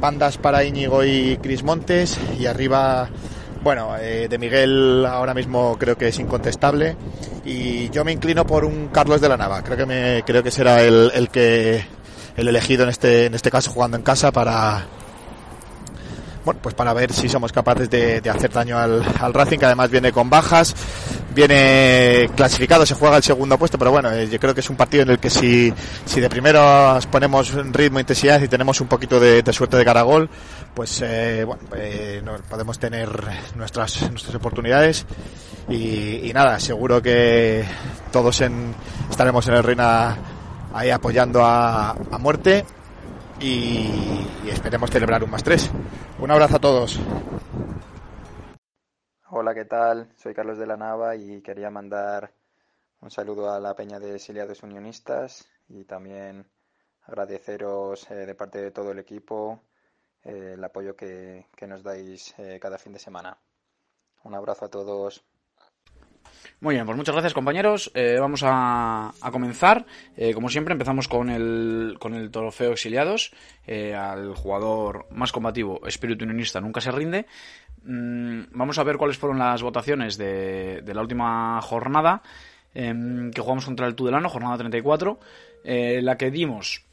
Bandas 0.00 0.38
para 0.38 0.64
Íñigo 0.64 1.04
y 1.04 1.36
Cris 1.36 1.62
Montes 1.62 2.18
y 2.38 2.46
arriba 2.46 3.08
bueno, 3.62 3.96
eh, 3.98 4.26
de 4.28 4.38
Miguel 4.38 5.06
ahora 5.06 5.34
mismo 5.34 5.76
creo 5.78 5.96
que 5.96 6.08
es 6.08 6.18
incontestable 6.18 6.96
y 7.44 7.90
yo 7.90 8.04
me 8.04 8.12
inclino 8.12 8.46
por 8.46 8.64
un 8.64 8.88
Carlos 8.88 9.20
de 9.20 9.28
la 9.28 9.36
Nava. 9.36 9.62
Creo 9.62 9.76
que 9.76 9.86
me, 9.86 10.22
creo 10.26 10.42
que 10.42 10.50
será 10.50 10.82
el, 10.82 11.10
el 11.14 11.28
que 11.28 11.84
el 12.36 12.48
elegido 12.48 12.84
en 12.84 12.88
este 12.88 13.26
en 13.26 13.34
este 13.34 13.50
caso 13.50 13.70
jugando 13.70 13.96
en 13.96 14.02
casa 14.02 14.32
para 14.32 14.86
bueno, 16.44 16.60
pues 16.62 16.74
para 16.74 16.92
ver 16.92 17.12
si 17.12 17.28
somos 17.28 17.52
capaces 17.52 17.88
de, 17.90 18.22
hacer 18.28 18.50
daño 18.50 18.78
al, 18.78 19.02
al, 19.20 19.34
Racing, 19.34 19.58
que 19.58 19.66
además 19.66 19.90
viene 19.90 20.12
con 20.12 20.28
bajas, 20.28 20.74
viene 21.34 22.30
clasificado, 22.34 22.84
se 22.86 22.94
juega 22.94 23.16
el 23.16 23.22
segundo 23.22 23.58
puesto, 23.58 23.78
pero 23.78 23.90
bueno, 23.90 24.10
eh, 24.10 24.28
yo 24.28 24.38
creo 24.38 24.54
que 24.54 24.60
es 24.60 24.70
un 24.70 24.76
partido 24.76 25.02
en 25.02 25.10
el 25.10 25.18
que 25.18 25.30
si, 25.30 25.72
si 26.04 26.20
de 26.20 26.28
primero 26.28 26.98
ponemos 27.10 27.52
ritmo, 27.72 28.00
intensidad 28.00 28.40
y 28.42 28.48
tenemos 28.48 28.80
un 28.80 28.88
poquito 28.88 29.20
de, 29.20 29.42
suerte 29.52 29.76
de 29.76 29.84
caragol, 29.84 30.28
pues 30.74 31.00
eh, 31.02 31.44
bueno, 31.44 31.62
eh, 31.76 32.22
podemos 32.48 32.78
tener 32.78 33.10
nuestras, 33.56 34.10
nuestras 34.10 34.34
oportunidades 34.34 35.06
y, 35.68 36.30
nada, 36.34 36.58
seguro 36.58 37.00
que 37.02 37.64
todos 38.10 38.40
en, 38.40 38.74
estaremos 39.10 39.46
en 39.48 39.54
el 39.54 39.62
Reina 39.62 40.16
ahí 40.74 40.90
apoyando 40.90 41.44
a, 41.44 41.90
a 41.90 42.18
muerte 42.18 42.64
y, 43.42 43.88
esperemos 44.50 44.90
celebrar 44.90 45.24
un 45.24 45.30
más 45.30 45.42
tres. 45.42 45.70
Un 46.22 46.30
abrazo 46.30 46.54
a 46.54 46.60
todos. 46.60 47.00
Hola, 49.28 49.54
¿qué 49.54 49.64
tal? 49.64 50.12
Soy 50.16 50.32
Carlos 50.32 50.56
de 50.56 50.66
la 50.68 50.76
Nava 50.76 51.16
y 51.16 51.42
quería 51.42 51.68
mandar 51.68 52.32
Un 53.00 53.10
saludo 53.10 53.50
a 53.50 53.58
la 53.58 53.74
Peña 53.74 53.98
de 53.98 54.14
Exiliados 54.14 54.62
Unionistas 54.62 55.48
y 55.66 55.84
también 55.84 56.48
agradeceros 57.00 58.08
eh, 58.12 58.24
de 58.24 58.36
parte 58.36 58.62
de 58.62 58.70
todo 58.70 58.92
el 58.92 59.00
equipo 59.00 59.64
eh, 60.22 60.52
el 60.54 60.62
apoyo 60.62 60.94
que, 60.94 61.48
que 61.56 61.66
nos 61.66 61.82
dais 61.82 62.38
eh, 62.38 62.60
cada 62.62 62.78
fin 62.78 62.92
de 62.92 63.00
semana. 63.00 63.36
Un 64.22 64.36
abrazo 64.36 64.66
a 64.66 64.70
todos. 64.70 65.24
Muy 66.60 66.74
bien, 66.74 66.86
pues 66.86 66.96
muchas 66.96 67.14
gracias 67.14 67.34
compañeros. 67.34 67.90
Eh, 67.94 68.18
vamos 68.20 68.42
a, 68.44 69.12
comenzar. 69.32 69.84
Eh, 70.16 70.32
como 70.32 70.48
siempre, 70.48 70.72
empezamos 70.72 71.08
con 71.08 71.30
el, 71.30 71.96
con 71.98 72.14
el 72.14 72.30
trofeo 72.30 72.72
exiliados. 72.72 73.32
Eh, 73.66 73.94
al 73.94 74.34
jugador 74.34 75.06
más 75.10 75.32
combativo, 75.32 75.80
espíritu 75.86 76.24
unionista, 76.24 76.60
nunca 76.60 76.80
se 76.80 76.92
rinde. 76.92 77.26
Mm, 77.84 78.42
vamos 78.52 78.78
a 78.78 78.84
ver 78.84 78.96
cuáles 78.96 79.18
fueron 79.18 79.38
las 79.38 79.62
votaciones 79.62 80.16
de, 80.16 80.82
la 80.86 81.00
última 81.00 81.60
jornada 81.62 82.22
em, 82.74 83.30
que 83.30 83.40
jugamos 83.40 83.64
contra 83.64 83.86
el 83.86 83.94
Tudelano, 83.94 84.28
jornada 84.28 84.58
34. 84.58 85.18
eh, 85.64 86.00
la 86.02 86.16
que 86.16 86.30
dimos 86.30 86.84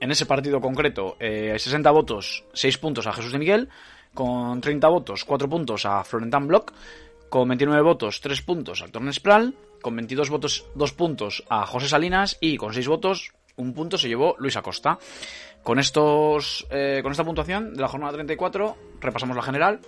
en 0.00 0.10
ese 0.10 0.26
partido 0.26 0.60
concreto 0.60 1.16
eh, 1.18 1.56
60 1.58 1.90
votos, 1.90 2.44
6 2.52 2.78
puntos 2.78 3.06
a 3.06 3.12
Jesús 3.12 3.32
de 3.32 3.38
Miguel. 3.38 3.68
Con 4.14 4.60
30 4.60 4.88
votos, 4.88 5.24
4 5.24 5.48
puntos 5.48 5.84
a 5.86 6.02
Florentan 6.02 6.48
Block 6.48 6.72
con 7.28 7.48
29 7.48 7.82
votos, 7.82 8.20
3 8.20 8.42
puntos 8.42 8.82
a 8.82 8.86
Héctor 8.86 9.02
Nespral, 9.02 9.54
con 9.80 9.96
22 9.96 10.30
votos, 10.30 10.64
2 10.74 10.92
puntos 10.92 11.44
a 11.48 11.66
José 11.66 11.88
Salinas 11.88 12.38
y 12.40 12.56
con 12.56 12.72
6 12.72 12.88
votos, 12.88 13.32
un 13.56 13.74
punto 13.74 13.98
se 13.98 14.08
llevó 14.08 14.36
Luis 14.38 14.56
Acosta. 14.56 14.98
Con, 15.62 15.78
estos, 15.78 16.66
eh, 16.70 17.00
con 17.02 17.12
esta 17.12 17.24
puntuación 17.24 17.74
de 17.74 17.82
la 17.82 17.88
jornada 17.88 18.12
34 18.14 18.76
repasamos 19.00 19.36
la 19.36 19.42
general. 19.42 19.80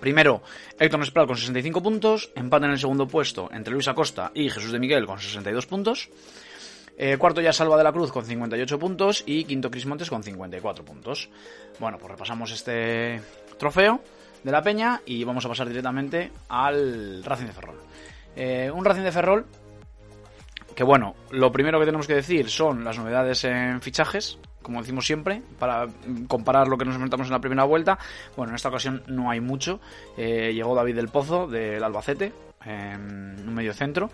Primero, 0.00 0.42
Héctor 0.78 0.98
Nespral 0.98 1.26
con 1.26 1.36
65 1.36 1.82
puntos, 1.82 2.30
empate 2.34 2.64
en 2.64 2.72
el 2.72 2.78
segundo 2.78 3.06
puesto 3.06 3.50
entre 3.52 3.74
Luis 3.74 3.86
Acosta 3.86 4.32
y 4.34 4.48
Jesús 4.48 4.72
de 4.72 4.78
Miguel 4.78 5.06
con 5.06 5.20
62 5.20 5.66
puntos. 5.66 6.08
Eh, 6.96 7.16
cuarto 7.18 7.40
ya 7.40 7.52
Salva 7.52 7.76
de 7.76 7.84
la 7.84 7.92
Cruz 7.92 8.10
con 8.10 8.24
58 8.24 8.78
puntos 8.78 9.22
y 9.26 9.44
quinto 9.44 9.70
Cris 9.70 9.86
Montes 9.86 10.10
con 10.10 10.22
54 10.22 10.84
puntos. 10.84 11.28
Bueno, 11.78 11.98
pues 11.98 12.10
repasamos 12.10 12.50
este 12.50 13.20
trofeo 13.58 14.02
de 14.42 14.52
la 14.52 14.62
Peña 14.62 15.00
y 15.06 15.24
vamos 15.24 15.44
a 15.44 15.48
pasar 15.48 15.68
directamente 15.68 16.30
al 16.48 17.22
Racing 17.24 17.46
de 17.46 17.52
Ferrol. 17.52 17.76
Eh, 18.36 18.70
un 18.72 18.84
Racing 18.84 19.02
de 19.02 19.12
Ferrol 19.12 19.46
que 20.74 20.84
bueno, 20.84 21.14
lo 21.30 21.52
primero 21.52 21.78
que 21.78 21.84
tenemos 21.84 22.06
que 22.06 22.14
decir 22.14 22.48
son 22.48 22.84
las 22.84 22.98
novedades 22.98 23.44
en 23.44 23.80
fichajes, 23.82 24.38
como 24.62 24.80
decimos 24.80 25.06
siempre, 25.06 25.42
para 25.58 25.88
comparar 26.28 26.68
lo 26.68 26.78
que 26.78 26.84
nos 26.84 26.94
enfrentamos 26.94 27.26
en 27.26 27.32
la 27.32 27.40
primera 27.40 27.64
vuelta. 27.64 27.98
Bueno, 28.36 28.52
en 28.52 28.56
esta 28.56 28.68
ocasión 28.68 29.02
no 29.06 29.30
hay 29.30 29.40
mucho. 29.40 29.80
Eh, 30.16 30.52
llegó 30.54 30.74
David 30.74 30.96
del 30.96 31.08
Pozo 31.08 31.46
del 31.46 31.82
Albacete, 31.82 32.32
en 32.64 33.36
un 33.46 33.54
medio 33.54 33.74
centro. 33.74 34.10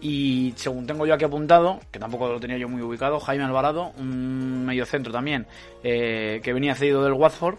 Y 0.00 0.52
según 0.56 0.86
tengo 0.86 1.06
yo 1.06 1.14
aquí 1.14 1.24
apuntado, 1.24 1.80
que 1.90 1.98
tampoco 1.98 2.28
lo 2.28 2.38
tenía 2.38 2.58
yo 2.58 2.68
muy 2.68 2.82
ubicado, 2.82 3.18
Jaime 3.18 3.44
Alvarado, 3.44 3.92
un 3.98 4.66
medio 4.66 4.84
centro 4.84 5.12
también, 5.12 5.46
eh, 5.82 6.40
que 6.42 6.52
venía 6.52 6.74
cedido 6.74 7.02
del 7.02 7.14
Watford, 7.14 7.56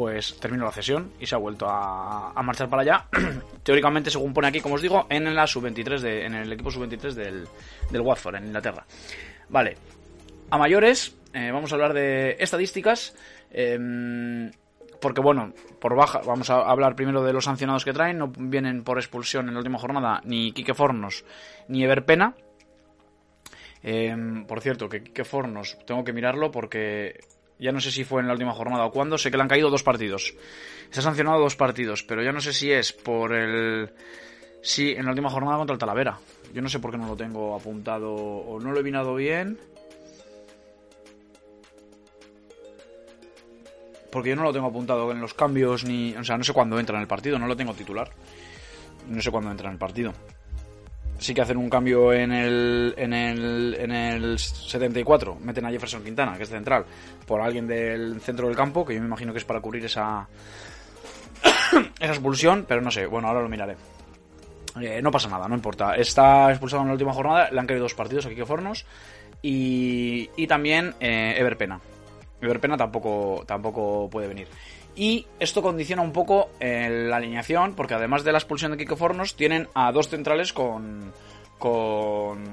pues 0.00 0.40
terminó 0.40 0.64
la 0.64 0.72
cesión 0.72 1.12
y 1.20 1.26
se 1.26 1.34
ha 1.34 1.38
vuelto 1.38 1.66
a, 1.68 2.32
marchar 2.42 2.70
para 2.70 2.80
allá. 2.80 3.04
Teóricamente, 3.62 4.10
según 4.10 4.32
pone 4.32 4.48
aquí, 4.48 4.58
como 4.62 4.76
os 4.76 4.80
digo, 4.80 5.04
en 5.10 5.34
la 5.34 5.46
sub-23, 5.46 5.98
de, 5.98 6.24
en 6.24 6.34
el 6.36 6.50
equipo 6.50 6.70
sub-23 6.70 7.12
del, 7.12 7.46
del 7.90 8.00
Watford, 8.00 8.36
en 8.36 8.46
Inglaterra. 8.46 8.86
Vale, 9.50 9.76
a 10.48 10.56
mayores, 10.56 11.14
eh, 11.34 11.50
vamos 11.52 11.70
a 11.70 11.74
hablar 11.74 11.92
de 11.92 12.34
estadísticas. 12.40 13.14
eh, 13.50 14.50
porque 15.02 15.20
bueno, 15.20 15.52
por 15.78 15.94
baja, 15.94 16.22
vamos 16.24 16.48
a 16.48 16.62
hablar 16.62 16.96
primero 16.96 17.22
de 17.22 17.34
los 17.34 17.44
sancionados 17.44 17.84
que 17.84 17.92
traen, 17.92 18.16
no 18.16 18.32
vienen 18.34 18.84
por 18.84 18.96
expulsión 18.96 19.48
en 19.48 19.54
la 19.54 19.60
última 19.60 19.78
jornada 19.78 20.22
ni 20.24 20.52
Quique 20.52 20.72
Fornos 20.72 21.26
ni 21.68 21.84
Ever 21.84 22.06
Pena. 22.06 22.34
Eh, 23.82 24.16
por 24.48 24.62
cierto, 24.62 24.88
que 24.88 25.02
Quique 25.02 25.24
Fornos, 25.24 25.76
tengo 25.84 26.04
que 26.04 26.14
mirarlo 26.14 26.50
porque 26.50 27.20
ya 27.60 27.72
no 27.72 27.80
sé 27.80 27.90
si 27.90 28.04
fue 28.04 28.20
en 28.20 28.26
la 28.26 28.32
última 28.32 28.52
jornada 28.52 28.86
o 28.86 28.90
cuándo, 28.90 29.18
sé 29.18 29.30
que 29.30 29.36
le 29.36 29.42
han 29.42 29.48
caído 29.48 29.70
dos 29.70 29.82
partidos. 29.82 30.34
Se 30.90 31.00
ha 31.00 31.02
sancionado 31.02 31.38
dos 31.38 31.56
partidos, 31.56 32.02
pero 32.02 32.22
ya 32.22 32.32
no 32.32 32.40
sé 32.40 32.52
si 32.52 32.72
es 32.72 32.92
por 32.92 33.34
el... 33.34 33.90
Sí, 34.62 34.92
en 34.92 35.04
la 35.04 35.10
última 35.10 35.30
jornada 35.30 35.58
contra 35.58 35.74
el 35.74 35.78
Talavera. 35.78 36.18
Yo 36.52 36.62
no 36.62 36.68
sé 36.68 36.80
por 36.80 36.90
qué 36.90 36.98
no 36.98 37.06
lo 37.06 37.16
tengo 37.16 37.54
apuntado 37.54 38.12
o 38.12 38.58
no 38.60 38.72
lo 38.72 38.80
he 38.80 38.82
vinado 38.82 39.14
bien. 39.14 39.58
Porque 44.10 44.30
yo 44.30 44.36
no 44.36 44.42
lo 44.42 44.52
tengo 44.52 44.66
apuntado 44.66 45.12
en 45.12 45.20
los 45.20 45.34
cambios 45.34 45.84
ni... 45.84 46.14
O 46.16 46.24
sea, 46.24 46.36
no 46.36 46.44
sé 46.44 46.52
cuándo 46.52 46.80
entra 46.80 46.96
en 46.96 47.02
el 47.02 47.08
partido, 47.08 47.38
no 47.38 47.46
lo 47.46 47.56
tengo 47.56 47.74
titular. 47.74 48.10
No 49.08 49.22
sé 49.22 49.30
cuándo 49.30 49.50
entra 49.50 49.68
en 49.68 49.74
el 49.74 49.78
partido. 49.78 50.12
Sí 51.20 51.34
que 51.34 51.42
hacen 51.42 51.58
un 51.58 51.68
cambio 51.68 52.12
en 52.12 52.32
el, 52.32 52.94
en 52.96 53.12
el, 53.12 53.76
en 53.78 53.92
el 53.92 54.38
74. 54.38 55.36
Meten 55.36 55.66
a 55.66 55.70
Jefferson 55.70 56.02
Quintana, 56.02 56.36
que 56.36 56.44
es 56.44 56.48
central, 56.48 56.86
por 57.26 57.42
alguien 57.42 57.66
del 57.66 58.20
centro 58.22 58.46
del 58.48 58.56
campo, 58.56 58.86
que 58.86 58.94
yo 58.94 59.00
me 59.00 59.06
imagino 59.06 59.32
que 59.32 59.38
es 59.38 59.44
para 59.44 59.60
cubrir 59.60 59.84
esa, 59.84 60.26
esa 62.00 62.12
expulsión, 62.12 62.64
pero 62.66 62.80
no 62.80 62.90
sé. 62.90 63.04
Bueno, 63.06 63.28
ahora 63.28 63.42
lo 63.42 63.48
miraré. 63.50 63.76
Eh, 64.80 65.02
no 65.02 65.10
pasa 65.10 65.28
nada, 65.28 65.46
no 65.46 65.54
importa. 65.54 65.94
Está 65.94 66.50
expulsado 66.50 66.82
en 66.82 66.88
la 66.88 66.94
última 66.94 67.12
jornada, 67.12 67.50
le 67.50 67.60
han 67.60 67.66
caído 67.66 67.82
dos 67.82 67.94
partidos 67.94 68.24
aquí 68.24 68.34
que 68.34 68.46
Fornos. 68.46 68.86
Y, 69.42 70.30
y 70.36 70.46
también 70.46 70.94
eh, 71.00 71.34
Ever 71.36 71.56
Pena. 71.56 71.80
Ever 72.40 72.60
Pena 72.60 72.76
tampoco, 72.76 73.44
tampoco 73.46 74.08
puede 74.10 74.28
venir. 74.28 74.48
Y 74.96 75.26
esto 75.38 75.62
condiciona 75.62 76.02
un 76.02 76.12
poco 76.12 76.50
eh, 76.60 77.06
la 77.08 77.16
alineación, 77.16 77.74
porque 77.74 77.94
además 77.94 78.24
de 78.24 78.32
la 78.32 78.38
expulsión 78.38 78.72
de 78.72 78.78
Kiko 78.78 78.96
Fornos, 78.96 79.34
tienen 79.36 79.68
a 79.74 79.92
dos 79.92 80.08
centrales 80.08 80.52
con. 80.52 81.12
con. 81.58 82.44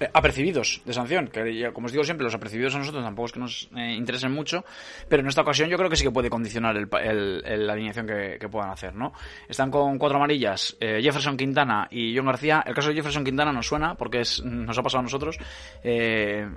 eh, 0.00 0.08
apercibidos 0.12 0.82
de 0.84 0.92
sanción. 0.92 1.28
Que 1.28 1.70
como 1.72 1.86
os 1.86 1.92
digo 1.92 2.04
siempre, 2.04 2.24
los 2.24 2.34
apercibidos 2.34 2.74
a 2.74 2.78
nosotros 2.78 3.02
tampoco 3.02 3.26
es 3.26 3.32
que 3.32 3.40
nos 3.40 3.68
eh, 3.76 3.92
interesen 3.94 4.32
mucho, 4.32 4.64
pero 5.08 5.22
en 5.22 5.28
esta 5.28 5.42
ocasión 5.42 5.68
yo 5.68 5.76
creo 5.76 5.90
que 5.90 5.96
sí 5.96 6.04
que 6.04 6.10
puede 6.10 6.30
condicionar 6.30 6.76
el, 6.76 6.88
el- 7.02 7.66
la 7.66 7.72
alineación 7.72 8.06
que, 8.06 8.48
puedan 8.50 8.70
hacer, 8.70 8.94
¿no? 8.94 9.12
Están 9.48 9.70
con 9.70 9.98
cuatro 9.98 10.18
amarillas, 10.18 10.76
Jefferson 10.80 11.36
Quintana 11.36 11.88
y 11.90 12.16
John 12.16 12.26
García. 12.26 12.62
El 12.66 12.74
caso 12.74 12.88
de 12.88 12.94
Jefferson 12.94 13.24
Quintana 13.24 13.52
nos 13.52 13.66
suena, 13.66 13.94
porque 13.94 14.20
es, 14.20 14.42
nos 14.44 14.76
ha 14.78 14.82
pasado 14.82 15.00
a 15.00 15.02
nosotros. 15.04 15.36
Eh, 15.82 16.48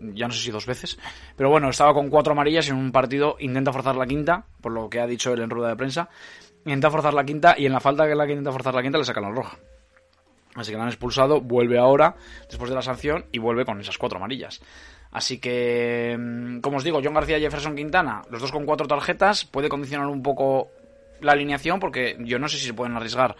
ya 0.00 0.26
no 0.26 0.32
sé 0.32 0.40
si 0.40 0.50
dos 0.50 0.66
veces, 0.66 0.98
pero 1.36 1.50
bueno, 1.50 1.68
estaba 1.70 1.94
con 1.94 2.08
cuatro 2.10 2.32
amarillas 2.32 2.68
en 2.68 2.76
un 2.76 2.92
partido, 2.92 3.36
intenta 3.40 3.72
forzar 3.72 3.96
la 3.96 4.06
quinta, 4.06 4.46
por 4.60 4.72
lo 4.72 4.88
que 4.88 5.00
ha 5.00 5.06
dicho 5.06 5.32
él 5.32 5.40
en 5.40 5.50
rueda 5.50 5.68
de 5.68 5.76
prensa, 5.76 6.08
intenta 6.64 6.90
forzar 6.90 7.14
la 7.14 7.24
quinta 7.24 7.54
y 7.58 7.66
en 7.66 7.72
la 7.72 7.80
falta 7.80 8.06
que 8.06 8.14
la 8.14 8.26
que 8.26 8.32
intenta 8.32 8.52
forzar 8.52 8.74
la 8.74 8.82
quinta 8.82 8.98
le 8.98 9.04
sacan 9.04 9.24
la 9.24 9.30
roja. 9.30 9.58
Así 10.56 10.70
que 10.70 10.78
la 10.78 10.84
han 10.84 10.88
expulsado, 10.88 11.40
vuelve 11.40 11.78
ahora, 11.78 12.16
después 12.48 12.70
de 12.70 12.76
la 12.76 12.82
sanción, 12.82 13.26
y 13.30 13.38
vuelve 13.38 13.64
con 13.64 13.78
esas 13.80 13.98
cuatro 13.98 14.18
amarillas. 14.18 14.62
Así 15.12 15.38
que, 15.38 16.16
mm, 16.18 16.60
como 16.60 16.78
os 16.78 16.84
digo, 16.84 17.00
John 17.02 17.14
García 17.14 17.38
y 17.38 17.42
Jefferson 17.42 17.76
Quintana, 17.76 18.22
los 18.30 18.40
dos 18.40 18.52
con 18.52 18.64
cuatro 18.64 18.86
tarjetas, 18.86 19.44
puede 19.44 19.68
condicionar 19.68 20.06
un 20.08 20.22
poco 20.22 20.70
la 21.20 21.32
alineación, 21.32 21.78
porque 21.78 22.16
yo 22.20 22.38
no 22.38 22.48
sé 22.48 22.58
si 22.58 22.66
se 22.66 22.74
pueden 22.74 22.96
arriesgar 22.96 23.36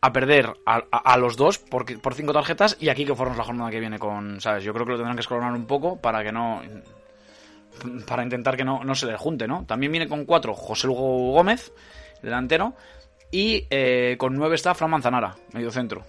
a 0.00 0.12
perder 0.12 0.52
a, 0.66 1.16
los 1.16 1.36
dos 1.36 1.58
por, 1.58 2.00
por 2.00 2.14
cinco 2.14 2.32
tarjetas 2.32 2.76
y 2.78 2.88
aquí 2.90 3.04
que 3.04 3.14
fuéramos 3.14 3.38
la 3.38 3.44
jornada 3.44 3.70
que 3.70 3.80
viene 3.80 3.98
con, 3.98 4.40
¿sabes? 4.40 4.62
Yo 4.62 4.72
creo 4.72 4.84
que 4.84 4.92
lo 4.92 4.98
tendrán 4.98 5.16
que 5.16 5.22
escalonar 5.22 5.52
un 5.52 5.66
poco 5.66 6.00
para 6.00 6.22
que 6.22 6.32
no... 6.32 6.62
Para 8.06 8.22
intentar 8.22 8.56
que 8.56 8.64
no, 8.64 8.84
no 8.84 8.94
se 8.94 9.06
le 9.06 9.16
junte, 9.18 9.46
¿no? 9.46 9.66
También 9.66 9.92
viene 9.92 10.08
con 10.08 10.24
cuatro 10.24 10.54
José 10.54 10.86
Lugo 10.86 11.32
Gómez, 11.32 11.72
delantero, 12.22 12.74
y 13.30 13.66
eh, 13.68 14.16
con 14.18 14.34
nueve 14.34 14.54
está 14.54 14.74
Fran 14.74 14.90
Manzanara, 14.90 15.36
medio 15.52 15.70
centro. 15.70 16.02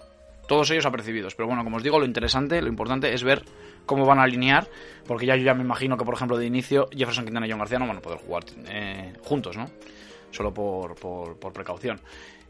Todos 0.46 0.70
ellos 0.70 0.86
apercibidos. 0.86 1.34
Pero 1.34 1.46
bueno, 1.46 1.64
como 1.64 1.76
os 1.76 1.82
digo, 1.82 1.98
lo 1.98 2.06
interesante, 2.06 2.62
lo 2.62 2.68
importante 2.68 3.12
es 3.12 3.22
ver 3.22 3.42
cómo 3.84 4.06
van 4.06 4.18
a 4.18 4.22
alinear, 4.22 4.66
porque 5.06 5.26
ya 5.26 5.36
yo 5.36 5.42
ya 5.42 5.52
me 5.52 5.62
imagino 5.62 5.98
que, 5.98 6.06
por 6.06 6.14
ejemplo, 6.14 6.38
de 6.38 6.46
inicio 6.46 6.88
Jefferson 6.90 7.24
Quintana 7.24 7.46
y 7.46 7.50
John 7.50 7.58
García 7.58 7.78
no 7.78 7.86
van 7.86 7.98
a 7.98 8.00
poder 8.00 8.18
jugar 8.18 8.44
eh, 8.68 9.12
juntos, 9.22 9.58
¿no? 9.58 9.68
Solo 10.30 10.54
por, 10.54 10.94
por, 10.94 11.38
por 11.38 11.52
precaución. 11.52 12.00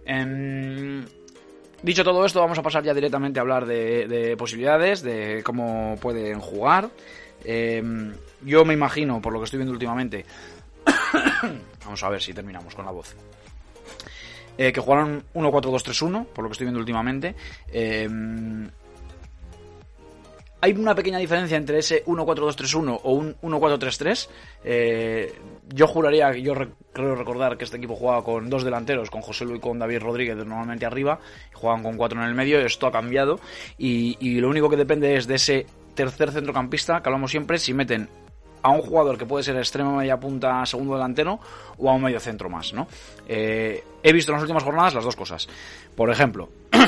Em, 0.05 1.05
Dicho 1.83 2.03
todo 2.03 2.27
esto, 2.27 2.41
vamos 2.41 2.59
a 2.59 2.63
pasar 2.63 2.83
ya 2.83 2.93
directamente 2.93 3.39
a 3.39 3.43
hablar 3.43 3.65
de, 3.65 4.09
de 4.09 4.37
posibilidades, 4.37 5.03
de 5.03 5.43
cómo 5.45 5.97
pueden 6.01 6.41
jugar. 6.41 6.91
Eh, 7.45 7.83
yo 8.43 8.65
me 8.65 8.75
imagino, 8.75 9.23
por 9.23 9.33
lo 9.33 9.39
que 9.39 9.45
estoy 9.45 9.59
viendo 9.59 9.73
últimamente, 9.73 10.25
vamos 11.85 12.03
a 12.03 12.09
ver 12.09 12.21
si 12.21 12.35
terminamos 12.35 12.75
con 12.75 12.85
la 12.85 12.91
voz. 12.91 13.15
Eh, 14.57 14.73
que 14.73 14.81
jugaron 14.81 15.23
1-4-2-3-1, 15.35 16.27
por 16.27 16.43
lo 16.43 16.49
que 16.49 16.53
estoy 16.53 16.65
viendo 16.65 16.81
últimamente. 16.81 17.37
Eh, 17.73 18.09
hay 20.61 20.73
una 20.73 20.95
pequeña 20.95 21.19
diferencia 21.19 21.57
entre 21.57 21.79
ese 21.79 22.05
1-4-2-3-1 22.05 23.01
o 23.05 23.13
un 23.13 23.37
1-4-3-3. 23.41 24.29
Eh, 24.65 25.33
yo 25.75 25.87
juraría, 25.87 26.33
yo 26.37 26.55
re- 26.55 26.69
creo 26.93 27.15
recordar 27.15 27.57
que 27.57 27.65
este 27.65 27.77
equipo 27.77 27.95
jugaba 27.97 28.25
con 28.25 28.49
dos 28.51 28.65
delanteros, 28.65 29.11
con 29.11 29.21
José 29.23 29.45
Luis 29.45 29.59
y 29.59 29.61
con 29.61 29.79
David 29.79 30.01
Rodríguez 30.01 30.37
normalmente 30.37 30.87
arriba, 30.87 31.21
y 31.53 31.55
jugaban 31.55 31.83
con 31.83 31.97
cuatro 31.97 32.21
en 32.23 32.29
el 32.29 32.35
medio, 32.35 32.59
esto 32.61 32.87
ha 32.87 32.93
cambiado, 32.93 33.39
y, 33.77 34.17
y 34.21 34.41
lo 34.41 34.49
único 34.49 34.69
que 34.71 34.77
depende 34.77 35.17
es 35.17 35.27
de 35.27 35.35
ese 35.37 35.67
tercer 35.95 36.31
centrocampista, 36.33 37.03
que 37.03 37.09
hablamos 37.09 37.31
siempre, 37.31 37.59
si 37.59 37.75
meten 37.75 38.09
a 38.63 38.71
un 38.71 38.81
jugador 38.83 39.17
que 39.19 39.27
puede 39.27 39.45
ser 39.45 39.57
extremo 39.57 39.97
media 39.97 40.19
punta, 40.19 40.65
segundo 40.67 40.95
delantero, 40.95 41.39
o 41.77 41.89
a 41.91 41.95
un 41.95 42.03
medio 42.03 42.19
centro 42.21 42.49
más, 42.51 42.73
¿no? 42.73 42.89
Eh, 43.29 43.85
he 44.03 44.13
visto 44.13 44.33
en 44.33 44.37
las 44.37 44.43
últimas 44.43 44.65
jornadas 44.65 44.95
las 44.95 45.05
dos 45.05 45.15
cosas. 45.17 45.49
Por 45.95 46.11
ejemplo, 46.11 46.49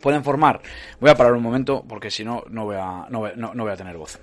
Pueden 0.00 0.24
formar. 0.24 0.62
Voy 0.98 1.10
a 1.10 1.14
parar 1.14 1.34
un 1.34 1.42
momento 1.42 1.84
porque 1.86 2.10
si 2.10 2.24
no, 2.24 2.42
no 2.48 2.64
voy 2.64 2.76
a, 2.76 3.06
no- 3.10 3.54
no 3.54 3.62
voy 3.64 3.72
a 3.72 3.76
tener 3.76 3.96
voz. 3.98 4.18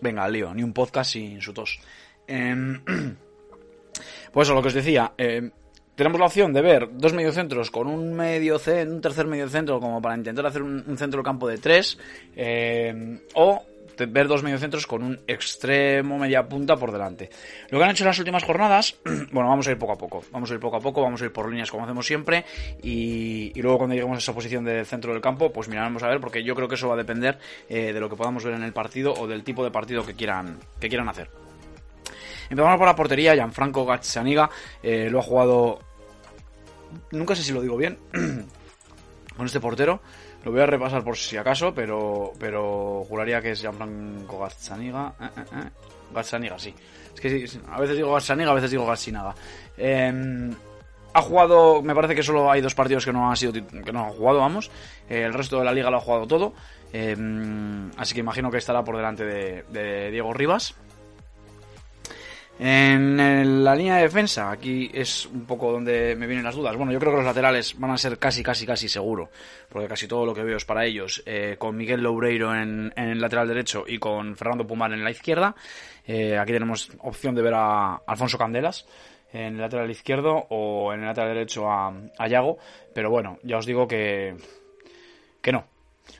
Venga, 0.00 0.24
al 0.24 0.32
lío, 0.32 0.52
ni 0.52 0.62
un 0.62 0.72
podcast 0.74 1.12
sin 1.12 1.40
su 1.40 1.54
tos. 1.54 1.80
Em, 2.26 2.80
pues 4.32 4.48
eso, 4.48 4.54
lo 4.54 4.62
que 4.62 4.68
os 4.68 4.74
decía. 4.74 5.12
em, 5.16 5.50
tenemos 5.94 6.18
la 6.18 6.26
opción 6.26 6.52
de 6.52 6.60
ver 6.60 6.88
dos 6.92 7.12
mediocentros 7.12 7.70
con 7.70 7.86
un 7.86 8.14
medio 8.14 8.56
un 8.56 9.00
tercer 9.00 9.26
mediocentro 9.28 9.78
como 9.78 10.02
para 10.02 10.16
intentar 10.16 10.44
hacer 10.44 10.62
un, 10.62 10.98
centro 10.98 11.22
campo 11.22 11.46
de 11.46 11.58
tres. 11.58 11.98
em, 12.34 13.20
o 13.34 13.62
ver 14.08 14.28
dos 14.28 14.42
mediocentros 14.42 14.86
con 14.86 15.02
un 15.02 15.20
extremo 15.26 16.18
media 16.18 16.46
punta 16.48 16.76
por 16.76 16.92
delante. 16.92 17.30
Lo 17.70 17.78
que 17.78 17.84
han 17.84 17.90
hecho 17.90 18.04
en 18.04 18.08
las 18.08 18.18
últimas 18.18 18.42
jornadas, 18.44 18.96
bueno, 19.32 19.48
vamos 19.48 19.66
a 19.68 19.70
ir 19.70 19.78
poco 19.78 19.92
a 19.92 19.96
poco. 19.96 20.24
Vamos 20.32 20.50
a 20.50 20.54
ir 20.54 20.60
poco 20.60 20.76
a 20.76 20.80
poco, 20.80 21.02
vamos 21.02 21.22
a 21.22 21.26
ir 21.26 21.32
por 21.32 21.48
líneas 21.48 21.70
como 21.70 21.84
hacemos 21.84 22.06
siempre. 22.06 22.44
Y, 22.82 23.52
y 23.54 23.62
luego 23.62 23.78
cuando 23.78 23.94
lleguemos 23.94 24.16
a 24.16 24.18
esa 24.18 24.34
posición 24.34 24.64
de 24.64 24.84
centro 24.84 25.12
del 25.12 25.22
campo, 25.22 25.52
pues 25.52 25.68
miraremos 25.68 26.02
a 26.02 26.08
ver, 26.08 26.20
porque 26.20 26.42
yo 26.42 26.54
creo 26.54 26.68
que 26.68 26.74
eso 26.74 26.88
va 26.88 26.94
a 26.94 26.98
depender 26.98 27.38
eh, 27.68 27.92
de 27.92 28.00
lo 28.00 28.08
que 28.10 28.16
podamos 28.16 28.44
ver 28.44 28.54
en 28.54 28.62
el 28.62 28.72
partido 28.72 29.14
o 29.14 29.26
del 29.26 29.44
tipo 29.44 29.64
de 29.64 29.70
partido 29.70 30.04
que 30.04 30.14
quieran, 30.14 30.58
que 30.80 30.88
quieran 30.88 31.08
hacer. 31.08 31.43
Empezamos 32.54 32.78
por 32.78 32.86
la 32.86 32.94
portería, 32.94 33.34
Gianfranco 33.34 33.84
Gazzaniga 33.84 34.48
eh, 34.80 35.08
lo 35.10 35.18
ha 35.18 35.22
jugado, 35.22 35.80
nunca 37.10 37.34
sé 37.34 37.42
si 37.42 37.52
lo 37.52 37.60
digo 37.60 37.76
bien, 37.76 37.98
con 39.36 39.46
este 39.46 39.58
portero. 39.58 40.00
Lo 40.44 40.52
voy 40.52 40.60
a 40.60 40.66
repasar 40.66 41.02
por 41.02 41.16
si 41.16 41.36
acaso, 41.36 41.74
pero, 41.74 42.30
pero 42.38 43.04
juraría 43.08 43.42
que 43.42 43.50
es 43.50 43.60
Gianfranco 43.60 44.38
Gazzaniga. 44.38 45.14
Eh, 45.20 45.24
eh, 45.36 45.40
eh. 45.40 45.70
Gazzaniga, 46.14 46.56
sí. 46.56 46.72
Es 47.12 47.20
que 47.20 47.48
sí, 47.48 47.60
a 47.72 47.80
veces 47.80 47.96
digo 47.96 48.12
Gazzaniga, 48.12 48.52
a 48.52 48.54
veces 48.54 48.70
digo 48.70 48.86
Gazzinaga. 48.86 49.34
Eh, 49.76 50.52
ha 51.12 51.22
jugado, 51.22 51.82
me 51.82 51.92
parece 51.92 52.14
que 52.14 52.22
solo 52.22 52.52
hay 52.52 52.60
dos 52.60 52.76
partidos 52.76 53.04
que 53.04 53.12
no 53.12 53.28
han 53.28 53.36
sido 53.36 53.52
que 53.52 53.92
no 53.92 54.04
han 54.04 54.12
jugado, 54.12 54.38
vamos. 54.38 54.70
El 55.08 55.34
resto 55.34 55.58
de 55.58 55.64
la 55.64 55.72
liga 55.72 55.90
lo 55.90 55.96
ha 55.96 56.00
jugado 56.00 56.28
todo. 56.28 56.54
Eh, 56.92 57.16
así 57.96 58.14
que 58.14 58.20
imagino 58.20 58.48
que 58.52 58.58
estará 58.58 58.84
por 58.84 58.96
delante 58.96 59.24
de, 59.24 59.64
de 59.70 60.12
Diego 60.12 60.32
Rivas. 60.32 60.76
En 62.56 63.64
la 63.64 63.74
línea 63.74 63.96
de 63.96 64.02
defensa, 64.02 64.50
aquí 64.50 64.88
es 64.94 65.26
un 65.26 65.44
poco 65.44 65.72
donde 65.72 66.14
me 66.14 66.26
vienen 66.26 66.44
las 66.44 66.54
dudas. 66.54 66.76
Bueno, 66.76 66.92
yo 66.92 67.00
creo 67.00 67.10
que 67.10 67.16
los 67.16 67.26
laterales 67.26 67.78
van 67.78 67.90
a 67.90 67.98
ser 67.98 68.16
casi, 68.18 68.44
casi, 68.44 68.64
casi 68.64 68.88
seguro, 68.88 69.30
porque 69.68 69.88
casi 69.88 70.06
todo 70.06 70.24
lo 70.24 70.32
que 70.32 70.44
veo 70.44 70.56
es 70.56 70.64
para 70.64 70.84
ellos. 70.84 71.22
Eh, 71.26 71.56
con 71.58 71.76
Miguel 71.76 72.02
Loureiro 72.02 72.54
en, 72.54 72.92
en 72.94 73.08
el 73.08 73.20
lateral 73.20 73.48
derecho 73.48 73.84
y 73.86 73.98
con 73.98 74.36
Fernando 74.36 74.66
Pumar 74.66 74.92
en 74.92 75.02
la 75.02 75.10
izquierda. 75.10 75.56
Eh, 76.06 76.38
aquí 76.38 76.52
tenemos 76.52 76.90
opción 77.00 77.34
de 77.34 77.42
ver 77.42 77.54
a 77.54 77.96
Alfonso 78.06 78.38
Candelas 78.38 78.86
en 79.32 79.54
el 79.54 79.60
lateral 79.60 79.90
izquierdo 79.90 80.46
o 80.48 80.92
en 80.92 81.00
el 81.00 81.06
lateral 81.06 81.34
derecho 81.34 81.68
a, 81.68 81.92
a 82.18 82.28
Yago. 82.28 82.58
Pero 82.94 83.10
bueno, 83.10 83.38
ya 83.42 83.58
os 83.58 83.66
digo 83.66 83.88
que, 83.88 84.36
que 85.42 85.50
no. 85.50 85.73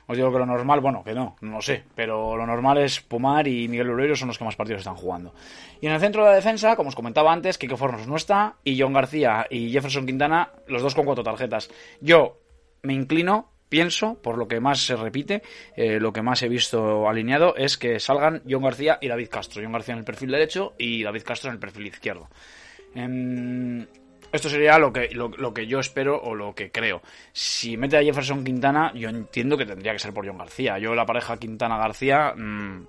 Os 0.07 0.17
digo 0.17 0.31
que 0.31 0.39
lo 0.39 0.45
normal, 0.45 0.81
bueno, 0.81 1.03
que 1.03 1.13
no, 1.13 1.35
no 1.41 1.61
sé, 1.61 1.83
pero 1.95 2.35
lo 2.35 2.45
normal 2.45 2.77
es 2.79 3.01
Pumar 3.01 3.47
y 3.47 3.67
Miguel 3.67 3.87
Loureiro 3.87 4.15
son 4.15 4.27
los 4.27 4.37
que 4.37 4.43
más 4.43 4.55
partidos 4.55 4.79
están 4.79 4.95
jugando. 4.95 5.33
Y 5.81 5.87
en 5.87 5.93
el 5.93 5.99
centro 5.99 6.23
de 6.23 6.29
la 6.29 6.35
defensa, 6.35 6.75
como 6.75 6.89
os 6.89 6.95
comentaba 6.95 7.31
antes, 7.31 7.57
Kike 7.57 7.77
Fornos 7.77 8.07
no 8.07 8.15
está, 8.15 8.55
y 8.63 8.79
John 8.79 8.93
García 8.93 9.47
y 9.49 9.71
Jefferson 9.71 10.05
Quintana, 10.05 10.51
los 10.67 10.81
dos 10.81 10.95
con 10.95 11.05
cuatro 11.05 11.23
tarjetas. 11.23 11.69
Yo 12.01 12.39
me 12.83 12.93
inclino, 12.93 13.51
pienso, 13.69 14.21
por 14.21 14.37
lo 14.37 14.47
que 14.47 14.59
más 14.59 14.85
se 14.85 14.95
repite, 14.95 15.41
eh, 15.75 15.99
lo 15.99 16.13
que 16.13 16.21
más 16.21 16.41
he 16.43 16.49
visto 16.49 17.09
alineado, 17.09 17.55
es 17.55 17.77
que 17.77 17.99
salgan 17.99 18.43
John 18.47 18.63
García 18.63 18.97
y 19.01 19.07
David 19.07 19.29
Castro. 19.29 19.61
John 19.63 19.73
García 19.73 19.93
en 19.93 19.99
el 19.99 20.05
perfil 20.05 20.31
derecho 20.31 20.73
y 20.77 21.03
David 21.03 21.23
Castro 21.23 21.49
en 21.49 21.55
el 21.55 21.59
perfil 21.59 21.87
izquierdo. 21.87 22.29
Em, 22.93 23.85
esto 24.35 24.49
sería 24.49 24.77
lo 24.77 24.91
que, 24.93 25.09
lo, 25.11 25.53
que 25.53 25.67
yo 25.67 25.79
espero 25.79 26.21
o 26.21 26.35
lo 26.35 26.53
que 26.53 26.71
creo. 26.71 27.01
Si 27.33 27.77
mete 27.77 27.97
a 27.97 28.03
Jefferson 28.03 28.43
Quintana, 28.43 28.91
yo 28.93 29.09
entiendo 29.09 29.57
que 29.57 29.65
tendría 29.65 29.93
que 29.93 29.99
ser 29.99 30.13
por 30.13 30.27
John 30.27 30.37
García. 30.37 30.77
Yo 30.77 30.95
la 30.95 31.05
pareja 31.05 31.37
Quintana-García 31.37 32.33
mm, 32.35 32.87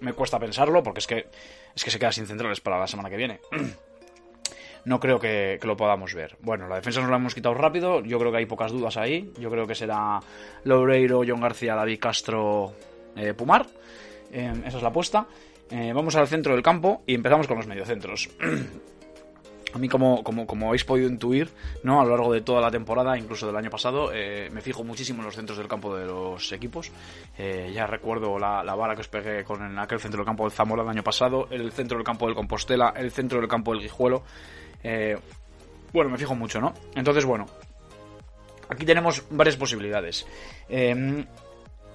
me 0.00 0.12
cuesta 0.12 0.38
pensarlo 0.38 0.82
porque 0.82 1.00
es 1.00 1.06
que, 1.06 1.26
es 1.74 1.84
que 1.84 1.90
se 1.90 1.98
queda 1.98 2.12
sin 2.12 2.26
centrales 2.26 2.60
para 2.60 2.78
la 2.78 2.86
semana 2.86 3.10
que 3.10 3.16
viene. 3.16 3.40
no 4.84 4.98
creo 4.98 5.18
que, 5.18 5.58
que 5.60 5.66
lo 5.66 5.76
podamos 5.76 6.14
ver. 6.14 6.36
Bueno, 6.40 6.68
la 6.68 6.76
defensa 6.76 7.00
nos 7.00 7.10
la 7.10 7.16
hemos 7.16 7.34
quitado 7.34 7.54
rápido. 7.54 8.02
Yo 8.02 8.18
creo 8.18 8.32
que 8.32 8.38
hay 8.38 8.46
pocas 8.46 8.72
dudas 8.72 8.96
ahí. 8.96 9.32
Yo 9.38 9.50
creo 9.50 9.66
que 9.66 9.74
será 9.74 10.20
Loureiro, 10.64 11.22
John 11.26 11.40
García, 11.40 11.74
David 11.74 12.00
Castro, 12.00 12.74
eh, 13.16 13.34
Pumar. 13.34 13.66
Eh, 14.32 14.52
esa 14.66 14.76
es 14.76 14.82
la 14.82 14.88
apuesta. 14.88 15.26
Eh, 15.70 15.92
vamos 15.94 16.14
al 16.16 16.28
centro 16.28 16.52
del 16.52 16.62
campo 16.62 17.02
y 17.06 17.14
empezamos 17.14 17.46
con 17.46 17.56
los 17.56 17.66
mediocentros. 17.66 18.30
A 19.74 19.78
mí, 19.78 19.88
como, 19.88 20.22
como, 20.22 20.46
como 20.46 20.68
habéis 20.68 20.84
podido 20.84 21.08
intuir, 21.08 21.48
¿no? 21.82 22.00
a 22.00 22.04
lo 22.04 22.10
largo 22.10 22.32
de 22.32 22.42
toda 22.42 22.60
la 22.60 22.70
temporada, 22.70 23.16
incluso 23.16 23.46
del 23.46 23.56
año 23.56 23.70
pasado, 23.70 24.10
eh, 24.12 24.50
me 24.52 24.60
fijo 24.60 24.84
muchísimo 24.84 25.20
en 25.20 25.26
los 25.26 25.34
centros 25.34 25.56
del 25.56 25.66
campo 25.66 25.96
de 25.96 26.04
los 26.04 26.52
equipos. 26.52 26.92
Eh, 27.38 27.72
ya 27.74 27.86
recuerdo 27.86 28.38
la, 28.38 28.62
la 28.62 28.74
vara 28.74 28.94
que 28.94 29.00
os 29.00 29.08
pegué 29.08 29.44
con 29.44 29.62
en 29.62 29.78
aquel 29.78 29.98
centro 29.98 30.18
del 30.18 30.26
campo 30.26 30.44
del 30.44 30.52
Zamora 30.52 30.82
el 30.82 30.88
año 30.88 31.02
pasado, 31.02 31.48
el 31.50 31.72
centro 31.72 31.96
del 31.96 32.04
campo 32.04 32.26
del 32.26 32.34
Compostela, 32.34 32.92
el 32.96 33.10
centro 33.10 33.40
del 33.40 33.48
campo 33.48 33.72
del 33.72 33.80
Guijuelo. 33.80 34.24
Eh, 34.82 35.16
bueno, 35.92 36.10
me 36.10 36.18
fijo 36.18 36.34
mucho, 36.34 36.60
¿no? 36.60 36.74
Entonces, 36.94 37.24
bueno, 37.24 37.46
aquí 38.68 38.84
tenemos 38.84 39.24
varias 39.30 39.56
posibilidades. 39.56 40.26
Eh, 40.68 41.24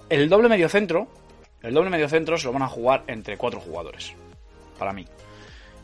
el 0.09 0.29
doble 0.29 0.49
mediocentro, 0.49 1.07
el 1.61 1.75
doble 1.75 1.91
mediocentro 1.91 2.37
se 2.37 2.47
lo 2.47 2.53
van 2.53 2.63
a 2.63 2.67
jugar 2.67 3.03
entre 3.05 3.37
cuatro 3.37 3.59
jugadores, 3.59 4.13
para 4.79 4.93
mí 4.93 5.05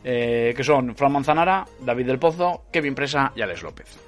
eh, 0.04 0.52
que 0.56 0.62
son 0.62 0.94
Fran 0.94 1.12
Manzanara, 1.12 1.66
David 1.80 2.06
del 2.06 2.18
Pozo, 2.18 2.64
Kevin 2.70 2.94
Presa 2.94 3.32
y 3.34 3.40
Alex 3.40 3.62
López. 3.62 3.98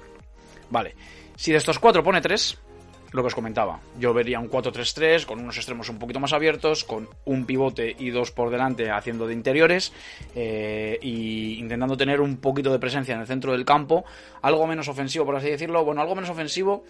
Vale, 0.69 0.95
si 1.35 1.51
de 1.51 1.57
estos 1.57 1.79
cuatro 1.79 2.03
pone 2.03 2.21
tres, 2.21 2.57
lo 3.11 3.23
que 3.23 3.27
os 3.27 3.35
comentaba, 3.35 3.79
yo 3.99 4.13
vería 4.13 4.39
un 4.39 4.49
4-3-3 4.49 5.25
con 5.25 5.39
unos 5.39 5.55
extremos 5.57 5.89
un 5.89 5.97
poquito 5.97 6.19
más 6.19 6.33
abiertos, 6.33 6.83
con 6.83 7.07
un 7.25 7.45
pivote 7.45 7.95
y 7.97 8.09
dos 8.09 8.31
por 8.31 8.49
delante 8.49 8.91
haciendo 8.91 9.27
de 9.27 9.33
interiores 9.33 9.93
eh, 10.35 10.99
y 11.01 11.57
intentando 11.59 11.95
tener 11.95 12.21
un 12.21 12.37
poquito 12.37 12.71
de 12.71 12.79
presencia 12.79 13.15
en 13.15 13.21
el 13.21 13.27
centro 13.27 13.53
del 13.53 13.65
campo, 13.65 14.03
algo 14.41 14.67
menos 14.67 14.87
ofensivo 14.87 15.25
por 15.25 15.35
así 15.35 15.49
decirlo, 15.49 15.83
bueno, 15.85 16.01
algo 16.01 16.15
menos 16.15 16.29
ofensivo 16.29 16.83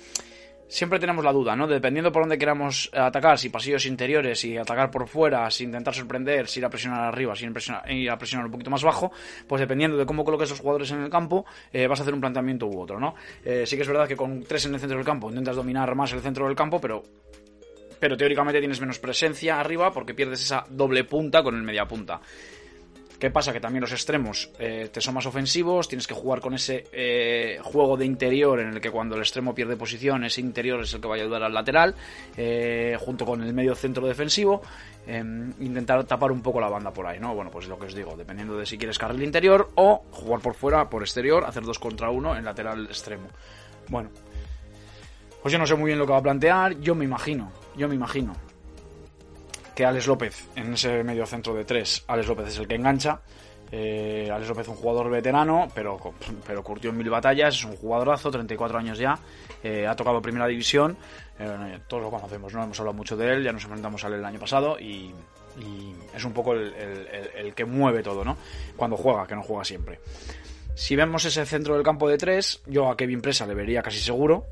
siempre 0.68 0.99
tenemos 0.99 1.24
la 1.24 1.32
duda, 1.32 1.55
¿no? 1.55 1.68
Dependiendo 1.68 2.11
por 2.11 2.24
dónde 2.24 2.38
queramos 2.38 2.89
atacar, 2.93 3.38
si 3.38 3.49
pasillos 3.49 3.86
interiores, 3.86 4.39
si 4.39 4.57
atacar 4.57 4.91
por 4.91 5.07
fuera, 5.07 5.49
si 5.49 5.63
intentar 5.63 5.93
sorprender, 5.93 6.47
si 6.47 6.59
ir 6.59 6.65
a 6.65 6.70
presionar 6.70 7.03
arriba, 7.03 7.36
si 7.36 7.45
ir 7.45 8.09
a 8.09 8.18
presionar, 8.18 8.45
un 8.45 8.51
poquito 8.51 8.70
más 8.70 8.84
bajo, 8.84 9.11
pues 9.47 9.59
dependiendo 9.59 9.97
de 9.97 10.05
cómo 10.05 10.24
coloques 10.24 10.49
los 10.49 10.59
jugadores 10.59 10.91
en 10.91 11.01
el 11.01 11.09
campo, 11.09 11.45
eh, 11.72 11.88
vas 11.88 11.99
a 11.99 12.03
hacer 12.03 12.13
un 12.13 12.22
planteamiento 12.22 12.68
u 12.68 12.80
otro, 12.80 12.99
¿no? 12.99 13.15
Eh, 13.43 13.65
sí 13.65 13.76
que 13.76 13.82
es 13.84 13.88
verdad 13.88 14.07
que 14.07 14.15
con 14.15 14.43
tres 14.43 14.65
en 14.65 14.74
el 14.74 14.80
centro 14.80 14.97
del 14.97 15.05
campo 15.05 15.30
intentas 15.30 15.55
dominar 15.55 15.93
más 15.95 16.11
el 16.13 16.22
centro 16.22 16.45
del 16.45 16.55
campo, 16.55 16.80
pero 16.80 17.03
pero 17.99 18.15
teóricamente 18.15 18.59
tienes 18.59 18.80
menos 18.80 18.99
presencia 18.99 19.59
arriba 19.59 19.91
porque 19.91 20.13
pierdes 20.13 20.41
esa 20.41 20.65
doble 20.70 21.03
punta 21.03 21.41
con 21.41 21.55
el 21.55 21.63
media 21.63 21.86
punta. 21.86 22.22
¿Qué 23.20 23.32
pasa? 23.32 23.51
Que 23.51 23.59
también 23.59 23.82
los 23.82 23.91
extremos 23.91 24.51
eh, 24.59 24.89
te 24.93 25.01
son 25.01 25.15
más 25.15 25.26
ofensivos, 25.26 25.88
tienes 25.88 26.05
que 26.05 26.13
jugar 26.13 26.39
con 26.39 26.53
ese 26.53 26.86
eh, 26.91 27.59
juego 27.63 27.97
de 27.97 28.05
interior 28.05 28.59
en 28.59 28.70
el 28.70 28.80
que 28.80 28.91
cuando 28.91 29.15
el 29.15 29.22
extremo 29.22 29.55
pierde 29.55 29.76
posición, 29.76 30.24
ese 30.24 30.39
interior 30.41 30.82
es 30.82 30.93
el 30.93 31.01
que 31.01 31.07
va 31.07 31.15
a 31.15 31.18
ayudar 31.18 31.41
al 31.41 31.53
lateral, 31.53 31.95
eh, 32.36 32.95
junto 32.99 33.26
con 33.26 33.41
el 33.41 33.51
medio 33.55 33.74
centro 33.74 34.05
defensivo, 34.05 34.61
eh, 35.07 35.24
intentar 35.59 36.03
tapar 36.03 36.32
un 36.32 36.43
poco 36.43 36.61
la 36.61 36.70
banda 36.70 36.91
por 36.91 37.07
ahí, 37.07 37.20
¿no? 37.20 37.34
Bueno, 37.34 37.49
pues 37.49 37.68
lo 37.68 37.80
que 37.80 37.88
os 37.88 37.95
digo, 37.95 38.15
dependiendo 38.15 38.55
de 38.55 38.68
si 38.68 38.78
quieres 38.78 38.99
carril 38.99 39.24
interior 39.24 39.72
o 39.74 40.03
jugar 40.11 40.39
por 40.41 40.53
fuera, 40.53 40.88
por 40.88 41.01
exterior, 41.01 41.43
hacer 41.45 41.63
dos 41.63 41.80
contra 41.80 42.11
uno 42.11 42.38
en 42.38 42.45
lateral 42.45 42.86
extremo. 42.86 43.30
Bueno, 43.88 44.11
pues 45.41 45.51
yo 45.51 45.57
no 45.57 45.65
sé 45.65 45.74
muy 45.74 45.88
bien 45.88 45.97
lo 45.97 46.05
que 46.05 46.11
va 46.11 46.20
a 46.20 46.24
plantear, 46.24 46.80
yo 46.82 46.93
me 46.93 47.05
imagino, 47.05 47.51
yo 47.76 47.88
me 47.88 47.95
imagino 47.95 48.36
que 49.78 49.86
Alex 49.86 50.07
López 50.07 50.47
en 50.55 50.73
ese 50.73 51.03
medio 51.03 51.28
centro 51.28 51.53
de 51.53 51.63
tres, 51.63 52.03
Alex 52.07 52.28
López 52.28 52.47
es 52.47 52.57
el 52.57 52.67
que 52.67 52.73
engancha. 52.73 53.21
Eh, 53.71 54.28
Alex 54.34 54.49
López 54.49 54.67
un 54.69 54.75
jugador 54.75 55.07
veterano, 55.07 55.67
pero, 55.75 55.99
pero 56.47 56.63
curtió 56.63 56.89
en 56.89 56.97
mil 56.97 57.11
batallas, 57.11 57.53
es 57.53 57.63
un 57.63 57.75
jugadorazo, 57.75 58.32
34 58.32 58.80
años 58.80 58.97
ya, 58.97 59.19
eh, 59.61 59.86
ha 59.86 59.95
tocado 59.95 60.19
primera 60.19 60.47
división, 60.47 60.97
eh, 61.38 61.78
todos 61.88 62.01
lo 62.01 62.09
conocemos, 62.09 62.51
no 62.55 62.63
hemos 62.63 62.80
hablado 62.80 62.97
mucho 62.97 63.15
de 63.15 63.32
él, 63.32 63.43
ya 63.43 63.51
nos 63.51 63.65
enfrentamos 63.65 64.03
a 64.03 64.07
él 64.07 64.15
el 64.15 64.25
año 64.25 64.39
pasado 64.39 64.80
y, 64.80 65.13
es 66.15 66.25
un 66.25 66.34
poco 66.34 66.53
el, 66.53 66.73
el, 66.73 67.07
el, 67.07 67.30
el, 67.36 67.53
que 67.53 67.65
mueve 67.65 68.01
todo, 68.01 68.25
¿no? 68.25 68.36
Cuando 68.75 68.97
juega, 68.97 69.28
que 69.28 69.36
no 69.36 69.43
juega 69.43 69.63
siempre. 69.63 69.99
Si 70.73 70.95
vemos 70.95 71.23
ese 71.25 71.45
centro 71.45 71.75
del 71.75 71.84
campo 71.84 72.09
de 72.09 72.17
tres, 72.17 72.61
yo 72.65 72.89
a 72.89 72.97
Kevin 72.97 73.21
Presa 73.21 73.45
le 73.45 73.53
vería 73.53 73.84
casi 73.84 73.99
seguro, 73.99 74.45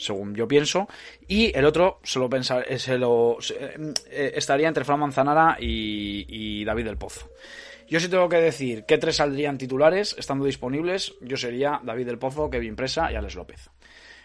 según 0.00 0.34
yo 0.34 0.48
pienso, 0.48 0.88
y 1.28 1.56
el 1.56 1.64
otro 1.64 2.00
se 2.02 2.18
lo 2.18 2.28
pensa, 2.28 2.62
se 2.78 2.98
lo, 2.98 3.38
eh, 3.58 4.32
estaría 4.34 4.68
entre 4.68 4.84
Fran 4.84 5.00
Manzanara 5.00 5.56
y, 5.60 6.26
y, 6.28 6.64
David 6.64 6.86
del 6.86 6.96
Pozo. 6.96 7.28
Yo 7.88 8.00
sí 8.00 8.08
tengo 8.08 8.28
que 8.28 8.36
decir 8.36 8.84
qué 8.86 8.98
tres 8.98 9.16
saldrían 9.16 9.58
titulares 9.58 10.14
estando 10.18 10.44
disponibles, 10.44 11.14
yo 11.20 11.36
sería 11.36 11.80
David 11.82 12.06
del 12.06 12.18
Pozo, 12.18 12.48
Kevin 12.48 12.76
Presa 12.76 13.12
y 13.12 13.16
Alex 13.16 13.34
López. 13.34 13.68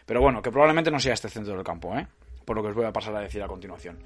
Pero 0.05 0.21
bueno, 0.21 0.41
que 0.41 0.51
probablemente 0.51 0.91
no 0.91 0.99
sea 0.99 1.13
este 1.13 1.29
centro 1.29 1.55
del 1.55 1.63
campo, 1.63 1.95
¿eh? 1.97 2.07
por 2.45 2.55
lo 2.55 2.61
que 2.61 2.69
os 2.69 2.75
voy 2.75 2.85
a 2.85 2.93
pasar 2.93 3.15
a 3.15 3.21
decir 3.21 3.41
a 3.41 3.47
continuación. 3.47 3.97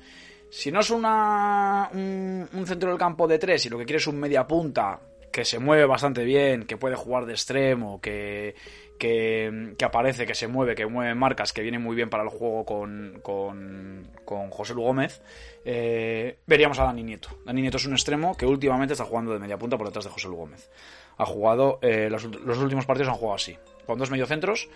Si 0.49 0.71
no 0.71 0.79
es 0.79 0.89
una, 0.89 1.89
un, 1.93 2.49
un 2.53 2.65
centro 2.65 2.89
del 2.89 2.97
campo 2.97 3.27
de 3.27 3.37
tres 3.37 3.65
y 3.65 3.69
lo 3.69 3.77
que 3.77 3.85
quieres 3.85 4.03
es 4.03 4.07
un 4.07 4.19
media 4.19 4.47
punta 4.47 4.99
que 5.31 5.45
se 5.45 5.59
mueve 5.59 5.85
bastante 5.85 6.23
bien, 6.23 6.65
que 6.65 6.77
puede 6.77 6.95
jugar 6.95 7.25
de 7.25 7.33
extremo, 7.33 8.01
que, 8.01 8.55
que, 8.99 9.75
aparece, 9.83 10.27
que 10.27 10.35
se 10.35 10.47
mueve, 10.47 10.75
que 10.75 10.85
mueve 10.85 11.15
marcas, 11.15 11.53
que 11.53 11.61
viene 11.61 11.79
muy 11.79 11.95
bien 11.95 12.09
para 12.09 12.23
el 12.23 12.29
juego 12.29 12.65
con, 12.65 13.19
con, 13.23 14.07
con 14.25 14.51
José 14.51 14.75
Lu 14.75 14.83
Gómez, 14.83 15.23
eh, 15.65 16.37
veríamos 16.45 16.77
a 16.79 16.83
Dani 16.83 17.01
Nieto. 17.01 17.29
Dani 17.45 17.61
Nieto 17.61 17.77
es 17.77 17.85
un 17.85 17.93
extremo 17.93 18.37
que 18.37 18.45
últimamente 18.45 18.93
está 18.93 19.05
jugando 19.05 19.33
de 19.33 19.39
media 19.39 19.57
punta 19.57 19.77
por 19.77 19.87
detrás 19.87 20.05
de 20.05 20.11
José 20.11 20.27
Lu 20.27 20.35
Gómez. 20.35 20.69
Ha 21.17 21.25
jugado, 21.25 21.79
eh, 21.81 22.09
los, 22.11 22.25
los 22.25 22.57
últimos 22.59 22.85
partidos 22.85 23.09
han 23.09 23.15
jugado 23.15 23.35
así, 23.35 23.57
con 23.87 23.97
dos 23.97 24.11
mediocentros 24.11 24.69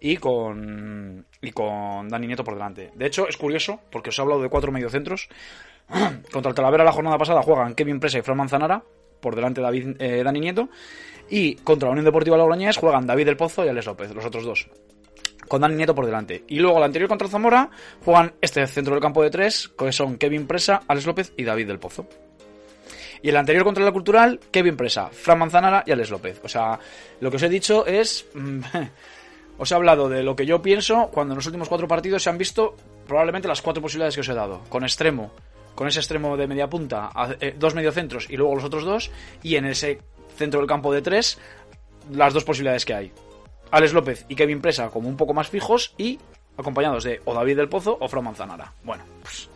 y 0.00 0.16
con, 0.16 1.26
y 1.40 1.52
con 1.52 2.08
Dani 2.08 2.26
Nieto 2.26 2.44
por 2.44 2.54
delante. 2.54 2.90
De 2.94 3.06
hecho, 3.06 3.28
es 3.28 3.36
curioso, 3.36 3.80
porque 3.90 4.10
os 4.10 4.18
he 4.18 4.22
hablado 4.22 4.42
de 4.42 4.48
cuatro 4.48 4.72
mediocentros. 4.72 5.28
Contra 6.32 6.50
el 6.50 6.54
Talavera 6.54 6.84
la 6.84 6.92
jornada 6.92 7.16
pasada 7.16 7.42
juegan 7.42 7.74
Kevin 7.74 8.00
Presa 8.00 8.18
y 8.18 8.22
Fran 8.22 8.36
Manzanara, 8.36 8.82
por 9.20 9.34
delante 9.34 9.60
David, 9.60 9.96
eh, 9.98 10.22
Dani 10.22 10.40
Nieto. 10.40 10.68
Y 11.30 11.56
contra 11.56 11.88
la 11.88 11.92
Unión 11.92 12.06
Deportiva 12.06 12.36
Logroñés 12.36 12.76
juegan 12.76 13.06
David 13.06 13.26
del 13.26 13.36
Pozo 13.36 13.64
y 13.64 13.68
Alex 13.68 13.86
López, 13.86 14.14
los 14.14 14.24
otros 14.24 14.44
dos. 14.44 14.68
Con 15.46 15.60
Dani 15.60 15.74
Nieto 15.74 15.94
por 15.94 16.06
delante. 16.06 16.44
Y 16.48 16.58
luego 16.58 16.78
la 16.78 16.86
anterior 16.86 17.08
contra 17.08 17.28
Zamora 17.28 17.70
juegan 18.04 18.32
este 18.40 18.66
centro 18.66 18.94
del 18.94 19.02
campo 19.02 19.22
de 19.22 19.30
tres, 19.30 19.68
que 19.68 19.92
son 19.92 20.16
Kevin 20.16 20.46
Presa, 20.46 20.82
Alex 20.88 21.06
López 21.06 21.32
y 21.36 21.44
David 21.44 21.66
del 21.66 21.78
Pozo. 21.78 22.06
Y 23.20 23.30
el 23.30 23.36
anterior 23.36 23.64
contra 23.64 23.84
la 23.84 23.92
cultural, 23.92 24.40
Kevin 24.50 24.76
Presa, 24.76 25.08
Fran 25.08 25.38
Manzanara 25.38 25.82
y 25.86 25.92
Alex 25.92 26.10
López. 26.10 26.40
O 26.44 26.48
sea, 26.48 26.78
lo 27.20 27.30
que 27.30 27.36
os 27.36 27.42
he 27.42 27.48
dicho 27.48 27.84
es. 27.86 28.26
mm, 28.34 28.60
os 29.58 29.72
he 29.72 29.74
hablado 29.74 30.08
de 30.08 30.22
lo 30.22 30.36
que 30.36 30.46
yo 30.46 30.62
pienso 30.62 31.10
cuando 31.12 31.34
en 31.34 31.38
los 31.38 31.46
últimos 31.46 31.68
cuatro 31.68 31.88
partidos 31.88 32.22
se 32.22 32.30
han 32.30 32.38
visto 32.38 32.76
probablemente 33.06 33.48
las 33.48 33.60
cuatro 33.60 33.82
posibilidades 33.82 34.14
que 34.14 34.20
os 34.20 34.28
he 34.28 34.34
dado. 34.34 34.62
Con 34.68 34.84
extremo, 34.84 35.32
con 35.78 35.86
ese 35.86 36.00
extremo 36.00 36.36
de 36.36 36.48
media 36.48 36.68
punta, 36.68 37.08
eh, 37.38 37.54
dos 37.56 37.76
mediocentros 37.76 38.28
y 38.28 38.36
luego 38.36 38.56
los 38.56 38.64
otros 38.64 38.84
dos. 38.84 39.12
Y 39.44 39.54
en 39.54 39.64
ese 39.64 40.00
centro 40.36 40.58
del 40.58 40.68
campo 40.68 40.92
de 40.92 41.02
tres, 41.02 41.38
las 42.10 42.34
dos 42.34 42.42
posibilidades 42.42 42.84
que 42.84 42.94
hay. 42.94 43.12
Alex 43.70 43.92
López 43.92 44.26
y 44.28 44.34
Kevin 44.34 44.60
Presa 44.60 44.88
como 44.88 45.08
un 45.08 45.16
poco 45.16 45.34
más 45.34 45.46
fijos 45.46 45.94
y 45.96 46.18
acompañados 46.56 47.04
de 47.04 47.20
o 47.24 47.32
David 47.32 47.58
del 47.58 47.68
Pozo 47.68 47.96
o 48.00 48.08
Fran 48.08 48.24
Manzanara. 48.24 48.72
Bueno, 48.82 49.04
pues, 49.22 49.48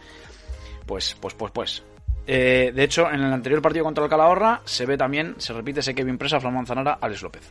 pues, 0.87 1.17
pues, 1.21 1.35
pues, 1.35 1.51
pues. 1.51 1.83
Eh, 2.25 2.71
de 2.73 2.85
hecho, 2.85 3.11
en 3.11 3.21
el 3.21 3.33
anterior 3.33 3.61
partido 3.61 3.85
contra 3.85 4.05
el 4.05 4.11
Calahorra 4.11 4.63
se 4.65 4.87
ve 4.87 4.97
también, 4.97 5.35
se 5.39 5.53
repite 5.53 5.81
ese 5.81 5.93
Kevin 5.93 6.19
Presa, 6.19 6.39
Fran 6.39 6.55
Manzanara, 6.55 6.99
Alex 7.01 7.23
López. 7.23 7.51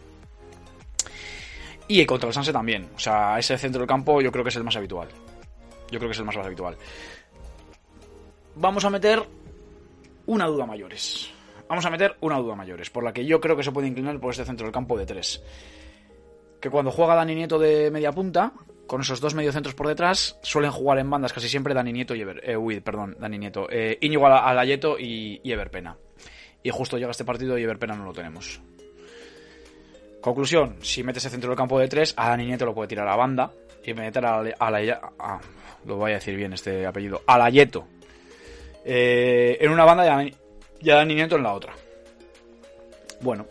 Y 1.90 2.06
contra 2.06 2.30
el 2.30 2.34
Sanse 2.34 2.54
también. 2.54 2.88
O 2.96 3.00
sea, 3.00 3.38
ese 3.38 3.58
centro 3.58 3.80
del 3.80 3.88
campo 3.90 4.22
yo 4.22 4.32
creo 4.32 4.46
que 4.46 4.50
es 4.50 4.56
el 4.56 4.64
más 4.64 4.78
habitual. 4.78 5.10
Yo 5.92 6.00
creo 6.00 6.08
que 6.08 6.14
es 6.14 6.20
el 6.20 6.26
más 6.26 6.38
habitual. 6.38 6.78
Vamos 8.56 8.86
a 8.86 8.90
meter 8.90 9.22
una 10.26 10.46
duda 10.48 10.66
mayores. 10.66 11.30
Vamos 11.68 11.86
a 11.86 11.90
meter 11.90 12.16
una 12.22 12.38
duda 12.38 12.56
mayores, 12.56 12.90
por 12.90 13.04
la 13.04 13.14
que 13.14 13.26
yo 13.26 13.40
creo 13.40 13.56
que 13.56 13.64
se 13.64 13.72
puede 13.72 13.88
inclinar 13.88 14.20
por 14.20 14.32
este 14.32 14.44
centro 14.46 14.66
del 14.66 14.74
campo 14.74 14.98
de 14.98 15.06
tres. 15.06 15.42
Que 16.60 16.70
cuando 16.70 16.92
juega 16.92 17.16
Dani 17.16 17.34
Nieto 17.34 17.58
de 17.58 17.90
media 17.90 18.12
punta, 18.12 18.52
con 18.88 19.02
esos 19.02 19.22
dos 19.22 19.34
mediocentros 19.36 19.74
por 19.74 19.88
detrás, 19.88 20.38
suelen 20.44 20.72
jugar 20.72 21.00
en 21.00 21.10
bandas 21.10 21.32
casi 21.34 21.48
siempre 21.48 21.74
Dani 21.74 21.94
Nieto 21.94 22.14
y 22.14 22.22
Ever, 22.22 22.42
eh, 22.44 22.82
perdón, 22.82 23.16
Dani 23.20 23.38
Nieto, 23.38 23.68
eh, 23.72 23.98
Íñigo 24.02 24.28
Ala- 24.28 24.46
Alayeto 24.46 25.00
y, 25.00 25.40
y 25.44 25.52
Ever 25.54 25.72
Pena. 25.72 25.98
Y 26.62 26.70
justo 26.72 26.98
llega 26.98 27.12
este 27.12 27.26
partido 27.26 27.58
y 27.58 27.64
Ever 27.64 27.80
Pena 27.80 27.96
no 27.96 28.04
lo 28.06 28.14
tenemos. 28.14 28.62
Conclusión, 30.20 30.76
si 30.82 31.04
metes 31.04 31.24
ese 31.24 31.32
centro 31.32 31.50
del 31.50 31.58
campo 31.58 31.80
de 31.80 31.88
tres, 31.88 32.14
a 32.18 32.30
Dani 32.30 32.46
Nieto 32.46 32.66
lo 32.66 32.76
puede 32.76 32.90
tirar 32.90 33.08
a 33.08 33.16
banda 33.16 33.52
y 33.84 33.94
meter 33.94 34.24
a, 34.26 34.44
la- 34.44 34.56
a 34.60 34.70
la- 34.70 35.12
a- 35.18 35.40
lo 35.86 35.96
voy 35.96 36.12
a 36.12 36.16
decir 36.16 36.36
bien 36.36 36.54
este 36.54 36.86
apellido, 36.86 37.22
a 37.26 37.38
Layeto 37.40 37.88
eh, 38.86 39.58
en 39.60 39.72
una 39.72 39.86
banda 39.86 40.06
y 40.06 40.90
a, 40.90 40.96
Dani- 40.96 41.16
Nieto 41.16 41.36
en 41.36 41.44
la 41.44 41.54
otra. 41.54 41.74
Bueno, 43.22 43.46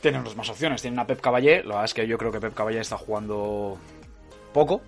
tienen 0.00 0.22
más 0.36 0.48
opciones, 0.48 0.80
tienen 0.82 0.98
a 0.98 1.06
Pep 1.06 1.20
Caballé, 1.20 1.62
la 1.62 1.68
verdad 1.68 1.84
es 1.84 1.94
que 1.94 2.06
yo 2.06 2.16
creo 2.18 2.32
que 2.32 2.40
Pep 2.40 2.54
Caballé 2.54 2.80
está 2.80 2.96
jugando 2.96 3.78
poco, 4.52 4.80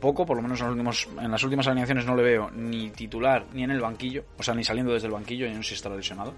poco, 0.00 0.24
por 0.24 0.36
lo 0.36 0.42
menos 0.42 0.60
en 0.60 1.30
las 1.30 1.42
últimas 1.44 1.66
alineaciones 1.66 2.06
no 2.06 2.14
le 2.16 2.22
veo 2.22 2.50
ni 2.50 2.90
titular 2.90 3.44
ni 3.52 3.64
en 3.64 3.70
el 3.72 3.80
banquillo, 3.80 4.24
o 4.38 4.42
sea, 4.42 4.54
ni 4.54 4.64
saliendo 4.64 4.92
desde 4.92 5.06
el 5.08 5.12
banquillo, 5.12 5.46
y 5.46 5.50
no 5.50 5.62
sé 5.62 5.70
si 5.70 5.74
estará 5.74 5.96
lesionado. 5.96 6.34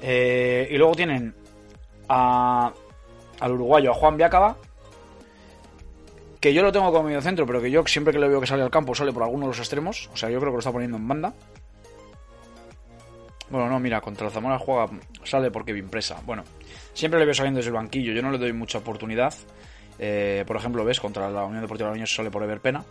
Eh, 0.00 0.68
y 0.70 0.76
luego 0.76 0.94
tienen 0.94 1.34
a, 2.08 2.72
al 3.40 3.52
uruguayo, 3.52 3.90
a 3.90 3.94
Juan 3.94 4.16
Viacaba, 4.16 4.56
que 6.40 6.54
yo 6.54 6.62
lo 6.62 6.72
tengo 6.72 6.92
como 6.92 7.04
medio 7.04 7.20
centro, 7.20 7.46
pero 7.46 7.60
que 7.60 7.70
yo 7.70 7.84
siempre 7.86 8.12
que 8.12 8.18
le 8.18 8.28
veo 8.28 8.40
que 8.40 8.46
sale 8.46 8.62
al 8.62 8.70
campo 8.70 8.94
sale 8.94 9.12
por 9.12 9.22
alguno 9.22 9.46
de 9.46 9.48
los 9.48 9.58
extremos, 9.58 10.08
o 10.12 10.16
sea, 10.16 10.30
yo 10.30 10.38
creo 10.38 10.52
que 10.52 10.56
lo 10.56 10.58
está 10.60 10.72
poniendo 10.72 10.96
en 10.96 11.08
banda. 11.08 11.34
Bueno, 13.50 13.68
no, 13.68 13.80
mira, 13.80 14.00
contra 14.00 14.26
el 14.26 14.32
Zamora 14.32 14.58
juega, 14.58 14.88
sale 15.24 15.50
por 15.50 15.64
Kevin 15.64 15.88
Presa. 15.88 16.20
Bueno, 16.24 16.44
siempre 16.92 17.18
le 17.18 17.24
veo 17.24 17.34
saliendo 17.34 17.58
desde 17.58 17.70
el 17.70 17.76
banquillo, 17.76 18.12
yo 18.12 18.22
no 18.22 18.30
le 18.30 18.38
doy 18.38 18.52
mucha 18.52 18.78
oportunidad. 18.78 19.34
Eh, 19.98 20.44
por 20.46 20.56
ejemplo, 20.56 20.84
ves, 20.84 21.00
contra 21.00 21.30
la 21.30 21.44
Unión 21.44 21.62
Deportiva 21.62 21.88
Logroñés 21.88 22.14
sale 22.14 22.30
por 22.30 22.42
Ever 22.42 22.60
Pena. 22.60 22.84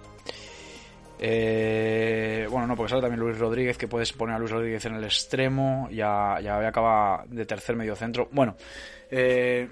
Eh, 1.19 2.47
bueno, 2.49 2.67
no, 2.67 2.75
porque 2.75 2.89
sale 2.89 3.01
también 3.01 3.19
Luis 3.19 3.37
Rodríguez, 3.37 3.77
que 3.77 3.87
puedes 3.87 4.11
poner 4.13 4.35
a 4.35 4.39
Luis 4.39 4.51
Rodríguez 4.51 4.85
en 4.85 4.95
el 4.95 5.03
extremo, 5.03 5.87
ya, 5.91 6.39
ya 6.41 6.67
acaba 6.67 7.23
de 7.27 7.45
tercer 7.45 7.75
medio 7.75 7.95
centro. 7.95 8.27
Bueno, 8.31 8.55
eh, 9.09 9.69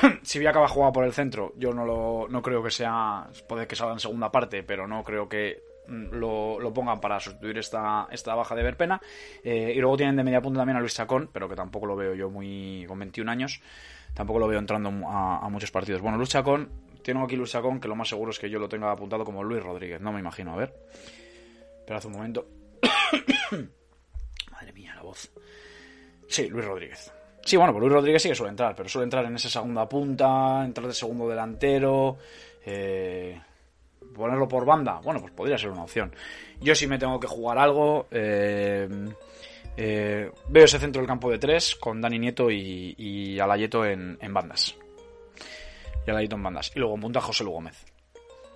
si 0.22 0.44
acaba 0.46 0.68
jugada 0.68 0.92
por 0.92 1.04
el 1.04 1.12
centro, 1.12 1.52
yo 1.56 1.72
no 1.72 1.84
lo 1.84 2.26
no 2.28 2.42
creo 2.42 2.62
que 2.62 2.70
sea. 2.70 3.28
Puede 3.48 3.66
que 3.66 3.76
salga 3.76 3.94
en 3.94 4.00
segunda 4.00 4.30
parte, 4.30 4.62
pero 4.62 4.86
no 4.86 5.02
creo 5.04 5.28
que 5.28 5.62
mm, 5.88 6.14
lo, 6.14 6.60
lo 6.60 6.72
pongan 6.72 7.00
para 7.00 7.20
sustituir 7.20 7.58
esta, 7.58 8.08
esta 8.10 8.34
baja 8.34 8.54
de 8.54 8.62
Verpena. 8.62 9.00
Eh, 9.42 9.72
y 9.74 9.80
luego 9.80 9.96
tienen 9.96 10.16
de 10.16 10.24
media 10.24 10.40
punta 10.40 10.60
también 10.60 10.76
a 10.76 10.80
Luis 10.80 10.94
Chacón, 10.94 11.30
pero 11.32 11.48
que 11.48 11.56
tampoco 11.56 11.86
lo 11.86 11.96
veo 11.96 12.14
yo 12.14 12.30
muy. 12.30 12.84
con 12.86 12.98
21 12.98 13.30
años. 13.30 13.60
Tampoco 14.14 14.38
lo 14.38 14.48
veo 14.48 14.58
entrando 14.58 14.90
a, 15.06 15.38
a 15.44 15.48
muchos 15.48 15.70
partidos. 15.70 16.00
Bueno, 16.00 16.16
Luis 16.16 16.30
Chacón, 16.30 16.70
tengo 17.02 17.24
aquí 17.24 17.36
Luis 17.36 17.50
Chacón, 17.50 17.80
que 17.80 17.88
lo 17.88 17.96
más 17.96 18.08
seguro 18.08 18.30
es 18.30 18.38
que 18.38 18.50
yo 18.50 18.58
lo 18.58 18.68
tenga 18.68 18.90
apuntado 18.90 19.24
como 19.24 19.44
Luis 19.44 19.62
Rodríguez. 19.62 20.00
No 20.00 20.12
me 20.12 20.20
imagino, 20.20 20.52
a 20.52 20.56
ver. 20.56 20.74
Pero 21.86 21.98
hace 21.98 22.08
un 22.08 22.14
momento. 22.14 22.46
Madre 24.52 24.72
mía, 24.72 24.94
la 24.94 25.02
voz. 25.02 25.30
Sí, 26.28 26.48
Luis 26.48 26.64
Rodríguez. 26.64 27.12
Sí, 27.50 27.56
bueno, 27.56 27.72
pues 27.72 27.80
Luis 27.80 27.94
Rodríguez 27.94 28.22
sí 28.22 28.28
que 28.28 28.36
suele 28.36 28.50
entrar, 28.50 28.76
pero 28.76 28.88
suele 28.88 29.06
entrar 29.06 29.24
en 29.24 29.34
esa 29.34 29.48
segunda 29.48 29.88
punta, 29.88 30.64
entrar 30.64 30.86
de 30.86 30.94
segundo 30.94 31.28
delantero, 31.28 32.16
eh, 32.64 33.40
ponerlo 34.14 34.46
por 34.46 34.64
banda, 34.64 35.00
bueno, 35.02 35.20
pues 35.20 35.32
podría 35.32 35.58
ser 35.58 35.70
una 35.70 35.82
opción. 35.82 36.14
Yo 36.60 36.76
sí 36.76 36.86
me 36.86 36.96
tengo 36.96 37.18
que 37.18 37.26
jugar 37.26 37.58
algo, 37.58 38.06
eh, 38.12 38.88
eh, 39.76 40.30
veo 40.46 40.64
ese 40.64 40.78
centro 40.78 41.02
del 41.02 41.08
campo 41.08 41.28
de 41.28 41.40
tres 41.40 41.74
con 41.74 42.00
Dani 42.00 42.20
Nieto 42.20 42.52
y, 42.52 42.94
y 42.96 43.40
Alayeto 43.40 43.84
en, 43.84 44.16
en 44.20 44.32
bandas. 44.32 44.76
Y 46.06 46.10
Alayeto 46.12 46.36
en 46.36 46.42
bandas. 46.44 46.70
Y 46.76 46.78
luego 46.78 46.94
en 46.94 47.00
punta 47.00 47.20
José 47.20 47.42
Lu 47.42 47.50
Gómez. 47.50 47.89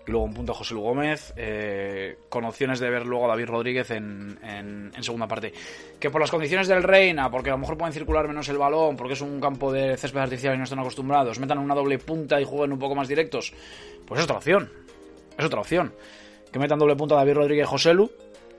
Luego 0.06 0.26
en 0.26 0.34
punta 0.34 0.52
José 0.52 0.74
Lu 0.74 0.82
Gómez, 0.82 1.32
eh, 1.36 2.18
con 2.28 2.44
opciones 2.44 2.78
de 2.78 2.90
ver 2.90 3.06
luego 3.06 3.24
a 3.24 3.28
David 3.28 3.46
Rodríguez 3.46 3.90
en, 3.90 4.38
en- 4.42 4.92
segunda 5.02 5.26
parte. 5.26 5.52
Que 5.98 6.10
por 6.10 6.20
las 6.20 6.30
condiciones 6.30 6.68
del 6.68 6.82
Reina, 6.82 7.30
porque 7.30 7.48
a 7.50 7.54
lo 7.54 7.58
mejor 7.58 7.78
pueden 7.78 7.92
circular 7.94 8.28
menos 8.28 8.48
el 8.50 8.58
balón, 8.58 8.96
porque 8.96 9.14
es 9.14 9.20
un 9.22 9.40
campo 9.40 9.72
de 9.72 9.96
césped 9.96 10.20
artificial 10.20 10.54
y 10.54 10.58
no 10.58 10.64
están 10.64 10.78
acostumbrados, 10.78 11.38
metan 11.38 11.58
una 11.58 11.74
doble 11.74 11.98
punta 11.98 12.40
y 12.40 12.44
jueguen 12.44 12.72
un 12.72 12.78
poco 12.78 12.94
más 12.94 13.08
directos, 13.08 13.52
pues 14.06 14.18
es 14.20 14.24
otra 14.24 14.36
opción. 14.36 14.70
Es 15.38 15.44
otra 15.44 15.60
opción. 15.60 15.92
Que 16.52 16.58
metan 16.58 16.78
doble 16.78 16.96
punta 16.96 17.14
David 17.14 17.34
Rodríguez 17.34 17.64
y 17.64 17.68
José 17.68 17.94
Lu. 17.94 18.10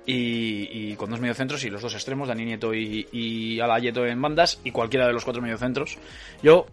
Y, 0.07 0.91
y 0.91 0.95
con 0.97 1.09
dos 1.09 1.19
mediocentros 1.19 1.63
y 1.63 1.69
los 1.71 1.81
dos 1.81 1.95
extremos, 1.95 2.27
Dani 2.27 2.45
Nieto 2.45 2.75
y, 2.75 3.07
y 3.11 3.59
Alayeto 3.59 4.05
en 4.05 4.21
bandas, 4.21 4.59
y 4.63 4.69
cualquiera 4.69 5.07
de 5.07 5.13
los 5.13 5.23
cuatro 5.23 5.41
mediocentros. 5.41 5.97
Yo 6.43 6.67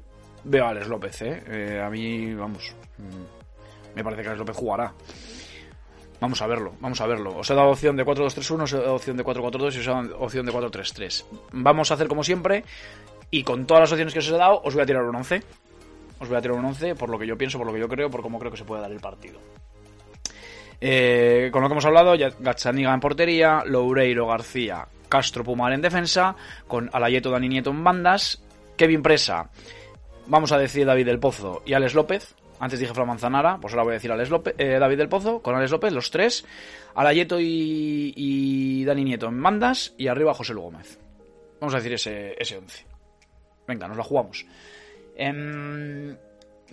veo 0.45 0.67
a 0.67 0.69
Alex 0.71 0.87
López, 0.89 1.23
¿eh? 1.23 1.43
Eh, 1.49 1.83
a 1.83 1.89
mí, 1.89 2.35
vamos, 2.35 2.75
mm, 2.99 3.42
me 3.95 4.05
parece 4.05 4.23
que 4.23 4.29
Alex 4.29 4.39
López 4.41 4.57
jugará. 4.57 4.93
Vamos 6.21 6.41
a 6.41 6.47
verlo, 6.47 6.75
vamos 6.81 7.01
a 7.01 7.07
verlo. 7.07 7.39
Os 7.39 7.51
he 7.51 7.55
dado 7.55 7.71
opción 7.71 7.97
de 7.97 8.07
4-2-3-1, 8.07 8.63
os 8.63 8.73
he 8.73 8.77
dado 8.77 8.95
opción 8.95 9.17
de 9.17 9.25
4-4-2 9.25 9.75
y 9.75 9.79
os 9.81 9.87
he 9.87 9.91
dado 9.91 10.19
opción 10.21 10.47
de 10.47 10.53
4-3-3. 10.53 11.25
Vamos 11.53 11.91
a 11.91 11.95
hacer 11.95 12.07
como 12.07 12.23
siempre 12.23 12.65
y 13.31 13.43
con 13.43 13.67
todas 13.67 13.83
las 13.83 13.93
opciones 13.93 14.13
que 14.13 14.21
os 14.21 14.29
he 14.29 14.37
dado 14.37 14.61
os 14.63 14.75
voy 14.75 14.83
a 14.83 14.87
tirar 14.87 15.03
un 15.03 15.17
11. 15.17 15.43
Os 16.21 16.29
voy 16.29 16.39
a 16.39 16.41
tirar 16.41 16.57
un 16.57 16.65
11 16.65 16.95
por 16.95 17.11
lo 17.11 17.19
que 17.19 17.27
yo 17.27 17.37
pienso, 17.37 17.59
por 17.59 17.67
lo 17.67 17.73
que 17.73 17.81
yo 17.81 17.89
creo, 17.89 18.09
por 18.09 18.23
cómo 18.23 18.39
creo 18.39 18.53
que 18.53 18.59
se 18.59 18.65
puede 18.65 18.83
dar 18.83 18.93
el 18.93 19.01
partido. 19.01 19.41
Eh, 20.81 21.51
con 21.53 21.63
lo 21.63 21.69
que 21.69 21.73
hemos 21.75 21.85
hablado, 21.85 22.15
ya 22.15 22.31
Gazzaniga 22.39 22.93
en 22.93 23.01
portería, 23.01 23.63
Loureiro, 23.65 24.27
García, 24.27 24.87
Castro, 25.09 25.45
Pumar 25.45 25.73
en 25.73 25.81
defensa, 25.81 26.35
con 26.67 26.91
Alayeto, 26.93 27.31
Dani 27.31 27.49
Nieto 27.49 27.71
en 27.71 27.85
bandas, 27.85 28.43
Kevin 28.77 29.03
Presa, 29.03 29.51
vamos 30.27 30.51
a 30.53 30.59
decir 30.59 30.87
David 30.87 31.07
del 31.07 31.21
Pozo 31.21 31.63
y 31.67 31.75
Alex 31.75 31.95
López. 31.95 32.35
Antes 32.63 32.79
dije 32.79 32.95
Fran 32.95 33.09
Manzanara, 33.09 33.59
pues 33.61 33.75
ahora 33.75 33.83
voy 33.83 33.91
a 33.91 33.95
decir 33.95 34.13
Alex 34.13 34.31
eh, 34.57 34.79
David 34.79 34.97
del 34.97 35.09
Pozo 35.09 35.43
con 35.43 35.57
Alex 35.57 35.73
López, 35.73 35.93
los 35.93 36.13
tres. 36.13 36.45
Alayeto 36.95 37.41
y, 37.41 38.15
y 38.15 38.85
Dani 38.85 39.03
Nieto 39.03 39.27
en 39.27 39.43
bandas 39.43 39.95
y 39.99 40.07
arriba 40.07 40.33
José 40.33 40.55
Lu 40.55 40.63
Gómez. 40.63 40.97
Vamos 41.59 41.75
a 41.75 41.79
decir 41.79 41.95
ese, 41.95 42.37
ese 42.39 42.59
11. 42.59 42.87
Venga, 43.67 43.89
nos 43.89 43.97
la 43.97 44.05
jugamos. 44.05 44.47
Em, 45.17 46.11
no 46.11 46.17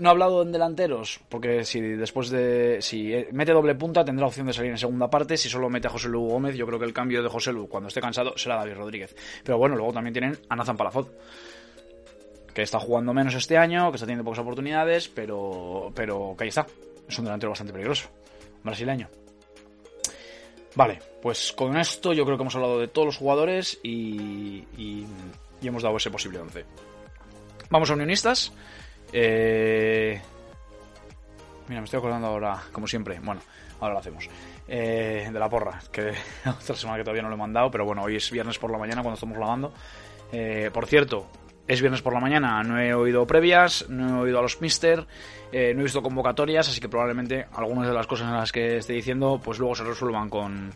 he 0.04 0.12
hablado 0.12 0.44
en 0.44 0.52
delanteros, 0.52 1.22
porque 1.28 1.66
si 1.66 1.82
después 1.82 2.30
de. 2.30 2.84
Si 2.84 3.26
mete 3.32 3.52
doble 3.52 3.74
punta, 3.74 4.06
tendrá 4.06 4.28
opción 4.28 4.46
de 4.46 4.54
salir 4.54 4.70
en 4.70 4.78
segunda 4.78 5.10
parte. 5.10 5.38
Si 5.38 5.50
solo 5.50 5.72
mete 5.72 5.88
a 5.88 5.90
José 5.90 6.08
Lu 6.08 6.22
Gómez, 6.22 6.56
yo 6.56 6.68
creo 6.68 6.78
que 6.78 6.86
el 6.86 6.94
cambio 6.94 7.24
de 7.24 7.30
José 7.30 7.52
Lu 7.52 7.68
cuando 7.68 7.88
esté 7.88 8.00
cansado 8.00 8.38
será 8.38 8.58
David 8.58 8.76
Rodríguez. 8.76 9.16
Pero 9.44 9.58
bueno, 9.58 9.76
luego 9.76 9.92
también 9.92 10.14
tienen 10.14 10.38
a 10.50 10.56
Nathan 10.56 10.78
Palafot. 10.78 11.10
Que 12.54 12.62
está 12.62 12.80
jugando 12.80 13.14
menos 13.14 13.36
este 13.36 13.58
año, 13.58 13.92
que 13.92 13.96
está 13.96 14.06
teniendo 14.06 14.24
pocas 14.24 14.40
oportunidades, 14.40 15.08
pero, 15.08 15.92
pero 15.96 16.36
que 16.38 16.44
ahí 16.44 16.50
está. 16.50 16.66
Es 17.08 17.18
un 17.18 17.26
delantero 17.26 17.52
bastante 17.52 17.74
peligroso, 17.74 18.10
brasileño. 18.64 19.08
Vale, 20.76 21.00
pues 21.22 21.52
con 21.54 21.78
esto 21.78 22.14
yo 22.14 22.26
creo 22.26 22.38
que 22.38 22.44
hemos 22.44 22.56
hablado 22.56 22.80
de 22.80 22.88
todos 22.88 23.08
los 23.08 23.18
jugadores 23.18 23.80
y, 23.84 24.66
y, 24.78 25.06
y 25.62 25.68
hemos 25.68 25.84
dado 25.84 25.98
ese 25.98 26.12
posible 26.12 26.40
11. 26.40 26.66
Vamos 27.70 27.90
a 27.90 27.94
unionistas. 27.94 28.52
Eh... 29.12 30.22
Mira, 31.68 31.82
me 31.82 31.86
estoy 31.86 32.00
acordando 32.00 32.28
ahora, 32.28 32.64
como 32.72 32.88
siempre. 32.88 33.20
Bueno, 33.20 33.42
ahora 33.80 33.94
lo 33.94 34.00
hacemos. 34.00 34.28
Eh, 34.68 35.30
de 35.32 35.40
la 35.40 35.50
porra, 35.50 35.80
que 35.92 36.14
otra 36.46 36.76
semana 36.76 36.98
que 36.98 37.04
todavía 37.04 37.22
no 37.22 37.30
lo 37.30 37.36
he 37.36 37.40
mandado, 37.40 37.70
pero 37.70 37.86
bueno, 37.86 38.04
hoy 38.04 38.16
es 38.16 38.30
viernes 38.32 38.58
por 38.58 38.72
la 38.72 38.78
mañana 38.78 39.02
cuando 39.02 39.16
estamos 39.16 39.38
grabando. 39.38 39.74
Eh, 40.32 40.70
por 40.74 40.88
cierto, 40.88 41.28
es 41.70 41.82
viernes 41.82 42.02
por 42.02 42.14
la 42.14 42.20
mañana, 42.20 42.64
no 42.64 42.80
he 42.80 42.96
oído 42.96 43.28
previas, 43.28 43.88
no 43.90 44.18
he 44.18 44.22
oído 44.24 44.40
a 44.40 44.42
los 44.42 44.60
mister, 44.60 45.06
eh, 45.52 45.72
no 45.76 45.82
he 45.82 45.84
visto 45.84 46.02
convocatorias, 46.02 46.68
así 46.68 46.82
que 46.82 46.90
probablemente 46.90 47.46
algunas 47.54 47.88
de 47.88 47.94
las 47.94 48.08
cosas 48.08 48.28
en 48.28 48.34
las 48.34 48.52
que 48.52 48.78
esté 48.78 48.94
diciendo, 48.94 49.40
pues 49.42 49.60
luego 49.60 49.76
se 49.76 49.84
resuelvan 49.84 50.32
con, 50.32 50.74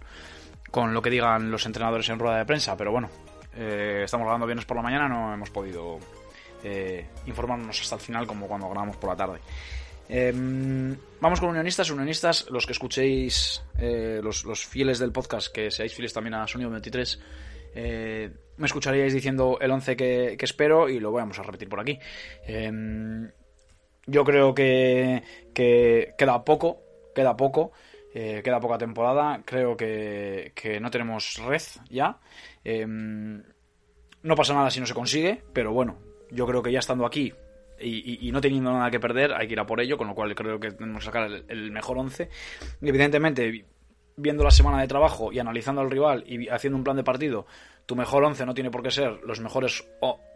con 0.69 0.93
lo 0.93 1.01
que 1.01 1.09
digan 1.09 1.49
los 1.49 1.65
entrenadores 1.65 2.07
en 2.09 2.19
rueda 2.19 2.37
de 2.37 2.45
prensa. 2.45 2.77
Pero 2.77 2.91
bueno, 2.91 3.09
eh, 3.55 4.01
estamos 4.03 4.25
grabando 4.25 4.45
viernes 4.45 4.65
por 4.65 4.77
la 4.77 4.83
mañana, 4.83 5.09
no 5.09 5.33
hemos 5.33 5.49
podido 5.49 5.97
eh, 6.63 7.07
informarnos 7.25 7.81
hasta 7.81 7.95
el 7.95 8.01
final 8.01 8.27
como 8.27 8.47
cuando 8.47 8.69
grabamos 8.69 8.95
por 8.97 9.09
la 9.09 9.15
tarde. 9.15 9.39
Em, 10.07 10.95
vamos 11.19 11.39
con 11.39 11.49
unionistas, 11.49 11.89
unionistas, 11.89 12.45
los 12.51 12.67
que 12.67 12.73
escuchéis, 12.73 13.63
los, 13.79 14.45
los, 14.45 14.63
fieles 14.63 14.99
del 14.99 15.11
podcast, 15.11 15.51
que 15.51 15.71
seáis 15.71 15.95
fieles 15.95 16.13
también 16.13 16.35
a 16.35 16.45
Sonido 16.45 16.69
23, 16.69 17.19
eh, 17.75 18.29
me 18.57 18.67
escucharíais 18.67 19.13
diciendo 19.13 19.57
el 19.61 19.71
11 19.71 19.95
que, 19.95 20.37
espero 20.39 20.89
y 20.89 20.99
lo 20.99 21.11
vamos 21.11 21.39
a 21.39 21.43
repetir 21.43 21.69
por 21.69 21.79
aquí. 21.79 21.99
Eh, 22.47 22.71
yo 24.05 24.23
creo 24.23 24.53
que, 24.53 25.23
que, 25.53 26.13
queda 26.17 26.43
poco, 26.43 26.81
queda 27.15 27.37
poco, 27.37 27.71
eh, 28.13 28.41
queda 28.43 28.59
poca 28.59 28.77
temporada, 28.77 29.41
creo 29.45 29.77
que, 29.77 30.51
que 30.55 30.79
no 30.79 30.91
tenemos 30.91 31.37
red 31.45 31.61
ya. 31.89 32.19
no 34.23 34.35
pasa 34.35 34.53
nada 34.53 34.71
si 34.71 34.79
no 34.79 34.85
se 34.85 34.93
consigue, 34.93 35.41
pero 35.53 35.71
bueno, 35.71 35.97
yo 36.31 36.45
creo 36.45 36.61
que 36.61 36.71
ya 36.71 36.79
estando 36.79 37.05
aquí 37.05 37.33
y, 37.79 38.27
y, 38.27 38.31
no 38.31 38.41
teniendo 38.41 38.71
nada 38.71 38.91
que 38.91 38.99
perder, 38.99 39.33
hay 39.33 39.47
que 39.47 39.53
ir 39.53 39.59
a 39.59 39.65
por 39.65 39.81
ello, 39.81 39.97
con 39.97 40.07
lo 40.07 40.15
cual 40.15 40.33
creo 40.35 40.59
que 40.59 40.71
tenemos 40.71 40.99
que 40.99 41.05
sacar 41.05 41.25
el, 41.25 41.45
el 41.47 41.71
mejor 41.71 41.97
11. 41.97 42.29
Y 42.81 42.89
evidentemente, 42.89 43.65
viendo 44.15 44.43
la 44.43 44.51
semana 44.51 44.81
de 44.81 44.87
trabajo 44.87 45.31
y 45.31 45.39
analizando 45.39 45.81
al 45.81 45.91
rival 45.91 46.23
y 46.27 46.47
haciendo 46.49 46.77
un 46.77 46.83
plan 46.83 46.97
de 46.97 47.03
partido, 47.03 47.45
tu 47.85 47.95
mejor 47.95 48.23
11 48.23 48.45
no 48.45 48.53
tiene 48.53 48.71
por 48.71 48.83
qué 48.83 48.91
ser 48.91 49.19
los 49.23 49.39
mejores 49.39 49.85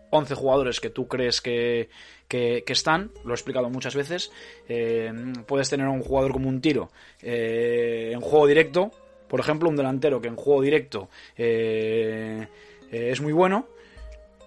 11 0.10 0.36
jugadores 0.36 0.80
que 0.80 0.90
tú 0.90 1.08
crees 1.08 1.42
que, 1.42 1.90
que, 2.28 2.64
están, 2.68 3.12
lo 3.24 3.32
he 3.32 3.36
explicado 3.36 3.70
muchas 3.70 3.96
veces. 3.96 4.32
Eh, 4.68 5.12
puedes 5.46 5.70
tener 5.70 5.88
un 5.88 6.02
jugador 6.02 6.32
como 6.34 6.50
un 6.50 6.62
tiro 6.62 6.90
eh, 7.22 8.12
en 8.14 8.22
juego 8.22 8.48
directo, 8.48 8.92
por 9.28 9.40
ejemplo, 9.40 9.70
un 9.70 9.76
delantero 9.76 10.22
que 10.22 10.30
en 10.30 10.36
juego 10.36 10.62
directo 10.62 11.10
eh, 11.36 12.48
es 12.92 13.22
muy 13.22 13.34
bueno 13.34 13.68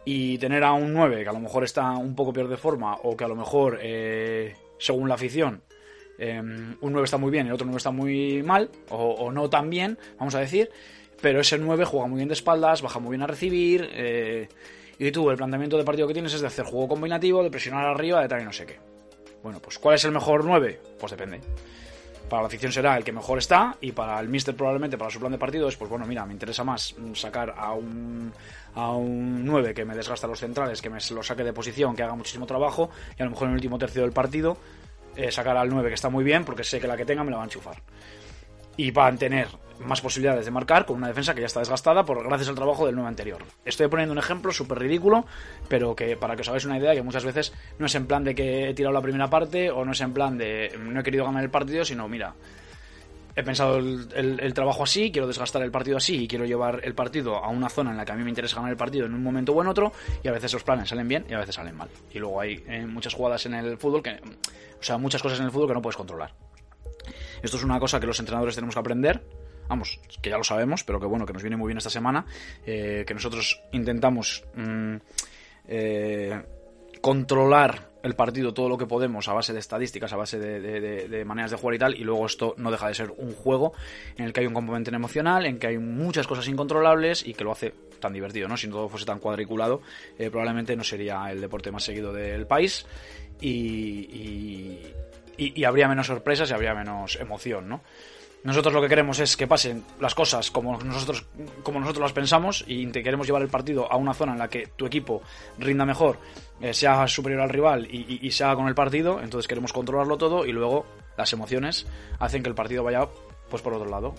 y 0.04 0.38
tener 0.38 0.64
a 0.64 0.72
un 0.72 0.92
9 0.92 1.22
que 1.22 1.28
a 1.28 1.32
lo 1.32 1.40
mejor 1.40 1.64
está 1.64 1.90
un 1.92 2.14
poco 2.14 2.32
peor 2.32 2.48
de 2.48 2.56
forma 2.56 2.94
o 3.02 3.16
que 3.16 3.24
a 3.24 3.28
lo 3.28 3.36
mejor, 3.36 3.78
eh, 3.82 4.54
según 4.78 5.08
la 5.08 5.14
afición, 5.14 5.62
eh, 6.20 6.38
un 6.38 6.92
9 6.92 7.04
está 7.04 7.16
muy 7.16 7.30
bien 7.30 7.46
el 7.46 7.52
otro 7.54 7.64
9 7.64 7.78
está 7.78 7.90
muy 7.90 8.42
mal 8.42 8.70
o, 8.90 8.96
o, 8.96 9.32
no 9.32 9.48
tan 9.48 9.70
bien, 9.70 9.98
vamos 10.18 10.34
a 10.34 10.40
decir, 10.40 10.70
pero 11.20 11.40
ese 11.40 11.58
9 11.58 11.84
juega 11.84 12.06
muy 12.06 12.18
bien 12.18 12.28
de 12.28 12.34
espaldas, 12.34 12.82
baja 12.82 12.98
muy 12.98 13.12
bien 13.12 13.22
a 13.22 13.26
recibir 13.26 13.88
eh, 13.92 14.48
y 14.98 15.10
tú 15.10 15.30
el 15.30 15.36
planteamiento 15.36 15.78
de 15.78 15.84
partido 15.84 16.06
que 16.06 16.12
tienes 16.12 16.34
es 16.34 16.42
de 16.42 16.46
hacer 16.46 16.66
juego 16.66 16.88
combinativo, 16.88 17.42
de 17.42 17.50
presionar 17.50 17.86
arriba, 17.86 18.20
de 18.20 18.28
tal 18.28 18.42
y 18.42 18.44
no 18.44 18.52
sé 18.52 18.66
qué. 18.66 18.78
Bueno, 19.42 19.58
pues 19.60 19.78
¿cuál 19.78 19.94
es 19.94 20.04
el 20.04 20.12
mejor 20.12 20.44
9? 20.44 20.78
Pues 20.98 21.10
depende 21.10 21.40
para 22.30 22.42
la 22.42 22.46
afición 22.46 22.72
será 22.72 22.96
el 22.96 23.04
que 23.04 23.12
mejor 23.12 23.38
está 23.38 23.76
y 23.82 23.92
para 23.92 24.18
el 24.20 24.28
míster 24.28 24.54
probablemente 24.56 24.96
para 24.96 25.10
su 25.10 25.18
plan 25.18 25.32
de 25.32 25.38
partido 25.38 25.68
es 25.68 25.76
pues 25.76 25.90
bueno 25.90 26.06
mira 26.06 26.24
me 26.24 26.32
interesa 26.32 26.64
más 26.64 26.94
sacar 27.14 27.52
a 27.58 27.72
un 27.72 28.32
a 28.74 28.92
un 28.92 29.44
9 29.44 29.74
que 29.74 29.84
me 29.84 29.94
desgasta 29.94 30.26
los 30.26 30.38
centrales 30.38 30.80
que 30.80 30.88
me 30.88 30.98
lo 31.10 31.22
saque 31.22 31.42
de 31.42 31.52
posición 31.52 31.94
que 31.94 32.04
haga 32.04 32.14
muchísimo 32.14 32.46
trabajo 32.46 32.88
y 33.18 33.22
a 33.22 33.24
lo 33.24 33.32
mejor 33.32 33.48
en 33.48 33.50
el 33.50 33.56
último 33.56 33.78
tercio 33.78 34.02
del 34.02 34.12
partido 34.12 34.56
eh, 35.20 35.30
sacar 35.30 35.56
al 35.56 35.68
9 35.68 35.88
que 35.88 35.94
está 35.94 36.08
muy 36.08 36.24
bien 36.24 36.44
porque 36.44 36.64
sé 36.64 36.80
que 36.80 36.86
la 36.86 36.96
que 36.96 37.04
tenga 37.04 37.24
me 37.24 37.30
la 37.30 37.38
va 37.38 37.42
a 37.42 37.46
enchufar 37.46 37.82
y 38.76 38.90
van 38.90 39.14
a 39.14 39.18
tener 39.18 39.48
más 39.80 40.00
posibilidades 40.00 40.44
de 40.44 40.50
marcar 40.50 40.86
con 40.86 40.96
una 40.96 41.08
defensa 41.08 41.34
que 41.34 41.40
ya 41.40 41.46
está 41.46 41.60
desgastada 41.60 42.04
por 42.04 42.22
gracias 42.24 42.48
al 42.48 42.54
trabajo 42.54 42.86
del 42.86 42.94
9 42.94 43.08
anterior. 43.08 43.42
Estoy 43.64 43.88
poniendo 43.88 44.12
un 44.12 44.18
ejemplo 44.18 44.52
súper 44.52 44.78
ridículo, 44.78 45.26
pero 45.68 45.94
que 45.94 46.16
para 46.16 46.36
que 46.36 46.42
os 46.42 46.48
hagáis 46.48 46.64
una 46.64 46.78
idea 46.78 46.94
que 46.94 47.02
muchas 47.02 47.24
veces 47.24 47.52
no 47.78 47.86
es 47.86 47.94
en 47.94 48.06
plan 48.06 48.24
de 48.24 48.34
que 48.34 48.68
he 48.68 48.74
tirado 48.74 48.92
la 48.92 49.00
primera 49.00 49.28
parte 49.28 49.70
o 49.70 49.84
no 49.84 49.92
es 49.92 50.00
en 50.00 50.12
plan 50.12 50.38
de 50.38 50.78
no 50.78 51.00
he 51.00 51.02
querido 51.02 51.24
ganar 51.24 51.42
el 51.42 51.50
partido, 51.50 51.84
sino 51.84 52.08
mira, 52.08 52.34
he 53.40 53.44
pensado 53.44 53.78
el, 53.78 54.54
trabajo 54.54 54.84
así, 54.84 55.10
quiero 55.10 55.26
desgastar 55.26 55.62
el 55.62 55.70
partido 55.70 55.96
así 55.96 56.24
y 56.24 56.28
quiero 56.28 56.44
llevar 56.44 56.80
el 56.82 56.94
partido 56.94 57.36
a 57.36 57.48
una 57.48 57.68
zona 57.68 57.90
en 57.90 57.96
la 57.96 58.04
que 58.04 58.12
a 58.12 58.14
mí 58.14 58.22
me 58.22 58.30
interesa 58.30 58.56
ganar 58.56 58.70
el 58.70 58.76
partido 58.76 59.06
en 59.06 59.14
un 59.14 59.22
momento 59.22 59.52
o 59.52 59.62
en 59.62 59.68
otro 59.68 59.92
y 60.22 60.28
a 60.28 60.32
veces 60.32 60.52
los 60.52 60.62
planes 60.62 60.88
salen 60.88 61.08
bien 61.08 61.26
y 61.28 61.34
a 61.34 61.38
veces 61.38 61.54
salen 61.54 61.76
mal. 61.76 61.88
Y 62.12 62.18
luego 62.18 62.40
hay 62.40 62.62
eh, 62.66 62.86
muchas 62.86 63.14
jugadas 63.14 63.44
en 63.46 63.54
el 63.54 63.78
fútbol 63.78 64.02
que, 64.02 64.10
o 64.10 64.82
sea, 64.82 64.98
muchas 64.98 65.22
cosas 65.22 65.40
en 65.40 65.46
el 65.46 65.50
fútbol 65.50 65.68
que 65.68 65.74
no 65.74 65.82
puedes 65.82 65.96
controlar. 65.96 66.32
Esto 67.42 67.56
es 67.56 67.64
una 67.64 67.80
cosa 67.80 67.98
que 67.98 68.06
los 68.06 68.18
entrenadores 68.20 68.54
tenemos 68.54 68.74
que 68.74 68.80
aprender. 68.80 69.22
Vamos, 69.68 70.00
que 70.20 70.30
ya 70.30 70.36
lo 70.36 70.44
sabemos, 70.44 70.84
pero 70.84 70.98
que 70.98 71.06
bueno, 71.06 71.24
que 71.24 71.32
nos 71.32 71.42
viene 71.42 71.56
muy 71.56 71.68
bien 71.68 71.78
esta 71.78 71.90
semana. 71.90 72.26
Eh, 72.66 73.04
que 73.06 73.14
nosotros 73.14 73.62
intentamos 73.72 74.44
mmm, 74.54 74.96
eh, 75.68 76.42
controlar 77.00 77.89
el 78.02 78.14
partido 78.14 78.54
todo 78.54 78.68
lo 78.68 78.78
que 78.78 78.86
podemos 78.86 79.28
a 79.28 79.32
base 79.32 79.52
de 79.52 79.58
estadísticas, 79.58 80.12
a 80.12 80.16
base 80.16 80.38
de, 80.38 80.60
de, 81.08 81.24
maneras 81.24 81.50
de 81.50 81.56
jugar 81.56 81.74
y 81.74 81.78
tal, 81.78 81.94
y 81.94 82.04
luego 82.04 82.26
esto 82.26 82.54
no 82.56 82.70
deja 82.70 82.88
de 82.88 82.94
ser 82.94 83.12
un 83.16 83.34
juego 83.34 83.72
en 84.16 84.24
el 84.24 84.32
que 84.32 84.40
hay 84.40 84.46
un 84.46 84.54
componente 84.54 84.94
emocional, 84.94 85.46
en 85.46 85.58
que 85.58 85.68
hay 85.68 85.78
muchas 85.78 86.26
cosas 86.26 86.48
incontrolables 86.48 87.26
y 87.26 87.34
que 87.34 87.44
lo 87.44 87.52
hace 87.52 87.74
tan 88.00 88.12
divertido, 88.12 88.48
¿no? 88.48 88.56
Si 88.56 88.68
todo 88.68 88.88
fuese 88.88 89.06
tan 89.06 89.18
cuadriculado, 89.18 89.82
eh, 90.18 90.30
probablemente 90.30 90.74
no 90.76 90.84
sería 90.84 91.30
el 91.30 91.40
deporte 91.40 91.70
más 91.70 91.84
seguido 91.84 92.12
del 92.12 92.46
país 92.46 92.86
y, 93.40 94.78
y, 95.36 95.64
habría 95.64 95.88
menos 95.88 96.06
sorpresas 96.06 96.50
y 96.50 96.54
habría 96.54 96.74
menos 96.74 97.16
emoción, 97.16 97.68
¿no? 97.68 97.82
Nosotros 98.42 98.72
lo 98.72 98.80
que 98.80 98.88
queremos 98.88 99.18
es 99.18 99.36
que 99.36 99.46
pasen 99.46 99.84
las 100.00 100.14
cosas 100.14 100.50
como 100.50 100.78
nosotros, 100.78 101.26
como 101.62 101.78
nosotros 101.78 102.02
las 102.02 102.12
pensamos 102.12 102.64
y 102.66 102.86
te 102.86 103.02
queremos 103.02 103.26
llevar 103.26 103.42
el 103.42 103.48
partido 103.48 103.90
a 103.92 103.96
una 103.96 104.14
zona 104.14 104.32
en 104.32 104.38
la 104.38 104.48
que 104.48 104.68
tu 104.76 104.86
equipo 104.86 105.22
rinda 105.58 105.84
mejor, 105.84 106.18
eh, 106.60 106.72
sea 106.72 107.06
superior 107.06 107.42
al 107.42 107.50
rival 107.50 107.86
y, 107.90 107.98
y, 107.98 108.26
y, 108.26 108.30
se 108.30 108.44
haga 108.44 108.56
con 108.56 108.68
el 108.68 108.74
partido. 108.74 109.20
Entonces 109.20 109.46
queremos 109.46 109.72
controlarlo 109.72 110.16
todo 110.16 110.46
y 110.46 110.52
luego 110.52 110.86
las 111.18 111.32
emociones 111.34 111.86
hacen 112.18 112.42
que 112.42 112.48
el 112.48 112.54
partido 112.54 112.82
vaya 112.82 113.06
pues 113.50 113.62
por 113.62 113.74
otro 113.74 113.90
lado. 113.90 114.14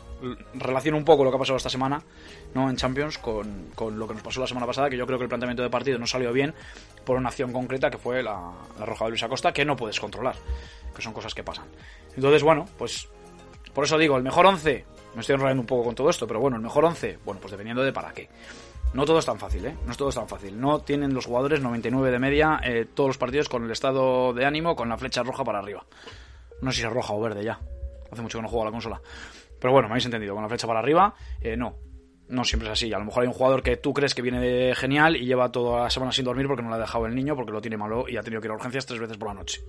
Relaciono 0.53 0.97
un 0.97 1.05
poco 1.05 1.23
lo 1.23 1.31
que 1.31 1.37
ha 1.37 1.39
pasado 1.39 1.57
esta 1.57 1.69
semana 1.69 2.03
¿no? 2.53 2.69
en 2.69 2.75
Champions 2.75 3.17
con, 3.17 3.69
con, 3.73 3.97
lo 3.97 4.07
que 4.07 4.13
nos 4.13 4.21
pasó 4.21 4.41
la 4.41 4.47
semana 4.47 4.67
pasada, 4.67 4.89
que 4.89 4.97
yo 4.97 5.07
creo 5.07 5.17
que 5.17 5.23
el 5.23 5.29
planteamiento 5.29 5.63
de 5.63 5.69
partido 5.69 5.97
no 5.97 6.05
salió 6.05 6.31
bien 6.33 6.53
por 7.05 7.17
una 7.17 7.29
acción 7.29 7.51
concreta 7.51 7.89
que 7.89 7.97
fue 7.97 8.21
la, 8.21 8.51
la 8.77 8.85
roja 8.85 9.05
de 9.05 9.11
Luis 9.11 9.23
Acosta, 9.23 9.53
que 9.53 9.65
no 9.65 9.75
puedes 9.75 9.99
controlar, 9.99 10.35
que 10.93 11.01
son 11.01 11.13
cosas 11.13 11.33
que 11.33 11.43
pasan. 11.43 11.65
Entonces, 12.15 12.43
bueno, 12.43 12.67
pues 12.77 13.07
por 13.73 13.85
eso 13.85 13.97
digo, 13.97 14.17
el 14.17 14.23
mejor 14.23 14.45
11, 14.45 14.85
me 15.15 15.21
estoy 15.21 15.35
enrollando 15.35 15.61
un 15.61 15.67
poco 15.67 15.83
con 15.85 15.95
todo 15.95 16.09
esto, 16.09 16.27
pero 16.27 16.39
bueno, 16.39 16.57
el 16.57 16.63
mejor 16.63 16.85
11, 16.85 17.19
bueno, 17.25 17.39
pues 17.39 17.51
dependiendo 17.51 17.83
de 17.83 17.93
para 17.93 18.13
qué. 18.13 18.29
No 18.93 19.05
todo 19.05 19.19
es 19.19 19.25
tan 19.25 19.39
fácil, 19.39 19.65
¿eh? 19.65 19.77
No 19.85 19.91
es 19.91 19.97
todo 19.97 20.09
tan 20.11 20.27
fácil. 20.27 20.59
No 20.59 20.79
tienen 20.79 21.13
los 21.13 21.25
jugadores 21.25 21.61
99 21.61 22.11
de 22.11 22.19
media 22.19 22.59
eh, 22.63 22.85
todos 22.93 23.09
los 23.09 23.17
partidos 23.17 23.47
con 23.47 23.63
el 23.63 23.71
estado 23.71 24.33
de 24.33 24.45
ánimo, 24.45 24.75
con 24.75 24.89
la 24.89 24.97
flecha 24.97 25.23
roja 25.23 25.45
para 25.45 25.59
arriba. 25.59 25.85
No 26.61 26.71
sé 26.71 26.81
si 26.81 26.85
es 26.85 26.91
roja 26.91 27.13
o 27.13 27.21
verde 27.21 27.43
ya. 27.43 27.59
Hace 28.11 28.21
mucho 28.21 28.37
que 28.37 28.41
no 28.41 28.49
juego 28.49 28.63
a 28.63 28.65
la 28.65 28.71
consola. 28.71 29.01
Pero 29.59 29.71
bueno, 29.71 29.87
me 29.87 29.93
habéis 29.93 30.05
entendido. 30.05 30.33
Con 30.33 30.43
la 30.43 30.49
flecha 30.49 30.67
para 30.67 30.79
arriba, 30.79 31.15
eh, 31.39 31.55
no. 31.55 31.75
No 32.27 32.43
siempre 32.43 32.67
es 32.67 32.73
así. 32.73 32.91
A 32.91 32.99
lo 32.99 33.05
mejor 33.05 33.23
hay 33.23 33.27
un 33.27 33.33
jugador 33.33 33.63
que 33.63 33.77
tú 33.77 33.93
crees 33.93 34.13
que 34.13 34.21
viene 34.21 34.41
de 34.41 34.75
genial 34.75 35.15
y 35.15 35.25
lleva 35.25 35.51
toda 35.51 35.83
la 35.83 35.89
semana 35.89 36.11
sin 36.11 36.25
dormir 36.25 36.47
porque 36.47 36.63
no 36.63 36.69
le 36.69 36.75
ha 36.75 36.79
dejado 36.79 37.05
el 37.05 37.15
niño, 37.15 37.35
porque 37.35 37.51
lo 37.53 37.61
tiene 37.61 37.77
malo 37.77 38.09
y 38.09 38.17
ha 38.17 38.23
tenido 38.23 38.41
que 38.41 38.47
ir 38.47 38.51
a 38.51 38.55
urgencias 38.55 38.85
tres 38.85 38.99
veces 38.99 39.17
por 39.17 39.29
la 39.29 39.35
noche 39.35 39.61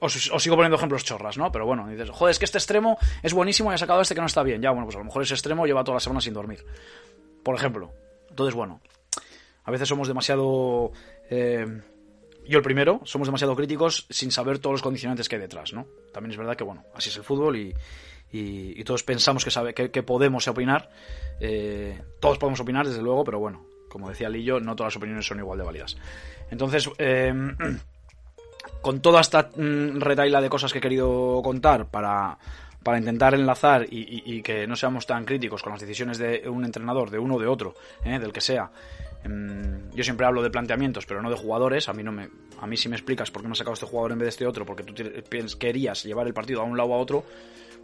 os, 0.00 0.42
sigo 0.42 0.56
poniendo 0.56 0.76
ejemplos 0.76 1.04
chorras, 1.04 1.38
¿no? 1.38 1.50
Pero 1.52 1.66
bueno, 1.66 1.88
dices, 1.88 2.10
joder, 2.10 2.32
es 2.32 2.38
que 2.38 2.44
este 2.44 2.58
extremo 2.58 2.98
es 3.22 3.32
buenísimo 3.34 3.70
y 3.70 3.74
ha 3.74 3.78
sacado 3.78 4.00
este 4.00 4.14
que 4.14 4.20
no 4.20 4.26
está 4.26 4.42
bien. 4.42 4.62
Ya, 4.62 4.70
bueno, 4.70 4.86
pues 4.86 4.96
a 4.96 5.00
lo 5.00 5.04
mejor 5.04 5.22
ese 5.22 5.34
extremo 5.34 5.66
lleva 5.66 5.84
toda 5.84 5.96
la 5.96 6.00
semana 6.00 6.20
sin 6.20 6.34
dormir. 6.34 6.64
Por 7.42 7.54
ejemplo. 7.54 7.92
Entonces, 8.30 8.54
bueno, 8.54 8.80
a 9.64 9.70
veces 9.70 9.88
somos 9.88 10.08
demasiado... 10.08 10.92
Eh, 11.30 11.66
yo 12.46 12.56
el 12.56 12.64
primero, 12.64 13.02
somos 13.04 13.28
demasiado 13.28 13.54
críticos 13.54 14.06
sin 14.08 14.30
saber 14.30 14.58
todos 14.58 14.72
los 14.72 14.82
condicionantes 14.82 15.28
que 15.28 15.36
hay 15.36 15.42
detrás, 15.42 15.74
¿no? 15.74 15.86
También 16.14 16.30
es 16.30 16.38
verdad 16.38 16.56
que, 16.56 16.64
bueno, 16.64 16.84
así 16.94 17.10
es 17.10 17.16
el 17.18 17.22
fútbol 17.22 17.56
y, 17.56 17.74
y, 18.32 18.82
todos 18.84 19.02
pensamos 19.02 19.44
que, 19.44 19.50
sabe, 19.50 19.74
que, 19.74 19.90
que 19.90 20.02
podemos 20.02 20.48
opinar. 20.48 20.88
Eh, 21.40 22.00
todos 22.20 22.38
podemos 22.38 22.60
opinar, 22.60 22.86
desde 22.86 23.02
luego, 23.02 23.24
pero 23.24 23.38
bueno, 23.38 23.66
como 23.88 24.08
decía 24.08 24.30
Lillo, 24.30 24.60
no 24.60 24.76
todas 24.76 24.94
las 24.94 24.96
opiniones 24.96 25.26
son 25.26 25.38
igual 25.38 25.58
de 25.58 25.64
válidas. 25.64 25.96
Entonces, 26.50 26.88
eh, 26.98 27.34
con 28.80 29.00
toda 29.00 29.20
esta 29.20 29.50
mmm, 29.54 30.00
retaila 30.00 30.40
de 30.40 30.48
cosas 30.48 30.72
que 30.72 30.78
he 30.78 30.82
querido 30.82 31.40
contar 31.42 31.86
para, 31.86 32.38
para 32.82 32.98
intentar 32.98 33.34
enlazar 33.34 33.86
y, 33.90 34.42
que 34.42 34.66
no 34.66 34.76
seamos 34.76 35.06
tan 35.06 35.24
críticos 35.24 35.62
con 35.62 35.72
las 35.72 35.80
decisiones 35.80 36.18
de 36.18 36.48
un 36.48 36.64
entrenador, 36.64 37.10
de 37.10 37.18
uno 37.18 37.34
o 37.36 37.40
de 37.40 37.46
otro, 37.46 37.74
¿eh? 38.04 38.18
del 38.18 38.32
que 38.32 38.40
sea, 38.40 38.70
Em, 39.24 39.90
yo 39.92 40.04
siempre 40.04 40.26
hablo 40.26 40.42
de 40.42 40.50
planteamientos, 40.50 41.06
pero 41.06 41.22
no 41.22 41.30
de 41.30 41.36
jugadores. 41.36 41.88
A 41.88 41.92
mí 41.92 42.02
no 42.02 42.12
me, 42.12 42.28
a 42.60 42.66
mí 42.66 42.76
si 42.76 42.88
me 42.88 42.96
explicas 42.96 43.30
por 43.30 43.42
qué 43.42 43.48
me 43.48 43.52
has 43.52 43.58
sacado 43.58 43.74
este 43.74 43.86
jugador 43.86 44.12
en 44.12 44.18
vez 44.18 44.26
de 44.26 44.30
este 44.30 44.46
otro, 44.46 44.64
porque 44.64 44.84
tú 44.84 44.94
querías 45.58 46.04
llevar 46.04 46.26
el 46.26 46.34
partido 46.34 46.60
a 46.60 46.64
un 46.64 46.76
lado 46.76 46.90
o 46.90 46.94
a 46.94 46.98
otro, 46.98 47.24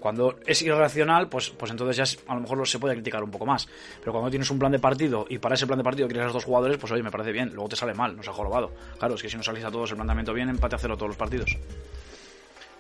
cuando 0.01 0.39
es 0.47 0.63
irracional, 0.63 1.29
pues, 1.29 1.51
pues 1.51 1.71
entonces 1.71 1.97
ya 1.97 2.05
a 2.31 2.35
lo 2.35 2.41
mejor 2.41 2.67
se 2.69 2.79
puede 2.79 2.95
criticar 2.95 3.23
un 3.23 3.31
poco 3.31 3.47
más. 3.47 3.69
Pero 4.01 4.13
cuando 4.13 4.31
tienes 4.31 4.51
un 4.51 4.59
plan 4.59 4.73
de 4.73 4.79
partido 4.79 5.27
y 5.29 5.39
para 5.39 5.55
ese 5.55 5.67
plan 5.67 5.79
de 5.79 5.85
partido 5.85 6.07
quieres 6.07 6.23
a 6.23 6.27
los 6.27 6.35
dos 6.35 6.45
jugadores, 6.45 6.79
pues 6.79 6.93
oye, 6.93 7.03
me 7.03 7.11
parece 7.11 7.33
bien. 7.33 7.51
Luego 7.55 7.69
te 7.69 7.77
sale 7.77 7.95
mal, 7.95 8.17
nos 8.17 8.29
ha 8.29 8.33
jorobado. 8.33 8.73
Claro, 8.99 9.15
es 9.15 9.23
que 9.23 9.29
si 9.29 9.37
no 9.37 9.43
salís 9.43 9.65
a 9.65 9.71
todos 9.71 9.91
el 9.91 9.97
planteamiento 9.97 10.33
bien, 10.33 10.49
empate 10.49 10.77
a 10.77 10.79
cero 10.79 10.97
todos 10.97 11.09
los 11.09 11.17
partidos. 11.17 11.57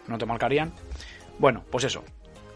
No 0.06 0.18
te 0.18 0.26
marcarían. 0.26 0.72
Bueno, 1.38 1.64
pues 1.70 1.84
eso. 1.84 2.04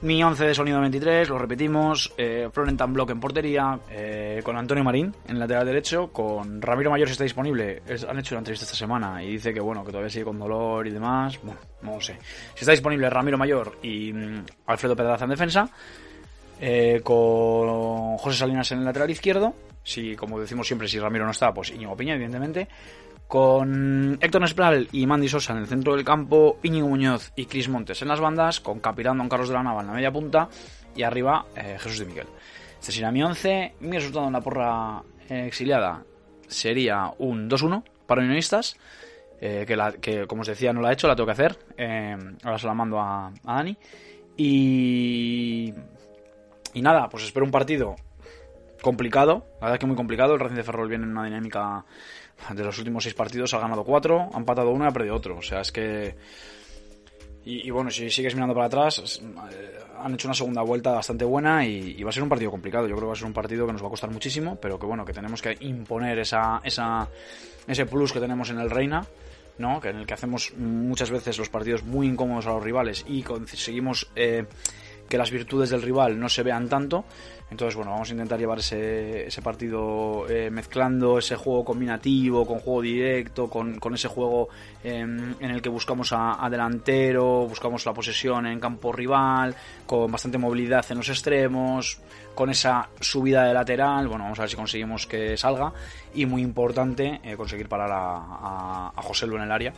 Mi 0.00 0.22
11 0.22 0.44
de 0.44 0.54
sonido 0.54 0.80
23, 0.80 1.28
lo 1.28 1.38
repetimos. 1.38 2.12
Eh, 2.16 2.48
Florentan 2.52 2.92
Block 2.92 3.10
en 3.10 3.18
portería. 3.18 3.80
Eh, 3.90 4.40
con 4.44 4.56
Antonio 4.56 4.84
Marín 4.84 5.12
en 5.26 5.40
lateral 5.40 5.66
derecho. 5.66 6.12
Con 6.12 6.62
Ramiro 6.62 6.88
Mayor 6.90 7.08
si 7.08 7.12
está 7.12 7.24
disponible. 7.24 7.82
han 8.08 8.18
hecho 8.18 8.36
una 8.36 8.40
entrevista 8.40 8.64
esta 8.64 8.76
semana 8.76 9.20
y 9.24 9.32
dice 9.32 9.52
que 9.52 9.58
bueno, 9.58 9.84
que 9.84 9.90
todavía 9.90 10.08
sigue 10.08 10.24
con 10.24 10.38
dolor 10.38 10.86
y 10.86 10.90
demás. 10.90 11.40
Bueno, 11.42 11.58
no 11.82 11.94
lo 11.94 12.00
sé. 12.00 12.16
Si 12.54 12.60
está 12.60 12.70
disponible 12.70 13.10
Ramiro 13.10 13.36
Mayor 13.36 13.78
y 13.82 14.12
mm, 14.12 14.44
Alfredo 14.66 14.94
Pedraza 14.94 15.24
en 15.24 15.30
defensa. 15.30 15.68
Eh, 16.60 17.00
con 17.02 18.16
José 18.18 18.38
Salinas 18.38 18.70
en 18.70 18.78
el 18.78 18.84
lateral 18.84 19.10
izquierdo. 19.10 19.52
Si, 19.82 20.14
como 20.14 20.38
decimos 20.38 20.66
siempre, 20.66 20.86
si 20.86 21.00
Ramiro 21.00 21.24
no 21.24 21.32
está, 21.32 21.52
pues 21.52 21.70
Íñigo 21.70 21.96
Piña, 21.96 22.14
evidentemente 22.14 22.68
con 23.28 24.18
Héctor 24.22 24.40
Nespral 24.40 24.88
y 24.90 25.06
Mandy 25.06 25.28
Sosa 25.28 25.52
en 25.52 25.58
el 25.58 25.66
centro 25.66 25.94
del 25.94 26.04
campo, 26.04 26.58
Íñigo 26.62 26.88
Muñoz 26.88 27.30
y 27.36 27.44
Cris 27.44 27.68
Montes 27.68 28.00
en 28.00 28.08
las 28.08 28.20
bandas, 28.20 28.58
con 28.60 28.80
Capitán 28.80 29.18
Don 29.18 29.28
Carlos 29.28 29.48
de 29.48 29.54
la 29.54 29.62
Nava 29.62 29.82
en 29.82 29.86
la 29.88 29.92
media 29.92 30.10
punta 30.10 30.48
y 30.96 31.02
arriba 31.02 31.44
eh, 31.54 31.76
Jesús 31.78 31.98
de 31.98 32.06
Miguel. 32.06 32.26
Este 32.80 32.90
sería 32.90 33.12
mi 33.12 33.22
11. 33.22 33.74
Mi 33.80 33.98
resultado 33.98 34.26
en 34.26 34.32
la 34.32 34.40
porra 34.40 35.02
eh, 35.28 35.46
exiliada 35.46 36.02
sería 36.46 37.12
un 37.18 37.50
2-1 37.50 37.84
para 38.06 38.22
unionistas, 38.22 38.76
eh, 39.42 39.64
que, 39.66 39.76
que, 40.00 40.26
como 40.26 40.40
os 40.40 40.48
decía 40.48 40.72
no 40.72 40.80
la 40.80 40.90
he 40.90 40.94
hecho, 40.94 41.06
la 41.06 41.14
tengo 41.14 41.26
que 41.26 41.32
hacer. 41.32 41.58
ahora 42.44 42.58
se 42.58 42.66
la 42.66 42.74
mando 42.74 42.98
a, 42.98 43.26
a 43.26 43.54
Dani. 43.56 43.76
Y, 44.38 45.74
y 46.72 46.80
nada, 46.80 47.10
pues 47.10 47.24
espero 47.24 47.44
un 47.44 47.52
partido 47.52 47.94
complicado, 48.80 49.46
la 49.60 49.66
verdad 49.66 49.80
que 49.80 49.86
muy 49.86 49.96
complicado. 49.96 50.34
El 50.34 50.40
Racing 50.40 50.56
de 50.56 50.62
Ferrol 50.62 50.88
viene 50.88 51.04
en 51.04 51.10
una 51.10 51.24
dinámica 51.24 51.84
de 52.54 52.64
los 52.64 52.78
últimos 52.78 53.02
seis 53.02 53.14
partidos 53.14 53.54
ha 53.54 53.58
ganado 53.58 53.84
cuatro, 53.84 54.28
ha 54.32 54.38
empatado 54.38 54.70
uno 54.70 54.84
y 54.84 54.88
ha 54.88 54.90
perdido 54.90 55.14
otro. 55.14 55.38
O 55.38 55.42
sea, 55.42 55.60
es 55.60 55.72
que. 55.72 56.14
Y, 57.44 57.70
bueno, 57.70 57.90
si 57.90 58.10
sigues 58.10 58.34
mirando 58.34 58.54
para 58.54 58.66
atrás, 58.66 59.22
eh, 59.22 59.78
han 59.98 60.12
hecho 60.12 60.28
una 60.28 60.34
segunda 60.34 60.60
vuelta 60.60 60.90
bastante 60.92 61.24
buena 61.24 61.64
y, 61.64 62.02
va 62.02 62.10
a 62.10 62.12
ser 62.12 62.22
un 62.22 62.28
partido 62.28 62.50
complicado. 62.50 62.86
Yo 62.86 62.94
creo 62.94 63.06
que 63.06 63.08
va 63.08 63.12
a 63.14 63.16
ser 63.16 63.26
un 63.26 63.32
partido 63.32 63.66
que 63.66 63.72
nos 63.72 63.82
va 63.82 63.86
a 63.86 63.90
costar 63.90 64.10
muchísimo, 64.10 64.56
pero 64.56 64.78
que 64.78 64.84
bueno, 64.84 65.06
que 65.06 65.14
tenemos 65.14 65.40
que 65.40 65.56
imponer 65.60 66.18
esa, 66.18 66.60
esa, 66.62 67.08
ese 67.66 67.86
plus 67.86 68.12
que 68.12 68.20
tenemos 68.20 68.50
en 68.50 68.58
el 68.58 68.70
Reina. 68.70 69.06
¿no? 69.56 69.80
que 69.80 69.88
en 69.88 69.96
el 69.96 70.06
que 70.06 70.14
hacemos 70.14 70.52
muchas 70.56 71.10
veces 71.10 71.36
los 71.36 71.48
partidos 71.48 71.82
muy 71.82 72.06
incómodos 72.06 72.46
a 72.46 72.50
los 72.50 72.62
rivales 72.62 73.04
y 73.08 73.22
conseguimos 73.22 74.08
eh, 74.14 74.44
que 75.08 75.18
las 75.18 75.30
virtudes 75.30 75.70
del 75.70 75.82
rival 75.82 76.18
no 76.18 76.28
se 76.28 76.42
vean 76.42 76.68
tanto. 76.68 77.04
Entonces, 77.50 77.76
bueno, 77.76 77.92
vamos 77.92 78.10
a 78.10 78.12
intentar 78.12 78.38
llevar 78.38 78.58
ese, 78.58 79.26
ese 79.26 79.40
partido 79.40 80.28
eh, 80.28 80.50
mezclando 80.50 81.18
ese 81.18 81.34
juego 81.34 81.64
combinativo 81.64 82.46
con 82.46 82.58
juego 82.58 82.82
directo, 82.82 83.48
con, 83.48 83.78
ese 83.94 84.08
juego 84.08 84.48
em, 84.84 85.34
en 85.40 85.50
el 85.50 85.62
que 85.62 85.70
buscamos 85.70 86.12
a, 86.12 86.46
delantero, 86.50 87.46
buscamos 87.48 87.86
la 87.86 87.94
posesión 87.94 88.46
en 88.46 88.60
campo 88.60 88.92
rival, 88.92 89.54
con 89.86 90.12
bastante 90.12 90.36
movilidad 90.36 90.84
en 90.90 90.98
los 90.98 91.08
extremos, 91.08 92.00
con 92.34 92.50
esa 92.50 92.90
subida 93.00 93.44
de 93.44 93.54
lateral. 93.54 94.08
Bueno, 94.08 94.24
vamos 94.24 94.38
a 94.38 94.42
ver 94.42 94.50
si 94.50 94.56
conseguimos 94.56 95.06
que 95.06 95.36
salga. 95.38 95.72
Y 96.14 96.26
muy 96.26 96.42
importante, 96.42 97.20
eh, 97.22 97.34
conseguir 97.34 97.68
parar 97.68 97.90
a, 97.90 98.92
a, 98.94 99.02
José 99.02 99.26
Lu 99.26 99.36
en 99.36 99.42
el 99.44 99.52
área 99.52 99.72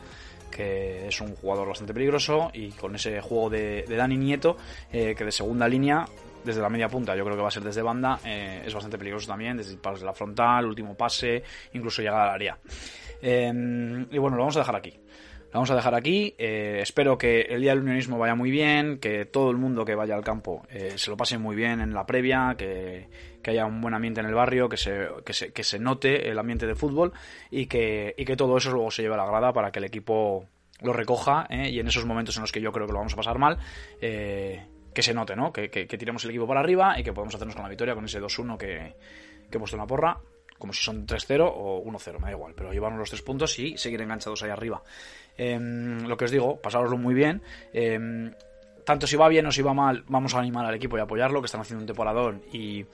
que 0.50 1.08
es 1.08 1.20
un 1.20 1.34
jugador 1.36 1.68
bastante 1.68 1.94
peligroso 1.94 2.50
y 2.52 2.70
con 2.70 2.94
ese 2.94 3.20
juego 3.20 3.50
de, 3.50 3.84
Dani 3.88 4.16
Nieto, 4.16 4.56
eh, 4.92 5.14
que 5.16 5.24
de 5.24 5.32
segunda 5.32 5.68
línea 5.68 6.06
desde 6.44 6.62
la 6.62 6.68
media 6.68 6.88
punta, 6.88 7.14
yo 7.14 7.24
creo 7.24 7.36
que 7.36 7.42
va 7.42 7.48
a 7.48 7.52
ser 7.52 7.62
desde 7.62 7.82
banda, 7.82 8.18
eh, 8.24 8.62
es 8.64 8.72
bastante 8.72 8.98
peligroso 8.98 9.26
también, 9.26 9.56
desde 9.56 9.76
de 9.76 10.04
la 10.04 10.12
frontal, 10.12 10.66
último 10.66 10.94
pase, 10.94 11.42
incluso 11.72 12.02
llegar 12.02 12.28
al 12.28 12.34
área. 12.34 12.58
Em, 13.20 14.06
y 14.10 14.18
bueno, 14.18 14.36
lo 14.36 14.42
vamos 14.42 14.56
a 14.56 14.60
dejar 14.60 14.76
aquí. 14.76 14.90
Lo 14.90 15.54
vamos 15.54 15.70
a 15.70 15.74
dejar 15.74 15.94
aquí. 15.94 16.34
Eh, 16.38 16.78
espero 16.80 17.18
que 17.18 17.42
el 17.42 17.60
día 17.60 17.72
del 17.72 17.80
unionismo 17.80 18.18
vaya 18.18 18.34
muy 18.34 18.50
bien, 18.50 18.98
que 18.98 19.24
todo 19.24 19.50
el 19.50 19.56
mundo 19.56 19.84
que 19.84 19.94
vaya 19.94 20.14
al 20.14 20.24
campo 20.24 20.62
eh, 20.70 20.92
se 20.96 21.10
lo 21.10 21.16
pase 21.16 21.38
muy 21.38 21.56
bien 21.56 21.80
en 21.80 21.92
la 21.92 22.06
previa, 22.06 22.54
que, 22.56 23.08
haya 23.44 23.66
un 23.66 23.80
buen 23.80 23.94
ambiente 23.94 24.20
en 24.20 24.26
el 24.26 24.34
barrio, 24.34 24.68
que 24.68 24.76
se, 24.76 25.08
que 25.24 25.32
se, 25.32 25.52
que 25.52 25.64
se 25.64 25.78
note 25.78 26.28
el 26.28 26.38
ambiente 26.38 26.66
de 26.66 26.74
fútbol 26.74 27.12
y 27.50 27.66
que, 27.66 28.14
y 28.16 28.24
que 28.24 28.36
todo 28.36 28.56
eso 28.56 28.70
luego 28.72 28.90
se 28.90 29.02
lleve 29.02 29.14
a 29.14 29.18
la 29.18 29.26
grada 29.26 29.52
para 29.52 29.70
que 29.72 29.78
el 29.78 29.86
equipo 29.86 30.46
lo 30.82 30.92
recoja 30.92 31.46
y 31.50 31.78
en 31.78 31.88
esos 31.88 32.06
momentos 32.06 32.36
en 32.36 32.42
los 32.42 32.52
que 32.52 32.60
yo 32.60 32.72
creo 32.72 32.86
que 32.86 32.92
lo 32.92 32.98
vamos 32.98 33.12
a 33.12 33.16
pasar 33.16 33.38
mal, 33.38 33.58
que 34.92 35.02
se 35.02 35.14
note, 35.14 35.36
¿no? 35.36 35.52
Que, 35.52 35.68
tiremos 35.68 36.24
el 36.24 36.30
equipo 36.30 36.46
para 36.46 36.60
arriba 36.60 36.98
y 36.98 37.02
que 37.02 37.12
podemos 37.12 37.34
hacernos 37.34 37.54
con 37.54 37.62
la 37.62 37.68
victoria 37.68 37.94
con 37.94 38.04
ese 38.04 38.20
2-1 38.20 38.56
que, 38.56 38.94
he 39.50 39.58
puesto 39.58 39.76
en 39.76 39.80
la 39.80 39.86
porra, 39.86 40.18
como 40.58 40.72
si 40.72 40.82
son 40.82 41.06
3-0 41.06 41.50
o 41.54 41.82
1-0, 41.84 42.18
me 42.18 42.26
da 42.26 42.30
igual, 42.32 42.54
pero 42.54 42.72
llevarnos 42.72 42.98
los 42.98 43.10
tres 43.10 43.22
puntos 43.22 43.58
y 43.58 43.76
seguir 43.76 44.00
enganchados 44.00 44.42
ahí 44.42 44.50
arriba. 44.50 44.82
Em, 45.36 46.06
lo 46.06 46.16
que 46.16 46.26
os 46.26 46.30
digo, 46.30 46.60
pasároslo 46.60 46.98
muy 46.98 47.14
bien. 47.14 47.42
Em, 47.72 48.32
tanto 48.84 49.06
si 49.06 49.16
va 49.16 49.28
bien 49.28 49.46
o 49.46 49.52
si 49.52 49.62
va 49.62 49.72
mal, 49.72 50.04
vamos 50.08 50.34
a 50.34 50.40
animar 50.40 50.66
al 50.66 50.74
equipo 50.74 50.98
y 50.98 51.00
apoyarlo, 51.00 51.40
que 51.40 51.46
están 51.46 51.60
haciendo 51.60 51.82
un 51.82 51.86
temporadón 51.86 52.42
y 52.52 52.84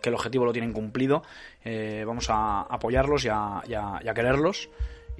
que 0.00 0.08
el 0.08 0.14
objetivo 0.14 0.44
lo 0.44 0.52
tienen 0.52 0.72
cumplido. 0.72 1.22
Eh, 1.64 2.04
vamos 2.06 2.28
a 2.30 2.62
apoyarlos 2.62 3.24
y 3.24 3.28
a 3.28 4.12
quererlos 4.14 4.70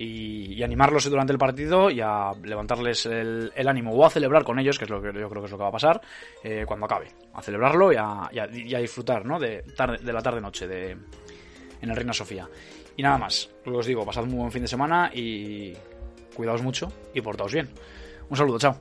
y, 0.00 0.62
animarlos 0.62 1.08
durante 1.10 1.32
el 1.32 1.38
partido 1.38 1.90
y 1.90 2.00
a 2.00 2.32
levantarles 2.42 3.06
el, 3.06 3.52
ánimo 3.66 3.92
o 3.92 4.06
a 4.06 4.10
celebrar 4.10 4.44
con 4.44 4.58
ellos, 4.58 4.78
que 4.78 4.84
es 4.84 4.90
lo 4.90 5.00
que 5.00 5.08
yo 5.08 5.28
creo 5.28 5.42
que 5.42 5.46
es 5.46 5.50
lo 5.50 5.58
que 5.58 5.62
va 5.62 5.68
a 5.68 5.72
pasar 5.72 6.00
eh, 6.42 6.64
cuando 6.66 6.86
acabe. 6.86 7.08
A 7.34 7.42
celebrarlo 7.42 7.92
y 7.92 7.96
a, 7.96 8.46
disfrutar 8.80 9.26
¿no? 9.26 9.38
de, 9.38 9.62
la 9.76 10.22
tarde-noche 10.22 10.66
de, 10.66 10.90
en 10.92 11.90
el 11.90 11.94
Reina 11.94 12.14
Sofía. 12.14 12.48
Y 12.96 13.02
nada 13.02 13.18
más, 13.18 13.50
lo 13.66 13.78
os 13.78 13.86
digo, 13.86 14.04
pasad 14.04 14.24
un 14.24 14.36
buen 14.36 14.52
fin 14.52 14.62
de 14.62 14.68
semana 14.68 15.10
y 15.12 15.74
cuidaos 16.34 16.62
mucho 16.62 16.90
y 17.14 17.20
portaos 17.20 17.52
bien. 17.52 17.68
Un 18.28 18.36
saludo, 18.36 18.58
chao. 18.58 18.80